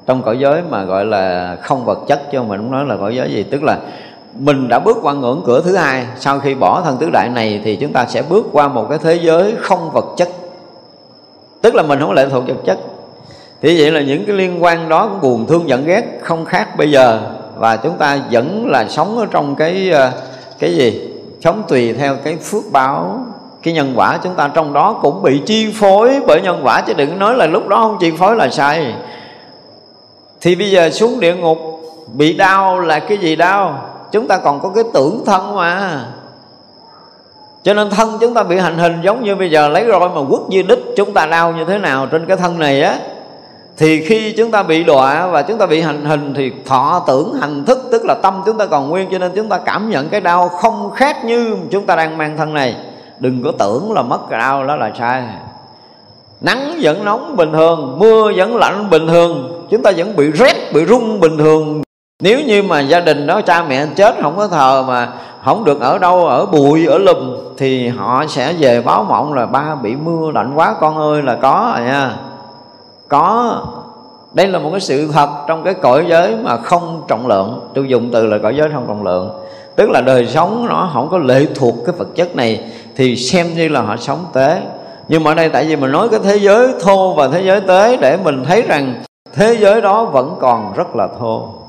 [0.05, 3.15] Trong cõi giới mà gọi là không vật chất chứ mình không nói là cõi
[3.15, 3.43] giới gì.
[3.43, 3.77] Tức là
[4.39, 6.05] mình đã bước qua ngưỡng cửa thứ hai.
[6.19, 8.99] Sau khi bỏ thân tứ đại này thì chúng ta sẽ bước qua một cái
[9.03, 10.29] thế giới không vật chất.
[11.61, 12.77] Tức là mình không lệ thuộc vật chất.
[13.61, 16.77] Thì vậy là những cái liên quan đó cũng buồn, thương, giận, ghét, không khác
[16.77, 17.19] bây giờ.
[17.57, 20.11] Và chúng ta vẫn là sống ở trong cái ờ,
[20.59, 21.09] cái gì?
[21.41, 23.25] Sống tùy theo cái phước báo.
[23.63, 26.93] Cái nhân quả chúng ta trong đó cũng bị chi phối bởi nhân quả, chứ
[26.93, 28.93] đừng nói là lúc đó không chi phối là sai.
[30.41, 31.57] Thì bây giờ xuống địa ngục,
[32.13, 33.92] bị đau là cái gì đau?
[34.13, 36.05] Chúng ta còn có cái tưởng thân mà.
[37.63, 40.21] Cho nên thân chúng ta bị hành hình giống như bây giờ lấy roi mà
[40.29, 42.97] quất như đích chúng ta đau như thế nào trên cái thân này á?
[43.77, 47.33] Thì khi chúng ta bị đọa và chúng ta bị hành hình thì thọ tưởng,
[47.41, 50.09] hành thức, tức là tâm chúng ta còn nguyên, cho nên chúng ta cảm nhận
[50.09, 52.75] cái đau không khác như chúng ta đang mang thân này.
[53.19, 55.23] Đừng có tưởng là mất cái đau đó là sai.
[56.41, 60.73] Nắng vẫn nóng bình thường, mưa vẫn lạnh bình thường, chúng ta vẫn bị rét,
[60.73, 61.83] bị rung bình thường
[62.23, 65.09] nếu như mà gia đình đó, cha mẹ chết, không có thờ mà
[65.43, 69.45] không được ở đâu, ở bụi, ở lùm, thì họ sẽ về báo mộng là,
[69.45, 72.11] ba, bị mưa lạnh quá, con ơi, là có rồi nha.
[73.07, 73.55] Có.
[74.33, 77.69] Đây là một cái sự thật trong cái cõi giới mà không trọng lượng.
[77.73, 79.31] Tôi dùng từ là cõi giới không trọng lượng.
[79.75, 82.63] Tức là đời sống nó không có lệ thuộc cái vật chất này,
[82.95, 84.61] thì xem như là họ sống tế.
[85.07, 87.61] Nhưng mà ở đây tại vì mình nói cái thế giới thô và thế giới
[87.61, 88.93] tế để mình thấy rằng
[89.33, 91.62] thế giới đó vẫn còn rất là thô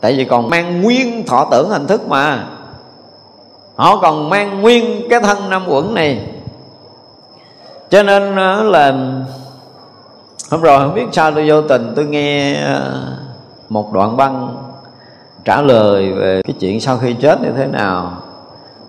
[0.00, 2.46] tại vì còn mang nguyên thọ tưởng hình thức mà.
[3.76, 6.26] Họ còn mang nguyên cái thân năm quẩn này.
[7.90, 8.92] Cho nên ờ, là
[10.50, 13.02] hôm rồi không biết sao tôi vô tình tôi nghe ờ,
[13.68, 14.56] một đoạn băng
[15.44, 18.12] trả lời về cái chuyện sau khi chết như thế nào.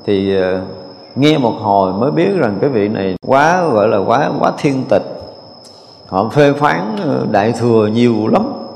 [0.06, 0.60] Thì ờ,
[1.16, 4.84] nghe một hồi mới biết rằng cái vị này quá, gọi là quá quá thiên
[4.90, 5.04] tịch.
[6.08, 6.98] Họ phê phán
[7.32, 8.67] đại thừa nhiều lắm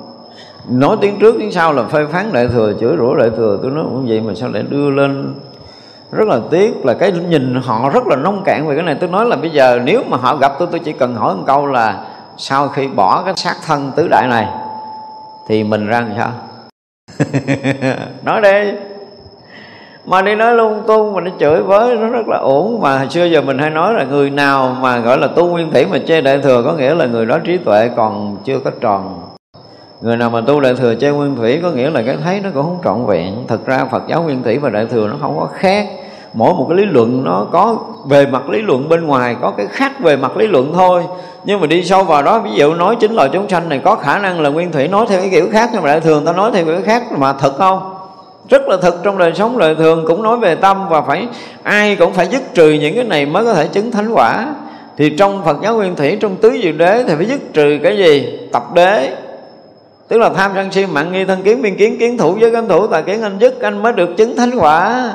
[0.72, 3.60] nói tiếng trước, tiếng sau là phê phán đại thừa, chửi rủa đại thừa.
[3.61, 5.34] Tôi nói cũng vậy mà sao lại đưa lên?
[6.11, 8.95] Rất là tiếc là cái nhìn họ rất là nông cạn về cái này.
[8.99, 11.43] Tôi nói là bây giờ nếu mà họ gặp tôi tôi chỉ cần hỏi một
[11.48, 12.06] câu là
[12.38, 14.48] sau khi bỏ cái xác thân tứ đại này
[15.48, 16.31] thì mình ra làm sao?
[18.23, 18.72] Nói đi.
[20.06, 23.26] Mà đi nói lung tung, mà nó chửi với nó rất là ổn mà xưa
[23.26, 26.22] giờ mình hay nói là người nào mà gọi là tu nguyên thủy mà chê
[26.22, 29.31] đại thừa có nghĩa là người đó trí tuệ còn chưa có tròn
[30.02, 32.49] người nào mà tu đại thừa chơi nguyên thủy có nghĩa là cái thấy nó
[32.53, 33.34] cũng không trọn vẹn.
[33.48, 35.88] Thật ra phật giáo nguyên thủy và đại thừa nó không có khác.
[36.34, 39.65] Mỗi một cái lý luận nó có về mặt lý luận, bên ngoài có cái
[39.69, 41.03] khác về mặt lý luận thôi.
[41.44, 43.95] Nhưng mà đi sâu vào đó, ví dụ nói chính loài chúng sanh này, có
[43.95, 46.32] khả năng là nguyên thủy nói theo cái kiểu khác, nhưng mà đại thường ta
[46.32, 47.95] nói theo kiểu khác mà thật không?
[48.49, 51.28] Rất là thực trong đời sống, đời thường cũng nói về tâm và phải,
[51.64, 54.45] ai cũng phải dứt trừ những cái này mới có thể chứng thánh quả.
[54.98, 57.98] Thì trong Phật giáo nguyên thủy, trong tứ diệu đế thì phải dứt trừ cái
[57.98, 58.40] gì?
[58.52, 59.10] Tập đế
[60.12, 62.68] tức là tham sân si mạng nghi thân kiến, biên kiến kiến thủ với cấm
[62.68, 65.10] thủ, tà kiến anh dứt, anh mới được chứng thánh quả.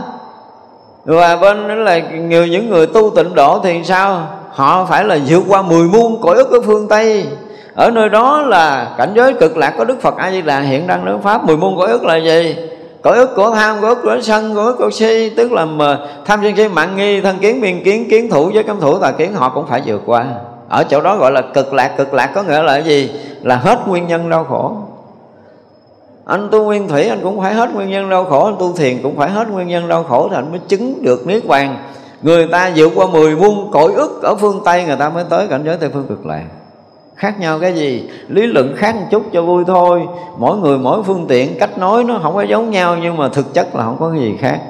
[1.05, 4.29] Và bên đó là người những người tu tịnh độ thì sao?
[4.51, 7.27] Họ phải là vượt qua mười muôn cõi ức ở phương tây.
[7.75, 10.87] Ở nơi đó là cảnh giới cực lạc có đức phật a di đà hiện
[10.87, 11.45] đang nói pháp.
[11.45, 12.57] Mười muôn cõi ức là gì?
[13.03, 15.31] Cõi ức của tham, cõi ức của sân, cõi ức của si.
[15.31, 18.63] Tức là mà tham sân si mạng nghi, thân kiến, biên kiến kiến thủ với
[18.63, 20.25] cấm thủ, tà kiến, họ cũng phải vượt qua
[20.69, 21.95] ở chỗ đó gọi là cực lạc.
[21.97, 23.11] Cực lạc có nghĩa là cái gì?
[23.43, 24.77] Là hết nguyên nhân đau khổ.
[26.25, 28.45] Anh tu nguyên thủy, anh cũng phải hết nguyên nhân đau khổ.
[28.45, 31.27] Anh tu thiền cũng phải hết nguyên nhân đau khổ thì anh mới chứng được
[31.27, 31.77] niết bàn.
[32.23, 35.47] Người ta vượt qua mười muôn cõi ức ở phương tây, người ta mới tới
[35.49, 36.45] cảnh giới tây phương cực lạc.
[37.15, 38.11] Khác nhau cái gì?
[38.29, 40.03] Lý luận khác một chút cho vui thôi.
[40.39, 43.55] Mỗi người mỗi phương tiện, cách nói nó không có giống nhau, nhưng mà thực
[43.55, 44.61] chất là không có gì khác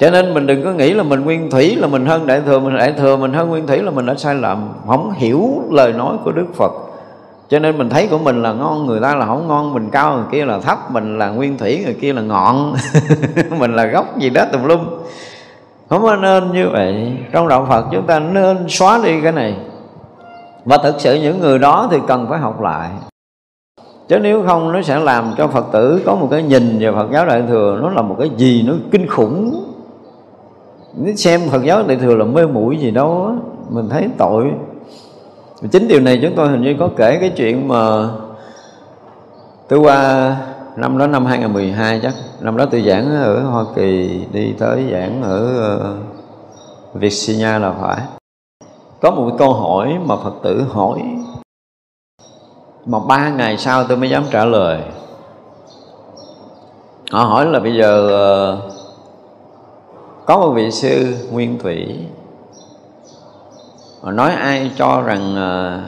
[0.00, 2.58] cho nên mình đừng có nghĩ là mình nguyên thủy là mình hơn đại thừa,
[2.58, 5.92] mình đại thừa mình hơn nguyên thủy là mình đã sai lầm, không hiểu lời
[5.92, 6.72] nói của đức phật.
[7.48, 10.14] Cho nên mình thấy của mình là ngon, người ta là không ngon, mình cao,
[10.14, 12.74] người kia là thấp, mình là nguyên thủy, người kia là ngọn.
[13.58, 14.80] Mình là gốc gì đó tùm lum.
[15.88, 17.16] Không có nên như vậy.
[17.32, 19.56] Trong đạo phật chúng ta nên xóa đi cái này.
[20.64, 22.90] Và thực sự những người đó thì cần phải học lại.
[24.08, 27.06] Chứ nếu không, nó sẽ làm cho phật tử có một cái nhìn về phật
[27.12, 29.69] giáo đại thừa, nó là một cái gì nó kinh khủng
[31.16, 33.32] xem phật giáo đại thừa là mê mũi gì đâu á
[33.68, 34.50] mình thấy tội.
[35.72, 38.08] Chính điều này chúng tôi hình như có kể cái chuyện mà
[39.68, 40.36] tôi qua
[40.76, 45.22] năm đó năm 2012 chắc năm đó tôi giảng ở Hoa Kỳ đi tới giảng
[45.22, 45.96] ở ờ,
[46.94, 48.00] Virginia là phải.
[49.02, 51.02] Có một câu hỏi mà Phật tử hỏi
[52.86, 54.82] mà ba ngày sau tôi mới dám trả lời.
[57.10, 58.10] Họ hỏi là bây giờ
[58.64, 58.79] uh,
[60.30, 61.98] có một vị sư nguyên thủy
[64.02, 65.82] mà nói ai cho rằng ờ,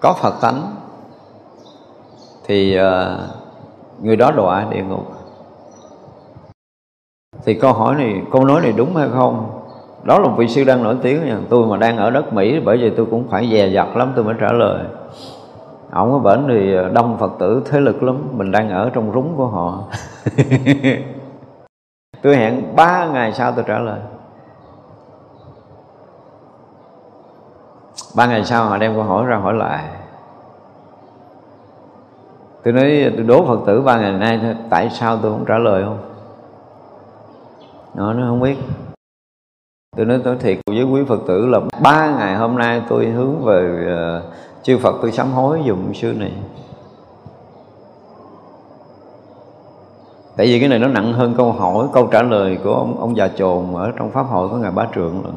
[0.00, 0.74] có Phật tánh,
[2.44, 3.18] thì ờ,
[4.02, 5.12] người đó đọa địa ngục.
[7.44, 9.60] Thì câu hỏi này, câu nói này đúng hay không?
[10.04, 11.38] Đó là một vị sư đang nổi tiếng nha.
[11.48, 14.24] Tôi mà đang ở đất mỹ, bởi vì tôi cũng phải dè dặt lắm, tôi
[14.24, 14.84] mới trả lời.
[15.90, 19.12] Ông ở bển thì ờ, đông phật tử thế lực lắm, mình đang ở trong
[19.12, 19.84] rúng của họ.
[22.26, 24.00] tôi hẹn ba ngày sau tôi trả lời.
[28.16, 29.84] Ba ngày sau họ đem câu hỏi ra hỏi lại.
[32.64, 35.84] Tôi nói tôi đố phật tử ba ngày nay tại sao tôi không trả lời
[35.84, 35.98] không?
[37.94, 38.56] Nó nó không biết.
[39.96, 43.44] Tôi nói tôi thiệt với quý phật tử là ba ngày hôm nay tôi hướng
[43.44, 43.86] về
[44.18, 46.32] uh, chư phật tôi sám hối dùng sư này.
[50.36, 53.16] Tại vì cái này nó nặng hơn câu hỏi, câu trả lời của ông ông
[53.16, 55.34] già chồn ở trong pháp hội của ngài bá trượng lận.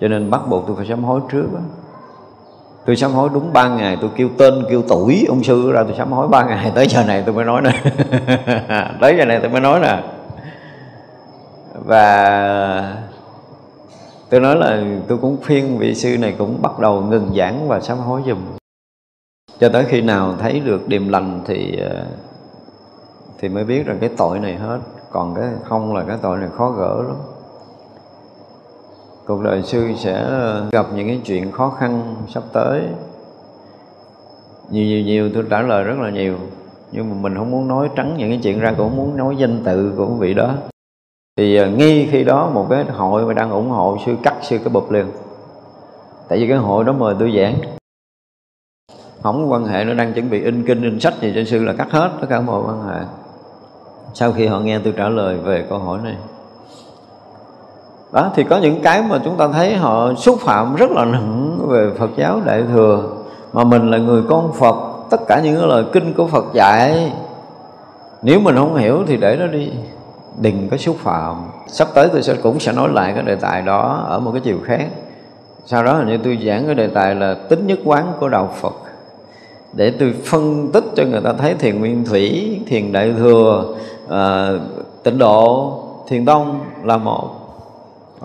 [0.00, 1.60] Cho nên bắt buộc tôi phải sám hối trước đó.
[2.86, 5.94] tôi sám hối đúng ba ngày, tôi kêu tên, kêu tuổi ông sư ra tôi
[5.98, 6.72] sám hối ba ngày.
[6.74, 7.82] Tới giờ này tôi mới nói nè.
[9.00, 10.02] Tới giờ này tôi mới nói nè.
[11.84, 12.96] Và
[14.30, 17.80] tôi nói là tôi cũng khuyên vị sư này cũng bắt đầu ngừng giảng và
[17.80, 18.38] sám hối dùm
[19.60, 22.04] cho tới khi nào thấy được điềm lành thì ờ,
[23.40, 24.78] thì mới biết rằng cái tội này hết.
[25.10, 27.16] Còn cái không là cái tội này khó gỡ lắm.
[29.26, 32.82] Cuộc đời sư sẽ ờ, gặp những cái chuyện khó khăn sắp tới.
[34.70, 36.36] Nhiều nhiều nhiều, tôi trả lời rất là nhiều.
[36.92, 39.62] Nhưng mà mình không muốn nói trắng những cái chuyện ra, cũng muốn nói danh
[39.64, 40.54] tự của vị đó.
[41.36, 44.58] Thì nghi ngay khi đó một cái hội mà đang ủng hộ sư cắt sư
[44.58, 45.06] cái bụp liền.
[46.28, 47.54] Tại vì cái hội đó mời tôi giảng.
[49.22, 51.72] Không quan hệ nó đang chuẩn bị in kinh, in sách gì cho sư là
[51.72, 53.19] cắt hết tất cả mọi quan hệ
[54.14, 56.16] sau khi họ nghe tôi trả lời về câu hỏi này.
[58.12, 61.58] Đó, thì có những cái mà chúng ta thấy họ xúc phạm rất là nặng
[61.68, 63.02] về Phật giáo Đại thừa,
[63.52, 64.76] mà mình là người con Phật,
[65.10, 67.12] tất cả những lời kinh của Phật dạy,
[68.22, 69.70] nếu mình không hiểu thì để nó đi.
[70.40, 71.36] Đừng có xúc phạm.
[71.66, 74.40] Sắp tới tôi sẽ cũng sẽ nói lại cái đề tài đó ở một cái
[74.44, 74.88] chiều khác.
[75.66, 78.50] Sau đó hình như tôi giảng cái đề tài là tính nhất quán của đạo
[78.60, 78.74] Phật.
[79.72, 83.74] Để tôi phân tích cho người ta thấy thiền nguyên thủy, thiền đại thừa
[84.10, 84.50] à,
[85.02, 85.72] tịnh độ
[86.08, 87.28] thiền tông là một.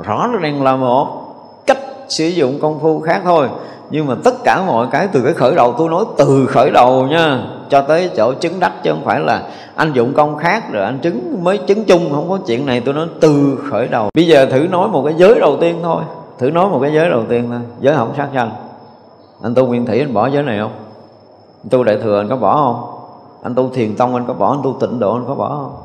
[0.04, 1.08] Rõ ràng là một
[1.66, 3.48] cách sử dụng công phu khác thôi.
[3.90, 7.08] Nhưng mà tất cả mọi cái từ cái khởi đầu tôi nói từ khởi đầu
[7.08, 9.44] nha cho tới chỗ chứng đắc chứ không phải là
[9.76, 12.10] anh dụng công khác rồi anh chứng mới chứng chung.
[12.12, 14.10] Không có chuyện này tôi nói từ khởi đầu.
[14.14, 16.04] Bây giờ thử nói một cái giới đầu tiên thôi.
[16.38, 17.60] Thử nói một cái giới đầu tiên thôi.
[17.80, 18.52] Giới không sát sanh.
[19.42, 20.72] Anh tu nguyên thủy anh bỏ giới này không?
[21.64, 22.95] Anh tu đại thừa anh có bỏ không?
[23.46, 25.76] Anh tu thiền tông, anh có bỏ, anh tu tịnh độ, anh có bỏ không?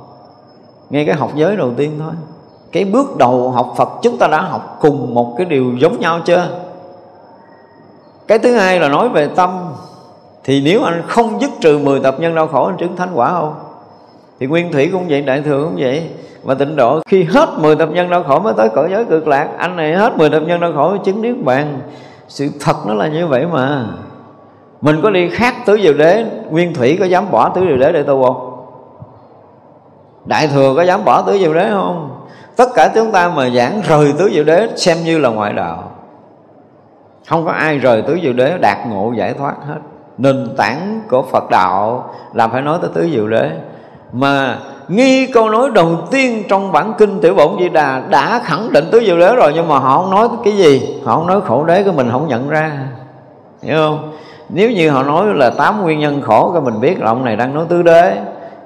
[0.91, 2.13] Ngay cái học giới đầu tiên thôi.
[2.73, 6.21] Cái bước đầu học Phật, chúng ta đã học cùng một cái điều giống nhau
[6.25, 6.49] chưa?
[8.27, 9.51] Cái thứ hai là nói về tâm.
[10.45, 13.31] Thì nếu anh không dứt trừ 10 tập nhân đau khổ, anh chứng thánh quả
[13.33, 13.55] không?
[14.41, 16.11] Thì nguyên thủy cũng vậy, đại thừa cũng vậy.
[16.43, 19.29] Và tịnh độ, khi hết 10 tập nhân đau khổ mới tới cõi giới cực
[19.29, 19.49] lạc.
[19.59, 21.81] Anh này hết 10 tập nhân đau khổ mới chứng niết bàn.
[22.29, 23.87] Sự thật nó là như vậy mà
[24.81, 27.93] mình có đi khác tứ diệu đế, nguyên thủy có dám bỏ tứ diệu đế
[27.93, 28.47] để tu không?
[30.25, 32.11] Đại thừa có dám bỏ tứ diệu đế không?
[32.57, 35.91] Tất cả chúng ta mà giảng rời tứ diệu đế xem như là ngoại đạo.
[37.29, 39.79] Không có ai rời tứ diệu đế, đạt ngộ giải thoát hết.
[40.19, 43.51] Nền tảng của phật đạo là phải nói tới tứ diệu đế.
[44.13, 44.59] Mà
[44.89, 48.85] nghi câu nói đầu tiên trong bản kinh tiểu bổn di đà đã khẳng định
[48.93, 51.01] tứ diệu đế rồi, nhưng mà họ không nói cái gì.
[51.05, 52.73] Họ không nói khổ đế của mình không nhận ra.
[53.63, 54.13] Hiểu không?
[54.53, 57.37] Nếu như họ nói là tám nguyên nhân khổ cái mình biết là ông này
[57.37, 58.17] đang nói tứ đế.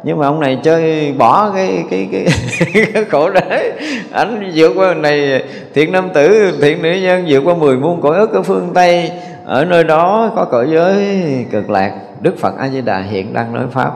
[0.03, 2.27] Nhưng mà ông này chơi bỏ cái cái cái,
[2.95, 3.73] cái khổ đế.
[4.13, 5.45] Anh vượt qua này
[5.75, 9.11] thiện nam tử thiện nữ nhân vượt qua mười muôn cõi ức ở phương tây.
[9.45, 11.93] Ở nơi đó có cõi giới cực lạc.
[12.21, 13.93] Đức phật a di đà hiện đang nói pháp.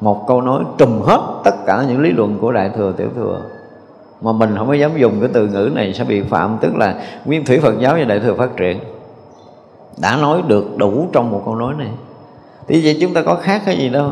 [0.00, 3.40] Một câu nói trùm hết tất cả những lý luận của đại thừa tiểu thừa.
[4.20, 6.94] Mà mình không có dám dùng cái từ ngữ này sẽ bị phạm tức là
[7.24, 8.78] nguyên thủy phật giáo và đại thừa phát triển
[9.96, 11.90] đã nói được đủ trong một câu nói này.
[12.68, 14.10] Thì vậy chúng ta có khác cái gì đâu.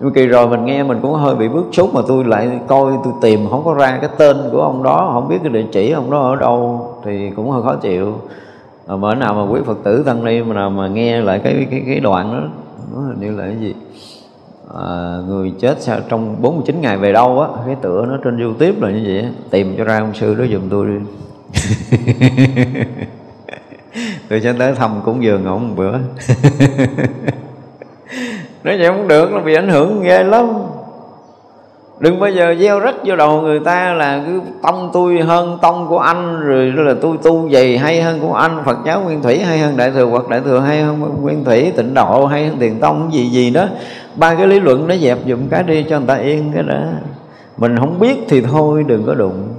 [0.00, 2.92] Nhưng kỳ rồi mình nghe mình cũng hơi bị bức xúc mà tôi lại coi
[3.04, 5.90] tôi tìm không có ra cái tên của ông đó không biết cái địa chỉ
[5.90, 8.14] ông đó ở đâu thì cũng hơi khó chịu.
[8.86, 11.66] Mà bữa nào mà quý phật tử tăng ni mà nào mà nghe lại cái
[11.70, 12.48] cái cái đoạn đó
[12.94, 13.74] nó hình như là cái gì?
[14.74, 18.74] À, người chết sao trong 49 ngày về đâu á cái tựa nó trên youtube
[18.80, 20.98] là như vậy tìm cho ra ông sư đó giùm tôi đi.
[24.32, 25.92] tôi sẽ tới thăm cúng dường ông một bữa.
[28.64, 30.46] Nói vậy không được, nó bị ảnh hưởng ghê lắm.
[31.98, 35.88] Đừng bao giờ gieo rắc vô đầu người ta là cứ tông tôi hơn tông
[35.88, 38.62] của anh, rồi là tôi tu gì hay hơn của anh.
[38.64, 41.72] Phật giáo nguyên thủy hay hơn đại thừa hoặc đại thừa hay hơn nguyên thủy,
[41.76, 43.66] tịnh độ hay hơn tiền tông, gì gì đó.
[44.14, 46.80] Ba cái lý luận nó dẹp dụm cái đi cho người ta yên cái đó.
[47.56, 49.51] Mình không biết thì thôi, đừng có đụng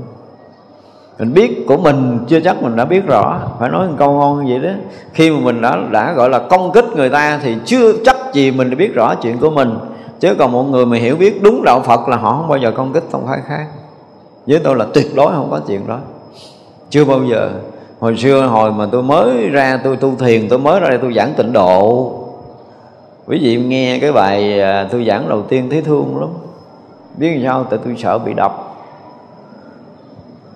[1.23, 3.39] mình biết của mình chưa chắc mình đã biết rõ.
[3.59, 4.69] Phải nói một câu ngon vậy đó.
[5.13, 8.51] Khi mà mình đã đã gọi là công kích người ta thì chưa chắc gì
[8.51, 9.77] mình đã biết rõ chuyện của mình.
[10.19, 12.71] Chứ còn một người mà hiểu biết đúng đạo phật là họ không bao giờ
[12.71, 13.65] công kích tông phái khác
[14.47, 15.97] với tôi là tuyệt đối không có chuyện đó.
[16.89, 17.49] Chưa bao giờ.
[17.99, 21.13] Hồi xưa, hồi mà tôi mới ra, tôi tu thiền, tôi mới ra đây tôi
[21.13, 22.11] giảng tịnh độ.
[23.27, 26.29] Quý vị nghe cái bài à, tôi giảng đầu tiên thấy thương lắm.
[27.17, 27.63] Biết sao?
[27.69, 28.62] Tại tôi sợ bị đập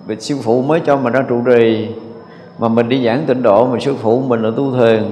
[0.08, 1.88] vì sư phụ mới cho mình ra trụ trì
[2.58, 5.02] mà mình đi giảng tịnh độ mà sư phụ mình là tu thiền.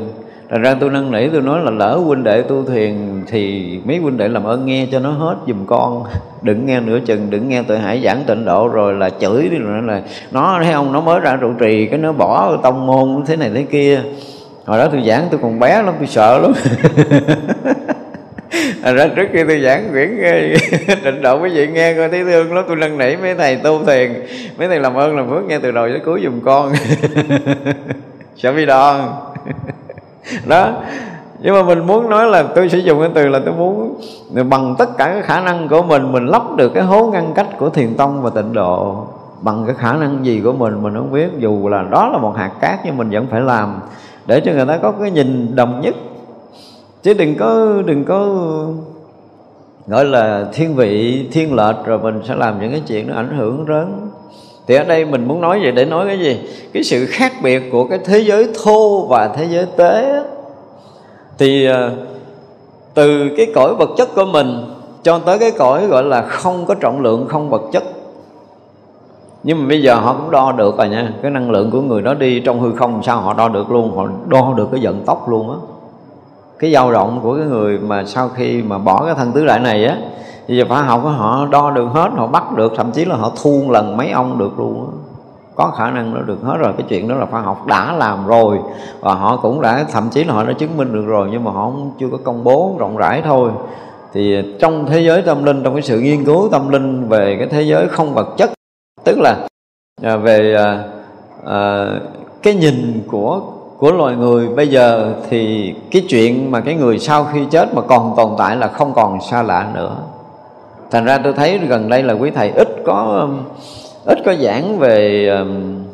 [0.51, 2.95] Thành ra tôi năn nỉ tôi nói là lỡ huynh đệ tu thiền
[3.27, 6.05] Thì mấy huynh đệ làm ơn nghe cho nó hết dùm con.
[6.43, 9.59] Đừng nghe nửa chừng, đừng nghe tự hải giảng tịnh độ Rồi là chửi đi
[9.59, 13.25] rồi là Nó thấy không, nó mới ra trụ trì Cái nó bỏ tông môn
[13.27, 14.03] thế này thế kia.
[14.67, 16.53] Hồi đó tôi giảng tôi còn bé lắm, tôi sợ lắm.
[18.83, 20.31] À, ra trước khi tôi giảng quyển ờ,
[21.05, 23.85] định độ quý vị nghe, coi thấy thương lắm, Tôi năn nỉ mấy thầy tu
[23.85, 24.27] thiền,
[24.59, 26.73] Mấy thầy làm ơn, làm phước, nghe từ đầu tới cuối dùm con.
[28.37, 29.01] Sợ bị đòn.
[30.47, 30.73] Đó,
[31.41, 34.01] nhưng mà mình muốn nói là tôi sử dụng cái từ là tôi muốn
[34.51, 37.47] bằng tất cả cái khả năng của mình mình lắp được cái hố ngăn cách
[37.59, 39.07] của thiền tông và tịnh độ.
[39.41, 42.37] Bằng cái khả năng gì của mình mình không biết, dù là đó là một
[42.37, 43.81] hạt cát nhưng mình vẫn phải làm
[44.27, 45.95] để cho người ta có cái nhìn đồng nhất
[47.07, 48.29] chứ đừng có đừng có
[49.87, 53.37] gọi là thiên vị, thiên lệch rồi mình sẽ làm những cái chuyện nó ảnh
[53.39, 54.09] hưởng lớn
[54.67, 56.41] thì ở đây mình muốn nói vậy để nói cái gì?
[56.73, 60.23] Cái sự khác biệt của cái thế giới thô và thế giới tế
[61.39, 61.91] thì à,
[62.95, 64.65] từ cái cõi vật chất của mình
[65.03, 67.85] cho tới cái cõi gọi là không có trọng lượng, không vật chất.
[69.43, 72.03] Nhưng mà bây giờ họ cũng đo được rồi nha, cái năng lượng của người
[72.03, 75.05] đó đi trong hư không sao họ đo được luôn, họ đo được cái vận
[75.05, 75.76] tốc luôn á
[76.59, 79.61] cái dao động của cái người mà sau khi mà bỏ cái thân tứ đại
[79.61, 79.99] này á
[80.49, 83.17] bây giờ khoa học của họ đo được hết họ bắt được thậm chí là
[83.17, 84.91] họ thu lần mấy ông được luôn
[85.57, 88.27] có khả năng nó được hết rồi cái chuyện đó là khoa học đã làm
[88.27, 88.59] rồi
[89.01, 91.51] và họ cũng đã thậm chí là họ đã chứng minh được rồi nhưng mà
[91.51, 93.51] họ không chưa có công bố rộng rãi thôi.
[94.13, 97.49] Thì trong thế giới tâm linh trong cái sự nghiên cứu tâm linh về cái
[97.49, 98.51] thế giới không vật chất
[99.05, 99.47] tức là
[100.03, 100.85] à, về à,
[101.47, 101.87] à,
[102.43, 103.41] cái nhìn của
[103.79, 104.49] của loài người.
[104.49, 108.57] Bây giờ thì cái chuyện mà cái người sau khi chết mà còn tồn tại
[108.57, 109.97] là không còn xa lạ nữa.
[110.91, 113.39] Thành ra tôi thấy gần đây là quý thầy ít có um,
[114.05, 115.85] ít có giảng về um,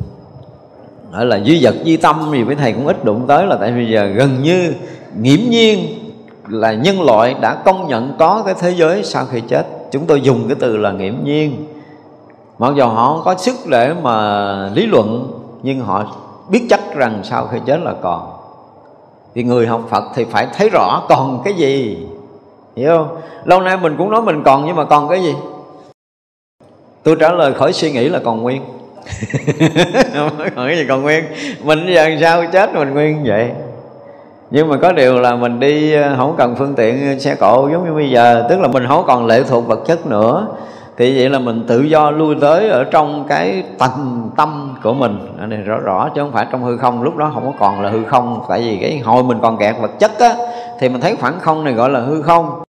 [1.12, 3.72] gọi là duy vật duy tâm thì quý thầy cũng ít đụng tới là tại
[3.72, 4.74] vì giờ gần như
[5.20, 5.78] nghiễm nhiên
[6.48, 9.66] là nhân loại đã công nhận có cái thế giới sau khi chết.
[9.90, 11.66] Chúng tôi dùng cái từ là nghiễm nhiên.
[12.58, 15.32] Mặc dù họ không có sức để mà lý luận,
[15.62, 16.04] nhưng họ
[16.48, 18.32] biết chắc rằng sau khi chết là còn.
[19.34, 22.06] Thì người học Phật thì phải thấy rõ còn cái gì.
[22.76, 23.16] Hiểu không?
[23.44, 25.34] Lâu nay mình cũng nói mình còn nhưng mà còn cái gì?
[27.02, 28.62] Tôi trả lời khỏi suy nghĩ là còn nguyên.
[30.56, 31.24] Hỏi cái gì còn nguyên.
[31.62, 33.50] Mình giờ sao chết mình nguyên vậy?
[34.50, 37.68] Nhưng mà có điều là mình đi ờ, không cần phương tiện ờ, xe cộ
[37.72, 38.46] giống như bây giờ.
[38.48, 40.46] Tức là mình không còn lệ thuộc vật chất nữa
[40.96, 45.18] thì vậy là mình tự do lui tới ở trong cái tầng tâm của mình.
[45.40, 47.02] Ở này rõ rõ chứ không phải trong hư không.
[47.02, 48.44] Lúc đó không có còn là hư không.
[48.48, 50.34] Tại vì cái hồi mình còn kẹt vật chất á,
[50.80, 52.62] thì mình thấy khoảng không này gọi là hư không.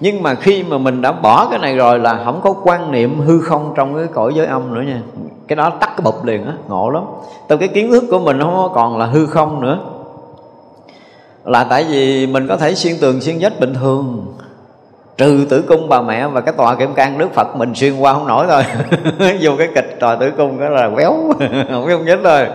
[0.00, 3.20] Nhưng mà khi mà mình đã bỏ cái này rồi là không có quan niệm
[3.20, 5.00] hư không trong cái cõi giới âm nữa nha.
[5.48, 7.02] Cái đó tắt cái bụp liền á, ngộ lắm.
[7.48, 9.78] Từ cái kiến thức của mình không còn là hư không nữa.
[11.44, 14.26] Là tại vì mình có thể xuyên tường xuyên vách bình thường
[15.16, 18.12] trừ tử cung bà mẹ và cái tòa kiểm can đức phật mình xuyên qua
[18.12, 18.62] không nổi thôi.
[19.40, 21.14] Vô cái kịch tòa tử cung đó là béo,
[21.70, 22.46] không biết nhích rồi.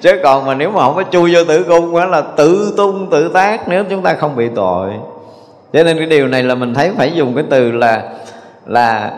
[0.00, 3.10] Chứ còn mà nếu mà không có chui vô tử cung đó là tự tung,
[3.10, 4.90] tự tác, nếu chúng ta không bị tội.
[5.72, 8.02] Cho nên cái điều này là mình thấy phải dùng cái từ là
[8.66, 9.12] là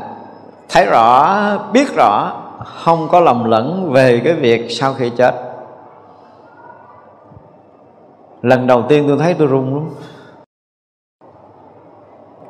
[0.68, 1.38] thấy rõ,
[1.72, 2.32] biết rõ,
[2.84, 5.34] không có lầm lẫn về cái việc sau khi chết.
[8.42, 9.88] Lần đầu tiên tôi thấy tôi run lắm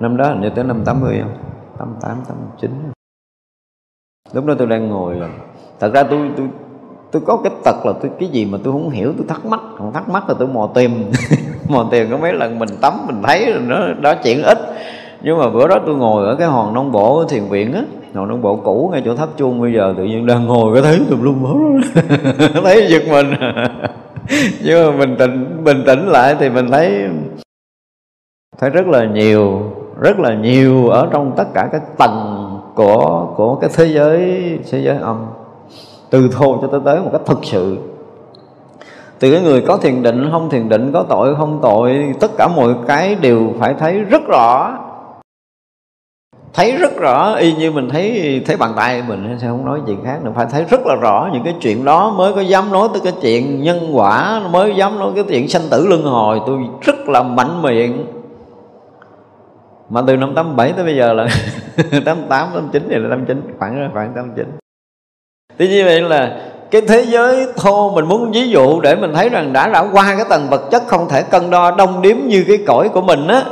[0.00, 1.34] năm đó hình như tới năm 80 không?
[1.78, 2.70] 88 89
[4.32, 5.28] lúc đó tôi đang ngồi à,
[5.80, 6.48] thật ra tôi tôi
[7.12, 9.60] tôi có cái tật là tôi, cái gì mà tôi không hiểu, tôi thắc mắc.
[9.78, 10.90] Còn thắc mắc là tôi mò tìm.
[11.68, 14.58] Mò tìm có mấy lần mình tắm, mình thấy rồi nó, đó chuyện ít.
[15.22, 17.82] Nhưng mà bữa đó tôi ngồi ở cái hòn nông bộ thiền viện á,
[18.14, 20.82] hòn nông bộ cũ ngay chỗ tháp chuông bây giờ, tự nhiên đang ngồi cái
[20.82, 22.02] thấy tùm lum hết.
[22.64, 23.26] Thấy giật mình.
[24.64, 27.08] Nhưng mà mình tĩnh, bình tĩnh lại thì mình thấy
[28.58, 29.62] thấy rất là nhiều
[30.00, 34.18] rất là nhiều ở trong tất cả các tầng của của cái thế giới
[34.70, 35.26] thế giới âm.
[36.10, 37.76] Từ thô cho tới tới một cách thực sự.
[39.18, 42.48] Từ cái người có thiền định, không thiền định, có tội, không tội, tất cả
[42.56, 44.78] mọi cái đều phải thấy rất rõ.
[46.54, 50.04] Thấy rất rõ, y như mình thấy thấy bàn tay mình, sẽ không nói chuyện
[50.04, 50.32] khác nữa.
[50.34, 53.12] Phải thấy rất là rõ những cái chuyện đó mới có dám nói tới cái
[53.22, 56.40] chuyện nhân quả, mới dám nói cái chuyện sanh tử luân hồi.
[56.46, 58.06] Tôi rất là mạnh miệng
[59.90, 61.26] mà từ năm 87 tới bây giờ là
[62.04, 64.46] 88, 89 thì là 89 khoảng khoảng 89
[65.58, 66.40] Thế như vậy là
[66.70, 70.14] cái thế giới thô mình muốn ví dụ để mình thấy rằng đã đã qua
[70.16, 73.28] cái tầng vật chất không thể cân đo đông điếm như cái cõi của mình
[73.28, 73.42] á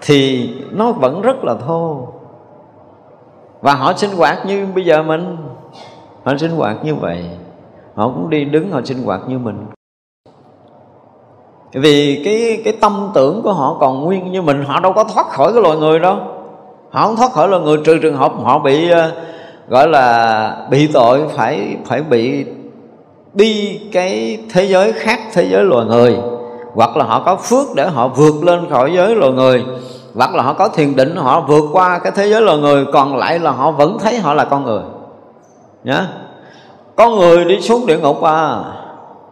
[0.00, 2.08] thì nó vẫn rất là thô.
[3.60, 5.36] Và họ sinh hoạt như bây giờ mình.
[6.24, 7.24] Họ sinh hoạt như vậy.
[7.94, 9.66] Họ cũng đi đứng họ sinh hoạt như mình
[11.72, 15.28] vì cái cái tâm tưởng của họ còn nguyên như mình, họ đâu có thoát
[15.28, 16.16] khỏi cái loài người đâu.
[16.90, 19.10] Họ không thoát khỏi loài người, trừ trường hợp họ bị ờ,
[19.68, 22.44] gọi là, bị tội, phải phải bị
[23.34, 26.16] đi cái thế giới khác, thế giới loài người.
[26.74, 29.64] Hoặc là họ có phước để họ vượt lên khỏi giới loài người.
[30.14, 33.16] Hoặc là họ có thiền định, họ vượt qua cái thế giới loài người, còn
[33.16, 34.82] lại là họ vẫn thấy họ là con người.
[35.84, 36.06] Nhá.
[36.96, 38.60] Con người đi xuống địa ngục à.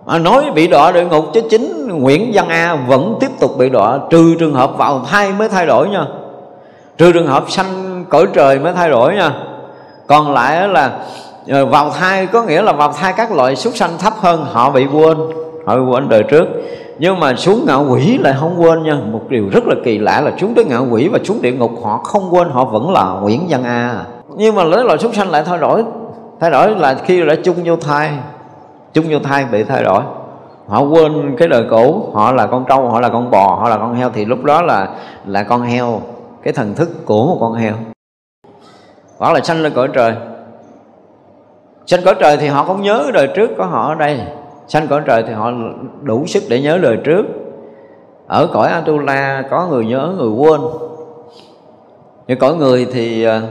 [0.07, 3.69] Mà nói bị đọa địa ngục chứ chính Nguyễn Văn A vẫn tiếp tục bị
[3.69, 6.07] đọa, trừ trường hợp vào thai mới thay đổi nha.
[6.99, 9.33] Trừ trường hợp sanh cõi trời mới thay đổi nha.
[10.07, 10.99] Còn lại là
[11.49, 14.71] ờ, vào thai, có nghĩa là vào thai các loại súc sanh thấp hơn, họ
[14.71, 15.19] bị quên,
[15.67, 16.49] họ bị quên đời trước.
[16.99, 18.99] Nhưng mà xuống ngạo quỷ lại không quên nha.
[19.13, 21.71] Một điều rất là kỳ lạ là xuống tới ngạo quỷ và xuống địa ngục,
[21.85, 24.05] họ không quên, họ vẫn là Nguyễn Văn A.
[24.37, 25.85] Nhưng mà lấy loại súc sanh lại thay đổi
[26.41, 28.11] thay đổi là khi đã chung vô thai,
[28.93, 30.03] chung vô thai bị thay đổi
[30.69, 32.11] họ quên cái đời cũ.
[32.15, 34.11] Họ là con trâu, họ là con bò, họ là con heo.
[34.11, 34.89] Thì lúc đó là
[35.27, 36.01] là con heo,
[36.43, 37.75] cái thần thức của một con heo.
[39.19, 40.15] Hoặc là sanh lên cõi trời.
[41.87, 44.21] Sanh cõi trời thì họ không nhớ đời trước của họ ở đây.
[44.69, 45.51] Sanh cõi trời thì họ
[46.03, 47.27] đủ sức để nhớ đời trước.
[48.27, 50.61] Ở cõi Atula có người nhớ, người quên.
[52.27, 53.43] Nhưng cõi người thì à,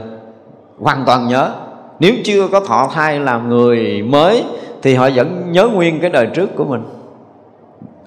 [0.80, 1.50] hoàn toàn nhớ.
[2.00, 4.44] Nếu chưa có thọ thai làm người mới
[4.82, 6.84] thì họ vẫn nhớ nguyên cái đời trước của mình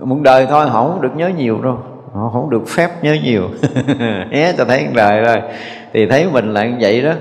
[0.05, 1.77] một đời thôi, họ không được nhớ nhiều đâu.
[2.13, 3.49] Họ không được phép nhớ nhiều.
[4.31, 5.37] É cho thấy đời rồi.
[5.93, 7.11] Thì thấy mình là như vậy đó.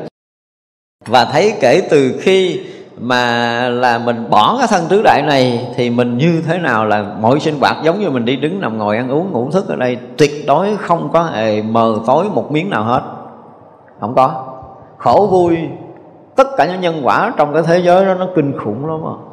[1.06, 2.60] Và thấy kể từ khi
[2.98, 7.02] mà là mình bỏ cái thân tứ đại này, thì mình như thế nào là
[7.20, 9.76] mọi sinh hoạt giống như mình đi đứng nằm ngồi ăn uống, ngủ thức ở
[9.76, 13.02] đây, tuyệt đối không có hề mờ tối một miếng nào hết.
[14.00, 14.46] Không có.
[14.98, 15.58] Khổ vui.
[16.36, 19.29] Tất cả những nhân quả trong cái thế giới đó nó kinh khủng lắm à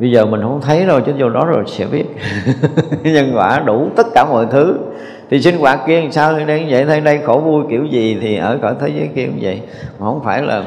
[0.00, 2.04] bây giờ mình không thấy đâu chứ vô đó rồi sẽ biết.
[3.02, 4.78] Nhân quả đủ tất cả mọi thứ.
[5.30, 6.38] Thì sinh hoạt kia làm sao?
[6.46, 9.38] Đây vậy thấy đây khổ vui kiểu gì thì ở cõi thế giới kia cũng
[9.40, 9.60] vậy.
[9.98, 10.64] Mà không phải là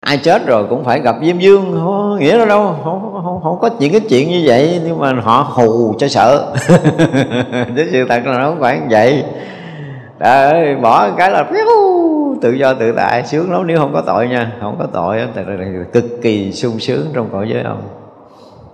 [0.00, 1.80] ai chết rồi cũng phải gặp diêm dương.
[1.84, 2.76] Không nghĩa đâu đâu.
[2.84, 6.54] Không, không, không có chuyện cái chuyện như vậy nhưng mà họ hù cho sợ.
[7.76, 9.24] Chứ sự thật là nó không phải như vậy.
[10.20, 11.44] Trời bỏ cái là
[12.40, 13.66] tự do tự tại sướng lắm.
[13.66, 15.42] Nếu không có tội nha không có tội thì
[15.92, 17.97] cực kỳ sung sướng trong cõi giới ông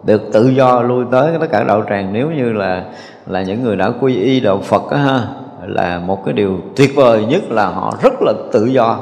[0.05, 2.13] được tự do lui tới tất cả đạo tràng.
[2.13, 2.85] Nếu như là
[3.27, 5.27] là những người đã quy y đạo Phật đó, ha
[5.67, 8.99] là một cái điều tuyệt vời nhất là họ rất là tự do.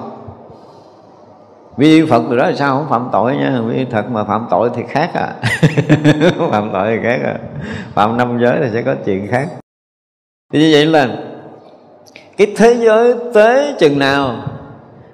[1.76, 2.76] Vì Phật từ đó là sao?
[2.76, 3.60] Không phạm tội nha.
[3.66, 5.34] Vì thật mà phạm tội thì khác à.
[6.50, 7.38] Phạm tội thì khác à.
[7.94, 9.48] Phạm năm giới thì sẽ có chuyện khác.
[10.52, 11.08] Thì như vậy là
[12.36, 14.36] cái thế giới tế chừng nào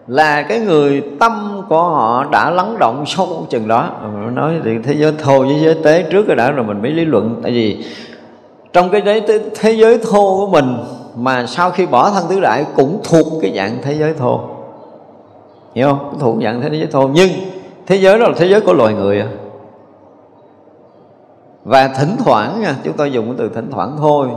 [0.08, 3.90] là cái người tâm của họ đã lắng động sâu chừng đó.
[4.02, 6.90] Ờ, nói thì thế giới thô với giới tế trước cái đã rồi mình mới
[6.90, 7.40] lý luận.
[7.42, 7.84] Tại vì
[8.72, 10.76] trong cái thế, thế giới thô của mình
[11.16, 14.40] mà sau khi bỏ thân tứ đại cũng thuộc cái dạng thế giới thô.
[15.74, 16.18] Hiểu không?
[16.20, 17.08] Thuộc dạng thế giới thô.
[17.08, 17.30] Nhưng
[17.86, 19.28] thế giới đó là thế giới của loài người à.
[21.64, 24.28] và thỉnh thoảng nha chúng tôi dùng cái từ thỉnh thoảng thôi.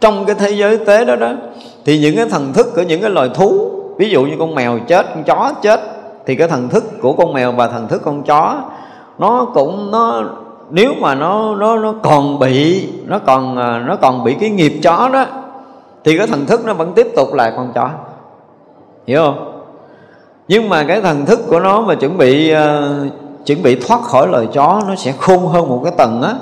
[0.00, 1.32] Trong cái thế giới tế đó đó
[1.84, 4.78] thì những cái thần thức của những cái loài thú ví dụ như con mèo
[4.86, 5.80] chết con chó chết
[6.26, 8.62] thì cái thần thức của con mèo và thần thức con chó
[9.18, 10.22] nó cũng nó
[10.70, 14.72] nếu mà nó nó nó còn bị nó còn à, nó còn bị cái nghiệp
[14.82, 15.24] chó đó
[16.04, 17.90] thì cái thần thức nó vẫn tiếp tục là con chó.
[19.06, 19.62] Hiểu không?
[20.48, 22.56] Nhưng mà cái thần thức của nó mà chuẩn bị uh,
[23.46, 26.34] chuẩn bị thoát khỏi lời chó nó sẽ khôn hơn một cái tầng á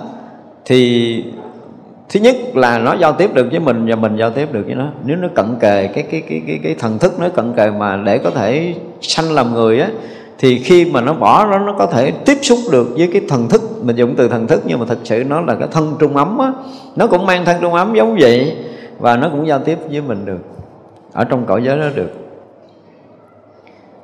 [0.64, 1.24] thì
[2.08, 4.74] thứ nhất là nó giao tiếp được với mình và mình giao tiếp được với
[4.74, 4.86] nó.
[5.04, 7.96] Nếu nó cận kề cái cái cái cái cái thần thức nó cận kề mà
[7.96, 9.88] để có thể sanh làm người á
[10.38, 13.48] thì khi mà nó bỏ nó nó có thể tiếp xúc được với cái thần
[13.48, 16.16] thức mình dùng từ thần thức nhưng mà thật sự nó là cái thân trung
[16.16, 16.52] ấm á.
[16.96, 18.56] Nó cũng mang thân trung ấm giống vậy
[18.98, 20.40] và nó cũng giao tiếp với mình được
[21.12, 22.10] ở trong cõi giới đó được.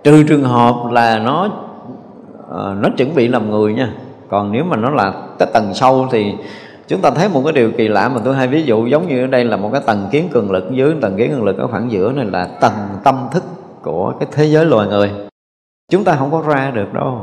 [0.05, 3.93] Trừ trường hợp là nó uh, nó chuẩn bị làm người nha.
[4.29, 6.33] Còn nếu mà nó là cái tầng sâu thì
[6.89, 9.25] chúng ta thấy một cái điều kỳ lạ mà tôi hay ví dụ giống như
[9.25, 11.67] ở đây là một cái tầng kiến cường lực dưới, tầng kiến cường lực ở
[11.67, 13.45] khoảng giữa này là tầng tâm thức
[13.83, 15.11] của cái thế giới loài người.
[15.91, 17.19] Chúng ta không có ra được đâu.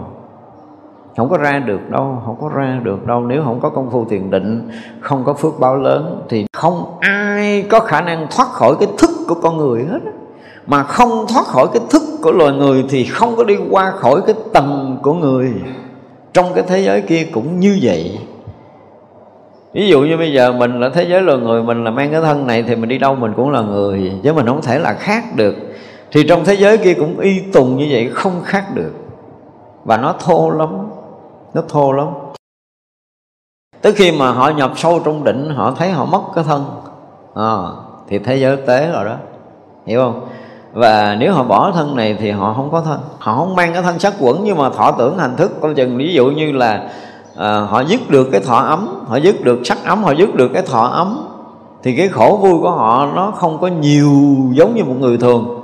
[1.18, 3.26] Không có ra được đâu, không có ra được đâu.
[3.26, 4.70] Nếu không có công phu thiền định,
[5.00, 9.10] không có phước báo lớn, thì không ai có khả năng thoát khỏi cái thức
[9.28, 10.00] của con người hết
[10.68, 14.22] mà không thoát khỏi cái thức của loài người thì không có đi qua khỏi
[14.28, 15.54] cái tầng của người.
[16.34, 18.20] Trong cái thế giới kia cũng như vậy
[19.76, 22.22] ví dụ như bây giờ mình là thế giới loài người mình là mang cái
[22.22, 24.94] thân này thì mình đi đâu mình cũng là người chứ mình không thể là
[24.94, 25.56] khác được.
[26.12, 28.92] Thì trong thế giới kia cũng y tùng như vậy không khác được.
[29.84, 30.70] Và nó thô lắm
[31.54, 32.08] nó thô lắm.
[33.82, 36.66] Tới khi mà họ nhập sâu trong định họ thấy họ mất cái thân
[37.36, 37.56] à,
[38.08, 39.16] thì thế giới tế rồi đó.
[39.86, 40.28] Hiểu không?
[40.74, 43.00] Và nếu họ bỏ thân này thì họ không có thân.
[43.20, 45.52] Họ không mang cái thân sắc quẩn nhưng mà thọ tưởng hành thức.
[45.62, 46.90] Coi chừng ví dụ như là
[47.38, 50.52] à, họ dứt được cái thọ ấm họ dứt được sắc ấm họ dứt được
[50.54, 51.28] cái thọ ấm.
[51.84, 54.12] Thì cái khổ vui của họ nó không có nhiều
[54.54, 55.62] giống như một người thường.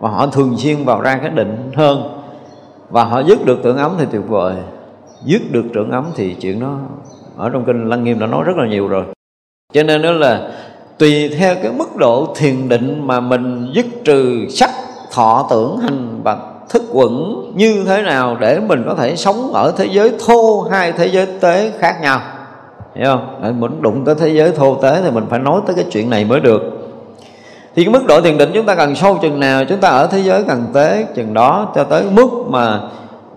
[0.00, 2.02] Và họ thường xuyên vào ra cái định hơn.
[2.90, 4.54] Và họ dứt được tưởng ấm thì tuyệt vời.
[5.24, 6.76] Dứt được tưởng ấm thì chuyện đó
[7.36, 9.04] ở trong kinh lăng nghiêm đã nói rất là nhiều rồi.
[9.72, 10.50] Cho nên đó là
[10.98, 14.70] tùy theo cái mức độ thiền định mà mình dứt trừ sắc
[15.12, 19.72] thọ tưởng hành và thức quẩn như thế nào để mình có thể sống ở
[19.76, 22.20] thế giới thô hai thế giới tế khác nhau.
[22.94, 23.40] Hiểu không?
[23.42, 26.10] Để muốn đụng tới thế giới thô tế thì mình phải nói tới cái chuyện
[26.10, 26.62] này mới được.
[27.74, 30.06] Thì cái mức độ thiền định chúng ta cần sâu chừng nào chúng ta ở
[30.06, 32.80] thế giới cần tế chừng đó cho tới mức mà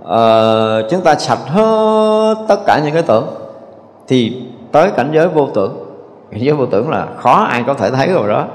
[0.02, 3.28] uh, chúng ta sạch hết tất cả những cái tưởng
[4.08, 4.42] thì
[4.72, 5.78] tới cảnh giới vô tưởng.
[6.32, 8.46] Cảnh giới vô tưởng là khó ai có thể thấy rồi đó.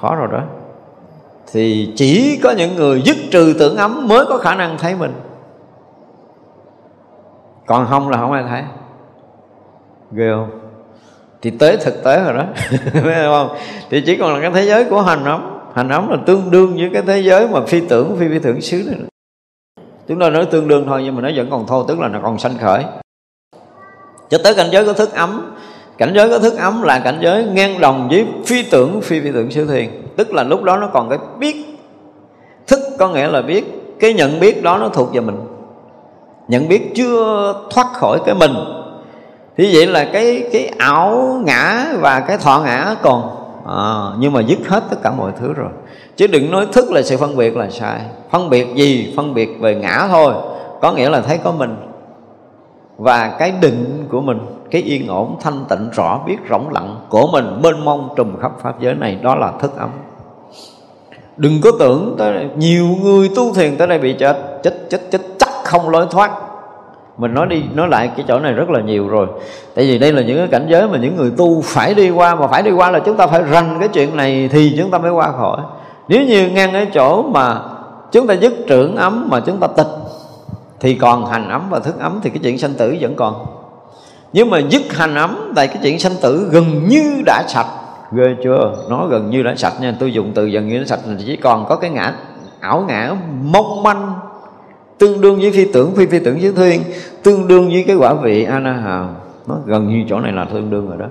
[0.00, 0.40] Khó rồi đó
[1.52, 5.12] thì chỉ có những người dứt trừ tưởng ấm mới có khả năng thấy mình.
[7.66, 8.62] Còn không là không ai thấy.
[10.12, 10.60] Ghê không?
[11.42, 12.44] Thì tới thực tế rồi đó.
[12.92, 13.56] Thấy không?
[13.90, 15.60] Thì chỉ còn là cái thế giới của hành ấm.
[15.74, 18.60] Hành ấm là tương đương với cái thế giới mà phi tưởng, phi phi tưởng
[18.60, 19.00] xứ này.
[20.08, 22.20] Chúng ta nói tương đương thôi, nhưng mà nó vẫn còn thô, tức là nó
[22.22, 22.84] còn sanh khởi.
[24.28, 25.56] Cho tới cảnh giới có thức ấm.
[25.98, 29.32] Cảnh giới có thức ấm là cảnh giới ngang đồng với phi tưởng, phi phi
[29.32, 31.78] tưởng siêu thiền tức là lúc đó nó còn cái biết.
[32.66, 33.96] Thức có nghĩa là biết.
[34.00, 35.40] Cái nhận biết đó nó thuộc về mình.
[36.48, 38.54] Nhận biết chưa thoát khỏi cái mình.
[39.56, 43.30] Thì vậy là cái cái ảo ngã và cái thọ ngã còn
[43.66, 45.70] à, nhưng mà dứt hết tất cả mọi thứ rồi.
[46.16, 48.00] Chứ đừng nói thức là sự phân biệt là sai.
[48.30, 49.14] Phân biệt gì?
[49.16, 50.34] Phân biệt về ngã thôi.
[50.80, 51.76] Có nghĩa là thấy có mình.
[52.96, 54.38] Và cái định của mình
[54.74, 58.52] cái yên ổn, thanh tịnh, rõ biết rộng lặng của mình mênh mông trùm khắp
[58.62, 59.18] pháp giới này.
[59.22, 59.90] Đó là thức ấm
[61.36, 65.20] đừng có tưởng tới nhiều người tu thiền tới đây bị chết chết chết chết,
[65.38, 66.30] chắc không lối thoát.
[67.18, 69.26] Mình nói đi, nói lại cái chỗ này rất là nhiều rồi.
[69.74, 72.34] Tại vì đây là những cái cảnh giới mà những người tu phải đi qua,
[72.34, 74.98] mà phải đi qua là chúng ta phải rành cái chuyện này thì chúng ta
[74.98, 75.60] mới qua khỏi.
[76.08, 77.60] Nếu như ngang cái chỗ mà
[78.12, 79.86] chúng ta dứt trưởng ấm mà chúng ta tịch,
[80.80, 83.46] thì còn hành ấm và thức ấm thì cái chuyện sanh tử vẫn còn
[84.34, 87.66] nhưng mà dứt hành ấm tại cái chuyện sanh tử gần như đã sạch.
[88.12, 88.72] Ghê chưa?
[88.90, 89.96] Nó gần như đã sạch nha.
[90.00, 92.14] Tôi dùng từ gần như đã sạch là chỉ còn có cái ngã,
[92.60, 94.12] ảo ngã mong manh,
[94.98, 96.82] tương đương với phi tưởng, phi phi tưởng với thuyên
[97.22, 99.08] tương đương với cái quả vị a na hào
[99.46, 101.06] nó gần như chỗ này là tương đương rồi đó.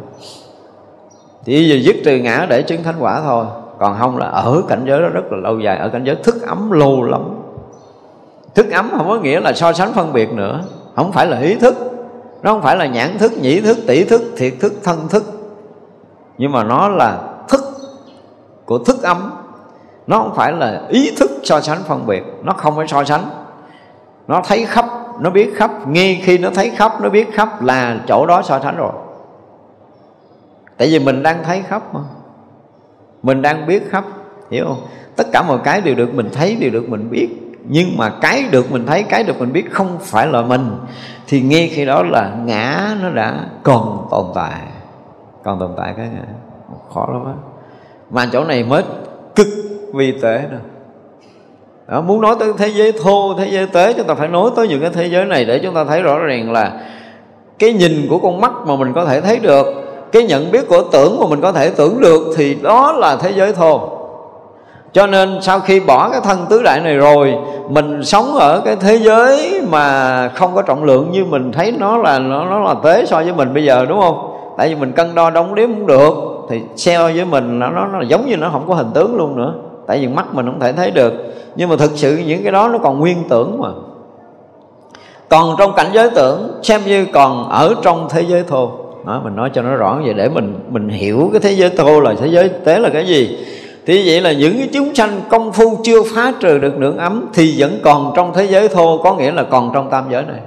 [1.45, 3.45] Thì giờ dứt trừ ngã để chứng thánh quả thôi.
[3.79, 6.41] Còn không là ở cảnh giới đó rất là lâu dài, ở cảnh giới thức
[6.47, 7.21] ấm lâu lắm.
[8.55, 10.61] Thức ấm không có nghĩa là so sánh phân biệt nữa.
[10.95, 11.92] Không phải là ý thức
[12.43, 15.23] nó không phải là nhãn thức, nhĩ thức, tỷ thức, thiệt thức, thân thức.
[16.37, 17.61] Nhưng mà nó là thức
[18.65, 19.31] của thức ấm.
[20.07, 22.23] Nó không phải là ý thức so sánh phân biệt.
[22.43, 23.29] Nó không phải so sánh.
[24.27, 24.85] Nó thấy khắp,
[25.19, 25.87] nó biết khắp.
[25.87, 28.91] Ngay khi nó thấy khắp, nó biết khắp là chỗ đó so sánh rồi.
[30.77, 31.99] Tại vì mình đang thấy khắp mà.
[33.23, 34.03] Mình đang biết khắp,
[34.51, 34.81] hiểu không?
[35.15, 37.29] Tất cả mọi cái đều được mình thấy, đều được mình biết
[37.67, 40.71] nhưng mà cái được mình thấy cái được mình biết không phải là mình
[41.27, 44.61] thì ngay khi đó là ngã nó đã còn tồn tại.
[45.43, 46.25] Còn tồn tại cái ngã.
[46.93, 47.33] Khó lắm á.
[48.09, 48.83] Mà chỗ này mới
[49.35, 49.47] cực
[49.93, 50.59] vi tế rồi
[51.87, 54.67] đó, muốn nói tới thế giới thô thế giới tế chúng ta phải nói tới
[54.67, 56.81] những cái thế giới này để chúng ta thấy rõ ràng là
[57.59, 59.65] cái nhìn của con mắt mà mình có thể thấy được
[60.11, 63.31] cái nhận biết của tưởng mà mình có thể tưởng được thì đó là thế
[63.35, 63.92] giới thô
[64.93, 67.33] cho nên sau khi bỏ cái thân tứ đại này rồi
[67.69, 71.97] mình sống ở cái thế giới mà không có trọng lượng như mình thấy nó
[71.97, 74.29] là nó, nó là tế so với mình bây giờ đúng không?
[74.57, 76.13] Tại vì mình cân đo đóng đếm cũng được
[76.49, 79.35] thì so với mình nó, nó, nó giống như nó không có hình tướng luôn
[79.35, 79.53] nữa.
[79.87, 81.13] Tại vì mắt mình không thể thấy được.
[81.55, 83.69] Nhưng mà thực sự những cái đó nó còn nguyên tưởng mà.
[85.29, 88.71] Còn trong cảnh giới tưởng xem như còn ở trong thế giới thô.
[89.05, 91.99] Đó, mình nói cho nó rõ vậy để mình mình hiểu cái thế giới thô
[91.99, 93.37] là thế giới tế là cái gì
[93.85, 97.29] thì vậy là những cái chúng sanh công phu chưa phá trừ được nương ấm
[97.33, 100.39] thì vẫn còn trong thế giới thô, có nghĩa là còn trong tam giới này.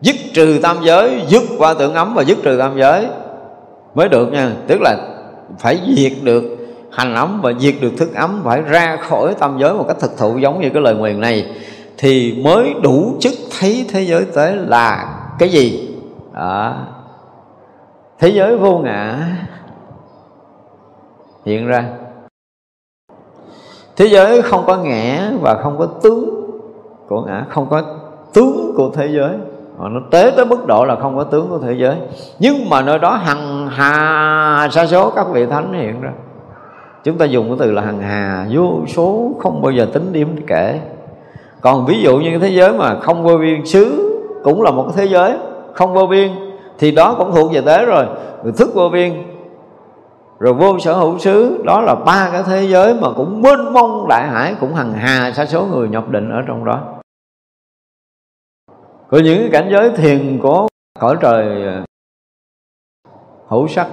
[0.00, 3.06] Dứt trừ tam giới, dứt qua tưởng ấm và dứt trừ tam giới
[3.94, 4.50] mới được nha.
[4.66, 4.96] Tức là
[5.58, 6.42] phải diệt được
[6.90, 10.18] hành ấm và diệt được thức ấm, phải ra khỏi tam giới một cách thực
[10.18, 11.46] thụ giống như cái lời nguyền này
[11.98, 15.88] thì mới đủ chức thấy thế giới tế là cái gì?
[16.34, 16.74] Đó.
[18.18, 19.18] thế giới vô ngã
[21.44, 21.84] hiện ra.
[23.96, 26.50] Thế giới không có ngã và không có tướng
[27.08, 27.82] của ngã, không có
[28.34, 29.30] tướng của thế giới.
[29.78, 31.96] Mà nó tế tới mức độ là không có tướng của thế giới.
[32.38, 36.12] Nhưng mà nơi đó hằng hà sa số các vị thánh hiện ra.
[37.04, 40.36] Chúng ta dùng cái từ là hằng hà vô số, không bao giờ tính điểm
[40.46, 40.80] kể.
[41.60, 44.10] Còn ví dụ như cái thế giới mà không vô biên xứ
[44.44, 45.32] cũng là một cái thế giới
[45.72, 46.30] không vô biên,
[46.78, 48.04] thì đó cũng thuộc về tế rồi.
[48.44, 49.12] Rồi thức vô biên
[50.44, 54.08] rồi vô sở hữu xứ, đó là ba cái thế giới mà cũng mênh mông
[54.08, 56.80] đại hải, cũng hằng hà sa số người nhập định ở trong đó.
[59.08, 60.68] Có những cái cảnh giới thiền của
[61.00, 61.84] cõi trời à,
[63.48, 63.86] hữu sắc.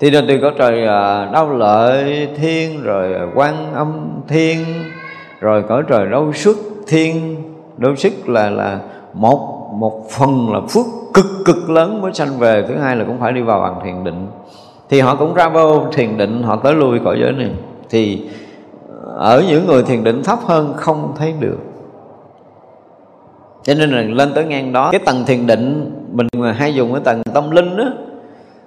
[0.00, 4.64] Thì nên từ cõi trời à, đau lợi thiên, rồi quan âm thiên,
[5.40, 6.56] rồi cõi trời đau xuất
[6.86, 7.36] thiên.
[7.76, 8.80] Đau sức là là
[9.12, 13.20] một một phần là phước cực cực lớn mới sanh về, thứ hai là cũng
[13.20, 14.26] phải đi vào bằng thiền định
[14.90, 17.50] thì họ cũng ra vô thiền định, họ tới lui cõi giới này.
[17.90, 18.28] Thì
[18.88, 21.58] ờ, ở những người thiền định thấp hơn không thấy được.
[23.62, 27.02] Cho nên là lên tới ngang đó, cái tầng thiền định mình hay dùng cái
[27.04, 27.84] tầng tâm linh đó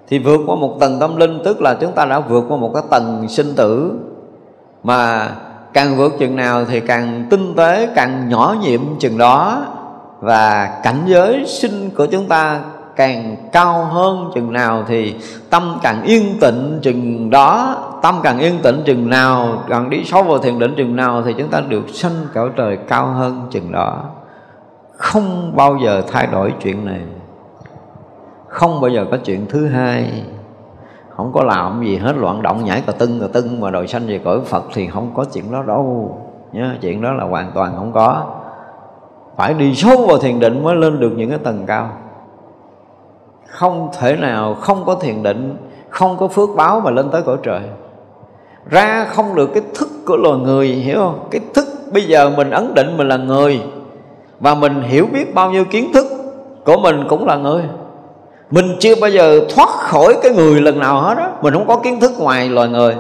[0.08, 2.72] thì vượt qua một tầng tâm linh, tức là chúng ta đã vượt qua một
[2.74, 3.92] cái tầng sinh tử.
[4.84, 5.30] Mà
[5.74, 9.66] càng vượt chừng nào thì càng tinh tế, càng nhỏ nhiệm chừng đó.
[10.20, 12.60] Và cảnh giới sinh của chúng ta
[12.96, 15.16] càng cao hơn chừng nào thì
[15.50, 17.78] tâm càng yên tịnh chừng đó.
[18.02, 21.34] Tâm càng yên tịnh chừng nào càng đi sâu vào thiền định chừng nào thì
[21.38, 24.04] chúng ta được sanh cõi trời cao hơn chừng đó.
[24.98, 27.02] Không bao giờ thay đổi chuyện này.
[28.48, 30.24] Không bao giờ có chuyện thứ hai.
[31.10, 34.08] Không có làm gì hết, loạn động, nhảy cà tưng cà tưng mà đòi sanh
[34.08, 36.18] về cõi phật thì không có chuyện đó đâu.
[36.52, 38.24] Nhá chuyện đó là hoàn toàn không có.
[39.38, 41.90] Phải đi sâu vào thiền định mới lên được những cái tầng cao
[43.52, 45.58] không thể nào không có thiền định
[45.90, 47.62] không có phước báo mà lên tới cõi trời.
[48.70, 51.28] Ra không được cái thức của loài người hiểu không?
[51.32, 53.62] Cái thức bây giờ mình ấn định mình là người
[54.40, 56.06] và mình hiểu biết bao nhiêu kiến thức
[56.66, 57.64] của mình cũng là người.
[58.52, 61.30] Mình chưa bao giờ thoát khỏi cái người lần nào hết á.
[61.42, 62.96] Mình không có kiến thức ngoài loài người.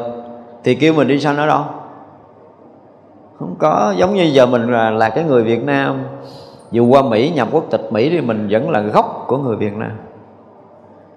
[0.64, 1.62] Thì kêu mình đi sanh ở đâu.
[3.40, 6.04] Không có giống như giờ mình là, là cái người Việt Nam.
[6.72, 9.74] Dù qua Mỹ nhập quốc tịch Mỹ thì mình vẫn là gốc của người Việt
[9.74, 9.92] Nam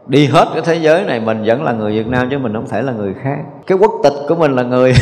[0.07, 2.69] đi hết cái thế giới này, mình vẫn là người Việt Nam chứ mình không
[2.69, 3.39] thể là người khác.
[3.67, 4.95] Cái quốc tịch của mình là người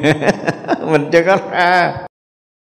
[0.86, 1.94] mình chưa có ra.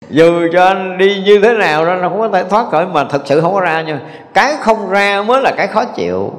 [0.09, 3.03] Dù cho anh đi như thế nào đó, nó không có thể thoát khỏi, mà
[3.03, 3.99] thật sự không có ra nhưng
[4.33, 6.33] cái không ra mới là cái khó chịu.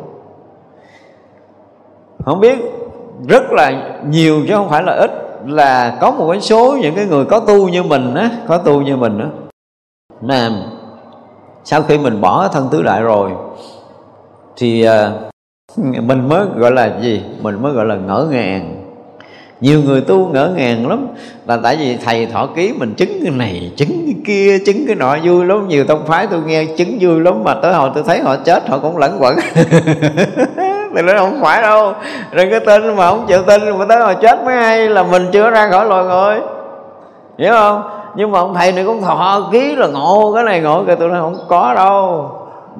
[2.25, 2.59] Không biết,
[3.29, 3.73] rất là
[4.09, 5.11] nhiều chứ không phải là ít,
[5.47, 8.81] là có một cái số những cái người có tu như mình á, có tu
[8.81, 9.27] như mình á.
[10.21, 10.51] Là
[11.65, 13.31] sau khi mình bỏ thân tứ đại rồi
[14.61, 17.23] thì uh, mình mới gọi là gì?
[17.43, 18.77] Mình mới gọi là ngỡ ngàng.
[19.61, 21.09] Nhiều người tu ngỡ ngàng lắm.
[21.47, 24.97] Là tại vì thầy thọ ký mình chứng cái này chứng cái kia chứng cái
[24.97, 25.69] nọ vui lắm.
[25.69, 28.69] Nhiều tông phái tôi nghe chứng vui lắm mà tới hồi tôi thấy họ chết
[28.69, 29.37] họ cũng lẫn quẩn.
[30.97, 31.93] Thì nó không phải đâu.
[32.33, 35.27] Rồi cái tin mà không chịu tin mà tới hồi chết mới hay là mình
[35.33, 36.41] chưa ra khỏi loài người.
[37.39, 37.83] Hiểu không?
[38.17, 41.09] Nhưng mà ông thầy này cũng thọ ký là ngộ cái này ngộ cái tôi
[41.09, 42.31] nói không có đâu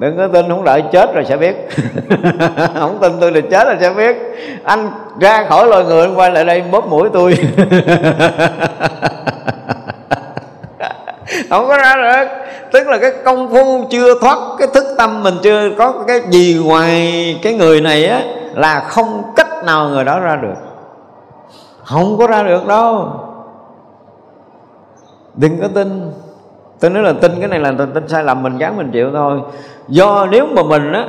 [0.01, 1.55] đừng có tin không đợi chết rồi sẽ biết.
[2.79, 4.17] Không tin tôi thì chết rồi sẽ biết.
[4.63, 7.33] Anh ra khỏi loài người anh quay lại đây bóp mũi tôi.
[11.49, 12.27] Không có ra được.
[12.71, 16.61] Tức là cái công phu chưa thoát cái thức tâm mình chưa có cái gì
[16.65, 18.23] ngoài cái người này á
[18.53, 20.55] là không cách nào người đó ra được.
[21.83, 23.11] Không có ra được đâu.
[25.33, 26.11] Đừng có tin
[26.81, 29.11] tôi nói là tin cái này là tin, tin sai lầm mình gắn mình chịu
[29.13, 29.39] thôi.
[29.87, 31.05] Do nếu mà mình á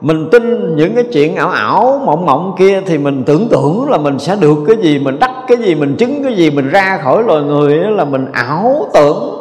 [0.00, 3.98] mình tin những cái chuyện ảo ảo mộng mộng kia thì mình tưởng tượng là
[3.98, 6.98] mình sẽ được cái gì mình đắc cái gì mình chứng cái gì mình ra
[7.02, 9.36] khỏi loài người là mình ảo tưởng.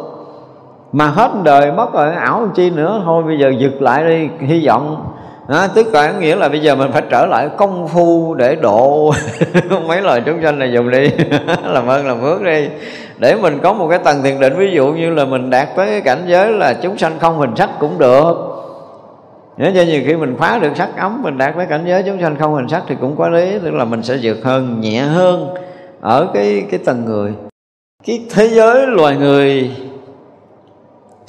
[0.91, 3.01] Mà hết đời mất rồi ảo làm chi nữa?
[3.05, 5.03] Thôi bây giờ giật lại đi hy vọng
[5.49, 9.13] đó, tức là nghĩa là bây giờ mình phải trở lại công phu để độ.
[9.87, 11.09] Mấy lời chúng sanh này dùng đi.
[11.65, 12.67] Làm ơn làm phước đi.
[13.17, 15.87] Để mình có một cái tầng thiền định ví dụ như là mình đạt tới
[15.87, 18.33] cái cảnh giới là chúng sanh không hình sắc cũng được.
[19.57, 22.21] Nếu cho nhiều khi mình phá được sắc ấm mình đạt tới cảnh giới chúng
[22.21, 25.01] sanh không hình sắc thì cũng có lý tức là mình sẽ vượt hơn nhẹ
[25.01, 25.49] hơn
[26.01, 27.33] ở cái cái tầng người.
[28.07, 29.71] Cái thế giới loài người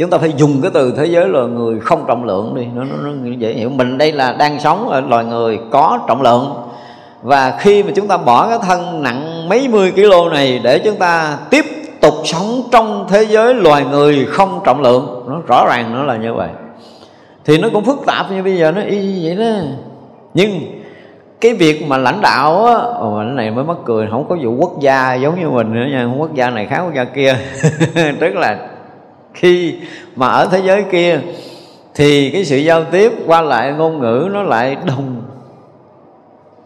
[0.00, 2.66] chúng ta phải dùng cái từ thế giới loài người không trọng lượng đi.
[2.74, 3.70] Nó, nó, nó dễ hiểu.
[3.70, 6.54] Mình đây là đang sống ở loài người có trọng lượng.
[7.22, 10.96] Và khi mà chúng ta bỏ cái thân nặng mấy mươi kg này để chúng
[10.96, 11.64] ta tiếp
[12.00, 16.16] tục sống trong thế giới loài người không trọng lượng nó rõ ràng nó là
[16.16, 16.48] như vậy.
[17.44, 19.60] Thì nó cũng phức tạp như bây giờ nó y vậy đó.
[20.34, 20.50] Nhưng
[21.40, 24.54] cái việc mà lãnh đạo á ồ, cái này mới mắc cười không có vụ
[24.58, 26.08] quốc gia giống như mình nữa nha.
[26.18, 27.36] Quốc gia này khác quốc gia kia.
[28.20, 28.58] Tức là
[29.40, 29.74] khi
[30.16, 31.20] mà ở thế giới kia,
[31.94, 35.22] thì cái sự giao tiếp qua lại ngôn ngữ nó lại đồng.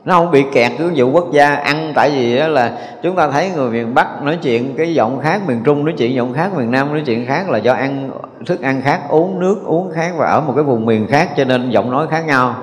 [0.04, 3.30] Nó không bị kẹt cái vụ quốc gia ăn, tại vì đó là chúng ta
[3.30, 6.54] thấy người miền bắc nói chuyện cái giọng khác, miền trung nói chuyện giọng khác,
[6.56, 8.10] miền nam nói chuyện khác là do ăn,
[8.46, 11.44] thức ăn khác, uống nước, uống khác và ở một cái vùng miền khác, cho
[11.44, 12.54] nên giọng nói khác nhau,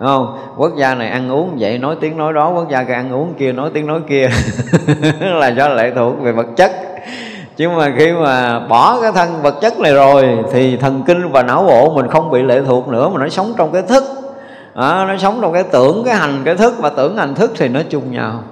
[0.00, 0.38] Đúng không?
[0.56, 3.34] Quốc gia này ăn uống vậy, nói tiếng nói đó, quốc gia kia ăn uống
[3.38, 4.28] kia, nói tiếng nói kia.
[5.20, 6.70] Là do lệ thuộc về vật chất
[7.60, 11.42] chứ mà khi mà bỏ cái thân vật chất này rồi thì thần kinh và
[11.42, 14.04] não bộ mình không bị lệ thuộc nữa mà nó sống trong cái thức.
[14.74, 17.68] À, nó sống trong cái tưởng cái hành cái thức và tưởng hành thức thì
[17.68, 18.42] nó chung nhau.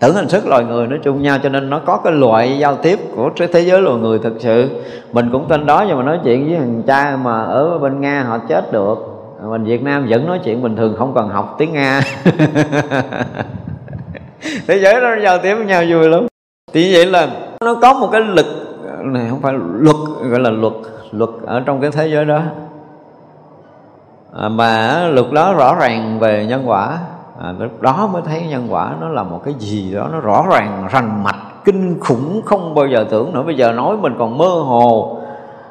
[0.00, 2.76] Tưởng hành thức loài người nó chung nhau cho nên nó có cái loại giao
[2.76, 4.68] tiếp của thế giới loài người thực sự.
[5.12, 8.22] Mình cũng tên đó nhưng mà nói chuyện với thằng cha mà ở bên nga
[8.28, 8.98] họ chết được.
[9.50, 12.00] Mình việt nam vẫn nói chuyện bình thường không cần học tiếng nga.
[14.66, 16.26] Thế giới nó giao tiếp với nhau vui lắm.
[16.72, 17.28] Thì vậy là
[17.60, 18.46] nó có một cái lực
[19.02, 19.96] này không phải luật
[20.30, 20.72] gọi là luật
[21.10, 22.40] luật ở trong cái thế giới đó.
[24.32, 26.98] À, mà luật đó rõ ràng về nhân quả.
[27.42, 30.44] À, lúc đó mới thấy nhân quả nó là một cái gì đó nó rõ
[30.50, 33.42] ràng rành mạch kinh khủng không bao giờ tưởng nữa.
[33.42, 35.18] Bây giờ nói mình còn mơ hồ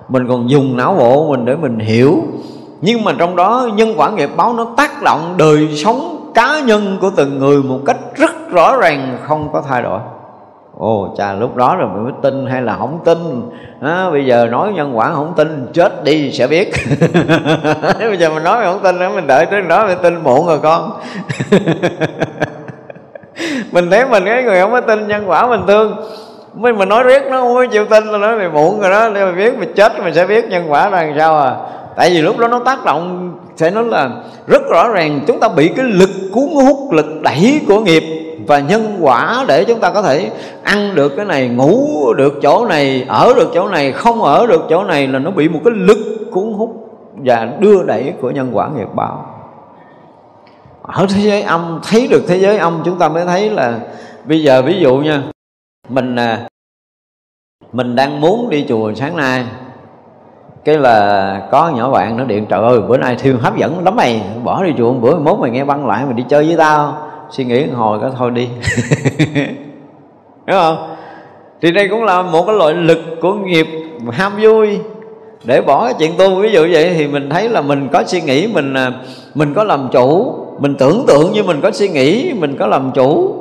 [0.10, 2.16] mình còn dùng não bộ mình để mình hiểu.
[2.82, 6.98] Nhưng mà trong đó nhân quả nghiệp báo nó tác động đời sống cá nhân
[7.02, 10.00] của từng người một cách rất rõ ràng không có thay đổi
[10.78, 13.18] ồ cha, lúc đó rồi mình mới tin hay là không tin?
[13.82, 16.72] À, bây giờ nói nhân quả không tin chết đi sẽ biết.
[18.00, 20.60] Bây giờ mình nói không tin nữa mình đợi tới đó mình tin muộn rồi
[20.64, 20.92] con.
[23.72, 25.96] Mình thấy mình cái người không có tin nhân quả mình thương.
[26.54, 29.10] Mình mà nói riết nó không có chịu tin là nói mày muộn rồi đó.
[29.10, 31.56] Để mà biết mình chết mình sẽ biết nhân quả là làm sao à.
[31.96, 34.10] Tại vì lúc đó nó tác động sẽ nói là
[34.48, 38.04] rất rõ ràng chúng ta bị cái lực cuốn hút lực đẩy của nghiệp
[38.48, 40.32] và nhân quả để chúng ta có thể
[40.64, 44.62] ăn được cái này, ngủ được chỗ này, ở được chỗ này, không ở được
[44.70, 45.98] chỗ này là nó bị một cái lực
[46.32, 49.26] cuốn hút và đưa đẩy của nhân quả nghiệp báo.
[50.82, 53.80] Ở thế giới âm, thấy được thế giới âm, chúng ta mới thấy là
[54.26, 55.24] bây giờ ví dụ nha,
[55.90, 56.48] mình à,
[57.72, 59.46] mình đang muốn đi chùa sáng nay,
[60.66, 63.96] cái là có nhỏ bạn nó điện, trời ơi, bữa nay thiêu hấp dẫn lắm
[63.96, 67.07] mày, bỏ đi chùa bữa, mốt mày nghe băng lại mày đi chơi với tao
[67.30, 68.48] suy nghĩ hồi cái thôi đi.
[70.46, 70.96] Đúng không?
[71.62, 73.68] Thì đây cũng là một cái loại lực của nghiệp
[74.12, 74.80] ham vui.
[75.44, 78.22] Để bỏ cái chuyện tu, ví dụ vậy thì mình thấy là mình có suy
[78.22, 78.92] nghĩ, mình à,
[79.36, 80.34] mình có làm chủ.
[80.60, 83.36] Mình tưởng tượng như mình có suy nghĩ, mình có làm chủ.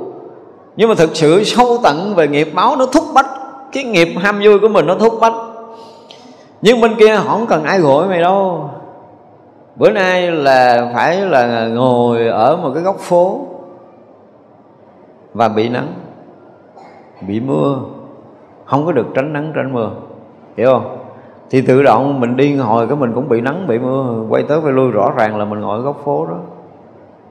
[0.77, 3.27] Nhưng mà thực sự sâu tận về nghiệp báo, nó thúc bách.
[3.73, 5.35] Cái nghiệp ham vui của mình nó thúc bách.
[6.63, 8.71] Nhưng bên kia họ không cần ai gọi mày đâu.
[9.77, 13.41] Bữa nay là phải là ngồi ở một cái góc phố
[15.37, 15.95] và bị nắng,
[17.29, 17.79] bị mưa.
[18.65, 19.91] Không có được tránh nắng, tránh mưa.
[20.57, 20.99] Hiểu không?
[21.51, 24.61] Thì tự động mình đi hồi cái mình cũng bị nắng, bị mưa, quay tới
[24.61, 26.37] quay lui, rõ ràng là mình ngồi ở góc phố đó.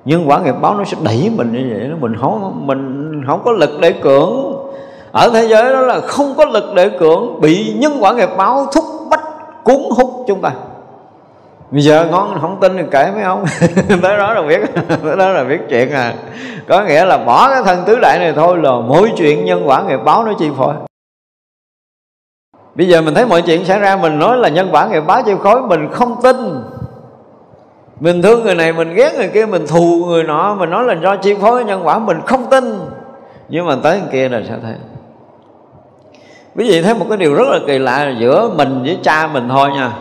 [0.05, 1.95] Nhưng quả nghiệp báo nó sẽ đẩy mình như vậy đó.
[1.99, 4.31] Mình không mình không có lực để cưỡng.
[5.11, 7.41] Ở thế giới đó là không có lực để cưỡng.
[7.41, 9.23] Bị nhân quả nghiệp báo thúc bách
[9.63, 10.51] cuốn hút chúng ta
[11.71, 13.45] bây giờ ngon không tin thì kể mấy ông
[14.01, 14.61] tới đó là biết,
[15.03, 16.13] tới đó là biết chuyện à.
[16.67, 19.83] Có nghĩa là bỏ cái thân tứ đại này thôi là mỗi chuyện nhân quả
[19.83, 20.73] nghiệp báo nó chi phối.
[22.75, 25.23] Bây giờ mình thấy mọi chuyện xảy ra, mình nói là nhân quả nghiệp báo
[25.25, 26.35] chi phối, mình không tin.
[27.99, 30.95] Mình thương người này, mình ghét người kia, mình thù người nọ, mình nói là
[31.03, 32.79] do chi phối nhân quả, mình không tin.
[33.49, 34.73] Nhưng mà tới người kia là sao thấy
[36.55, 39.27] quý vị thấy một cái điều rất là kỳ lạ là giữa mình với cha
[39.27, 39.91] mình thôi nha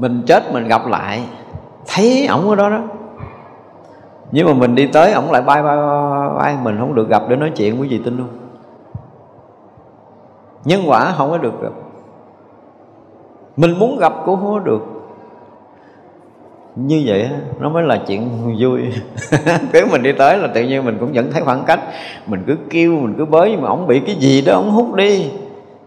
[0.00, 1.22] mình chết mình gặp lại.
[1.86, 2.80] Thấy ổng ở đó đó.
[4.32, 5.76] Nhưng mà mình đi tới, ổng lại bay bay
[6.38, 8.28] bay mình không được gặp để nói chuyện quý vị tin luôn.
[10.64, 11.72] Nhân quả không có được gặp.
[13.56, 14.86] Mình muốn gặp cũng không có được.
[16.76, 18.28] Như vậy nó mới là chuyện
[18.60, 18.80] vui.
[19.72, 21.80] Nếu mình đi tới là tự nhiên mình cũng vẫn thấy khoảng cách.
[22.26, 24.94] Mình cứ kêu, mình cứ bới, nhưng mà ổng bị cái gì đó, ổng hút
[24.94, 25.30] đi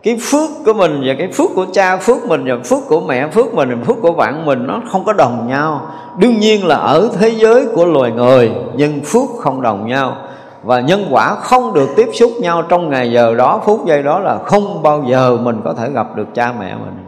[0.04, 3.28] cái phước của mình và cái phước của cha, phước mình và phước của mẹ,
[3.28, 5.82] phước mình và phước của bạn mình nó không có đồng nhau.
[6.18, 10.16] Đương nhiên là ở thế giới của loài người, nhưng phước không đồng nhau.
[10.64, 14.20] Và nhân quả không được tiếp xúc nhau trong ngày giờ đó, phút giây đó
[14.20, 17.08] là không bao giờ mình có thể gặp được cha mẹ mình.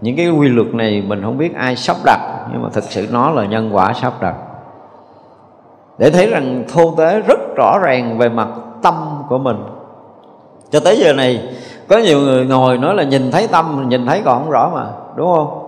[0.00, 2.20] Những cái quy luật này mình không biết ai sắp đặt,
[2.52, 4.34] nhưng mà thực sự nó là nhân quả sắp đặt.
[5.98, 8.48] Để thấy rằng thô tế rất rõ ràng về mặt
[8.82, 8.94] tâm
[9.28, 9.56] của mình
[10.72, 11.42] cho tới giờ này,
[11.88, 14.86] có nhiều người ngồi nói là nhìn thấy tâm, nhìn thấy còn không rõ mà,
[15.16, 15.58] đúng không?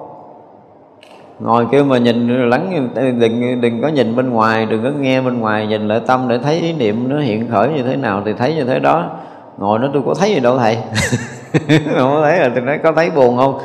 [1.41, 5.41] Ngồi kêu mà nhìn lắng, đừng đừng có nhìn bên ngoài, đừng có nghe bên
[5.41, 8.33] ngoài, nhìn lại tâm để thấy ý niệm nó hiện khởi như thế nào thì
[8.33, 9.11] thấy như thế đó.
[9.59, 10.79] Ngồi nó tôi có thấy gì đâu, thầy?
[11.69, 13.59] Không có thấy là tôi nói, có thấy buồn không?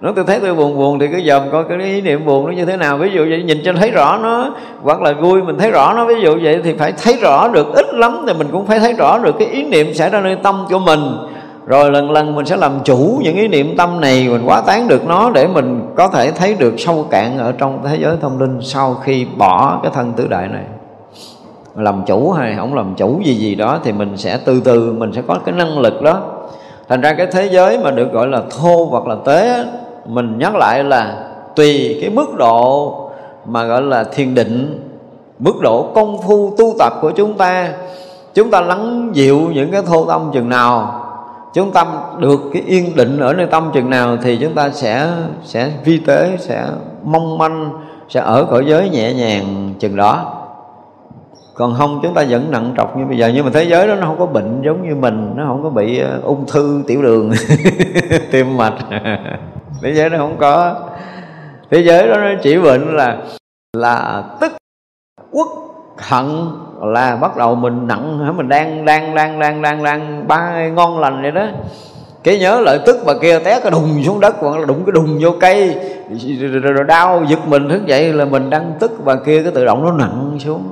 [0.00, 2.52] Nó tôi thấy tôi buồn buồn thì cứ dòm coi cái ý niệm buồn nó
[2.52, 2.98] như thế nào.
[2.98, 6.04] Ví dụ vậy, nhìn cho thấy rõ nó, hoặc là vui mình thấy rõ nó,
[6.04, 8.92] ví dụ vậy thì phải thấy rõ được, ít lắm thì mình cũng phải thấy
[8.92, 11.00] rõ được cái ý niệm xảy ra nơi tâm của mình.
[11.66, 14.88] Rồi lần lần mình sẽ làm chủ những ý niệm tâm này, mình quá tán
[14.88, 18.40] được nó để mình có thể thấy được sâu cạn ở trong thế giới thông
[18.40, 20.64] linh sau khi bỏ cái thân tứ đại này.
[21.76, 25.12] Làm chủ hay không làm chủ gì gì đó thì mình sẽ từ từ, mình
[25.12, 26.20] sẽ có cái năng lực đó.
[26.88, 29.64] Thành ra cái thế giới mà được gọi là thô hoặc là tế
[30.06, 32.94] mình nhắc lại là tùy cái mức độ
[33.46, 34.80] mà gọi là thiền định,
[35.38, 37.72] mức độ công phu tu tập của chúng ta.
[38.34, 41.04] Chúng ta lắng dịu những cái thô tâm chừng nào,
[41.54, 41.86] chúng ta
[42.18, 45.12] được cái yên định ở nơi tâm chừng nào thì chúng ta sẽ
[45.44, 46.66] sẽ vi tế, sẽ
[47.02, 47.70] mong manh,
[48.08, 50.40] sẽ ở cõi giới nhẹ nhàng chừng đó.
[51.54, 53.30] Còn không, chúng ta vẫn nặng trọc như bây giờ.
[53.34, 55.70] Nhưng mà thế giới đó nó không có bệnh giống như mình, nó không có
[55.70, 57.30] bị ờ, ung thư tiểu đường,
[58.32, 58.74] tim mạch
[59.82, 60.74] thế giới nó không có.
[61.70, 63.18] Thế giới đó nó chỉ bệnh là
[63.76, 64.52] là tức
[65.30, 65.48] quốc
[65.98, 66.26] hận,
[66.82, 68.32] là bắt đầu mình nặng hả?
[68.32, 71.46] Mình đang đang đang đang đang đang ba ngon lành vậy đó.
[72.24, 74.92] Cái nhớ lợi tức bà kia té cái đùng xuống đất, hoặc là đụng cái
[74.92, 75.76] đùng vô cây,
[76.62, 79.84] rồi đau giật mình thức dậy là mình đang tức bà kia cái tự động
[79.84, 80.62] nó nặng xuống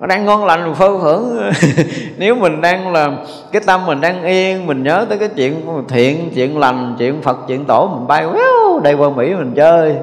[0.00, 1.52] nó đang ngon lành phơ phưởng.
[2.16, 3.10] Nếu mình đang là
[3.52, 7.38] cái tâm mình đang yên mình nhớ tới cái chuyện thiện chuyện lành chuyện phật
[7.48, 9.96] chuyện tổ mình bay wow, đây qua mỹ mình chơi.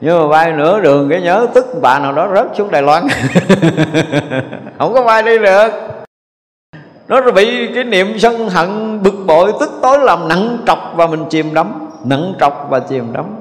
[0.00, 3.02] Nhưng mà bay nửa đường cái nhớ tức bà nào đó rớt xuống đài loan.
[4.78, 5.68] Không có bay đi được.
[7.08, 11.24] Nó bị cái niệm sân hận bực bội tức tối làm nặng trọc và mình
[11.30, 13.39] chìm đắm nặng trọc và chìm đắm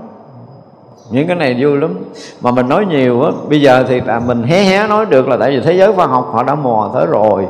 [1.12, 1.96] những cái này vui lắm.
[2.42, 5.38] Mà mình nói nhiều á, bây giờ thì là mình hé hé nói được là
[5.38, 7.46] tại vì thế giới khoa học họ đã mò tới rồi.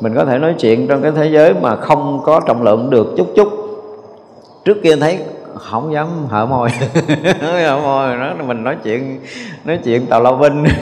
[0.00, 3.14] Mình có thể nói chuyện trong cái thế giới mà không có trọng lượng được
[3.16, 3.48] chút chút.
[4.64, 5.18] Trước kia thấy
[5.54, 6.68] không dám hở môi.
[7.40, 9.20] Hở môi nó mình nói chuyện
[9.64, 10.64] nói chuyện tào lao binh.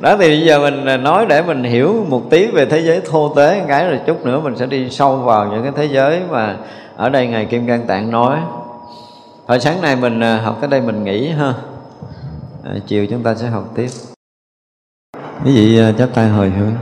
[0.00, 3.32] Đó, thì bây giờ mình nói để mình hiểu một tí về thế giới thô
[3.36, 6.56] tế cái rồi chút nữa mình sẽ đi sâu vào những cái thế giới mà
[6.96, 8.38] ở đây ngài kim cang tạng nói
[9.52, 11.54] hồi sáng nay mình ờ, học tới đây mình nghỉ ha.
[12.64, 13.88] À, chiều chúng ta sẽ học tiếp.
[15.44, 16.72] Quý vị ờ, chắp tay hồi hướng?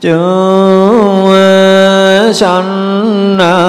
[0.00, 1.34] Chúa
[2.32, 3.61] sanh à,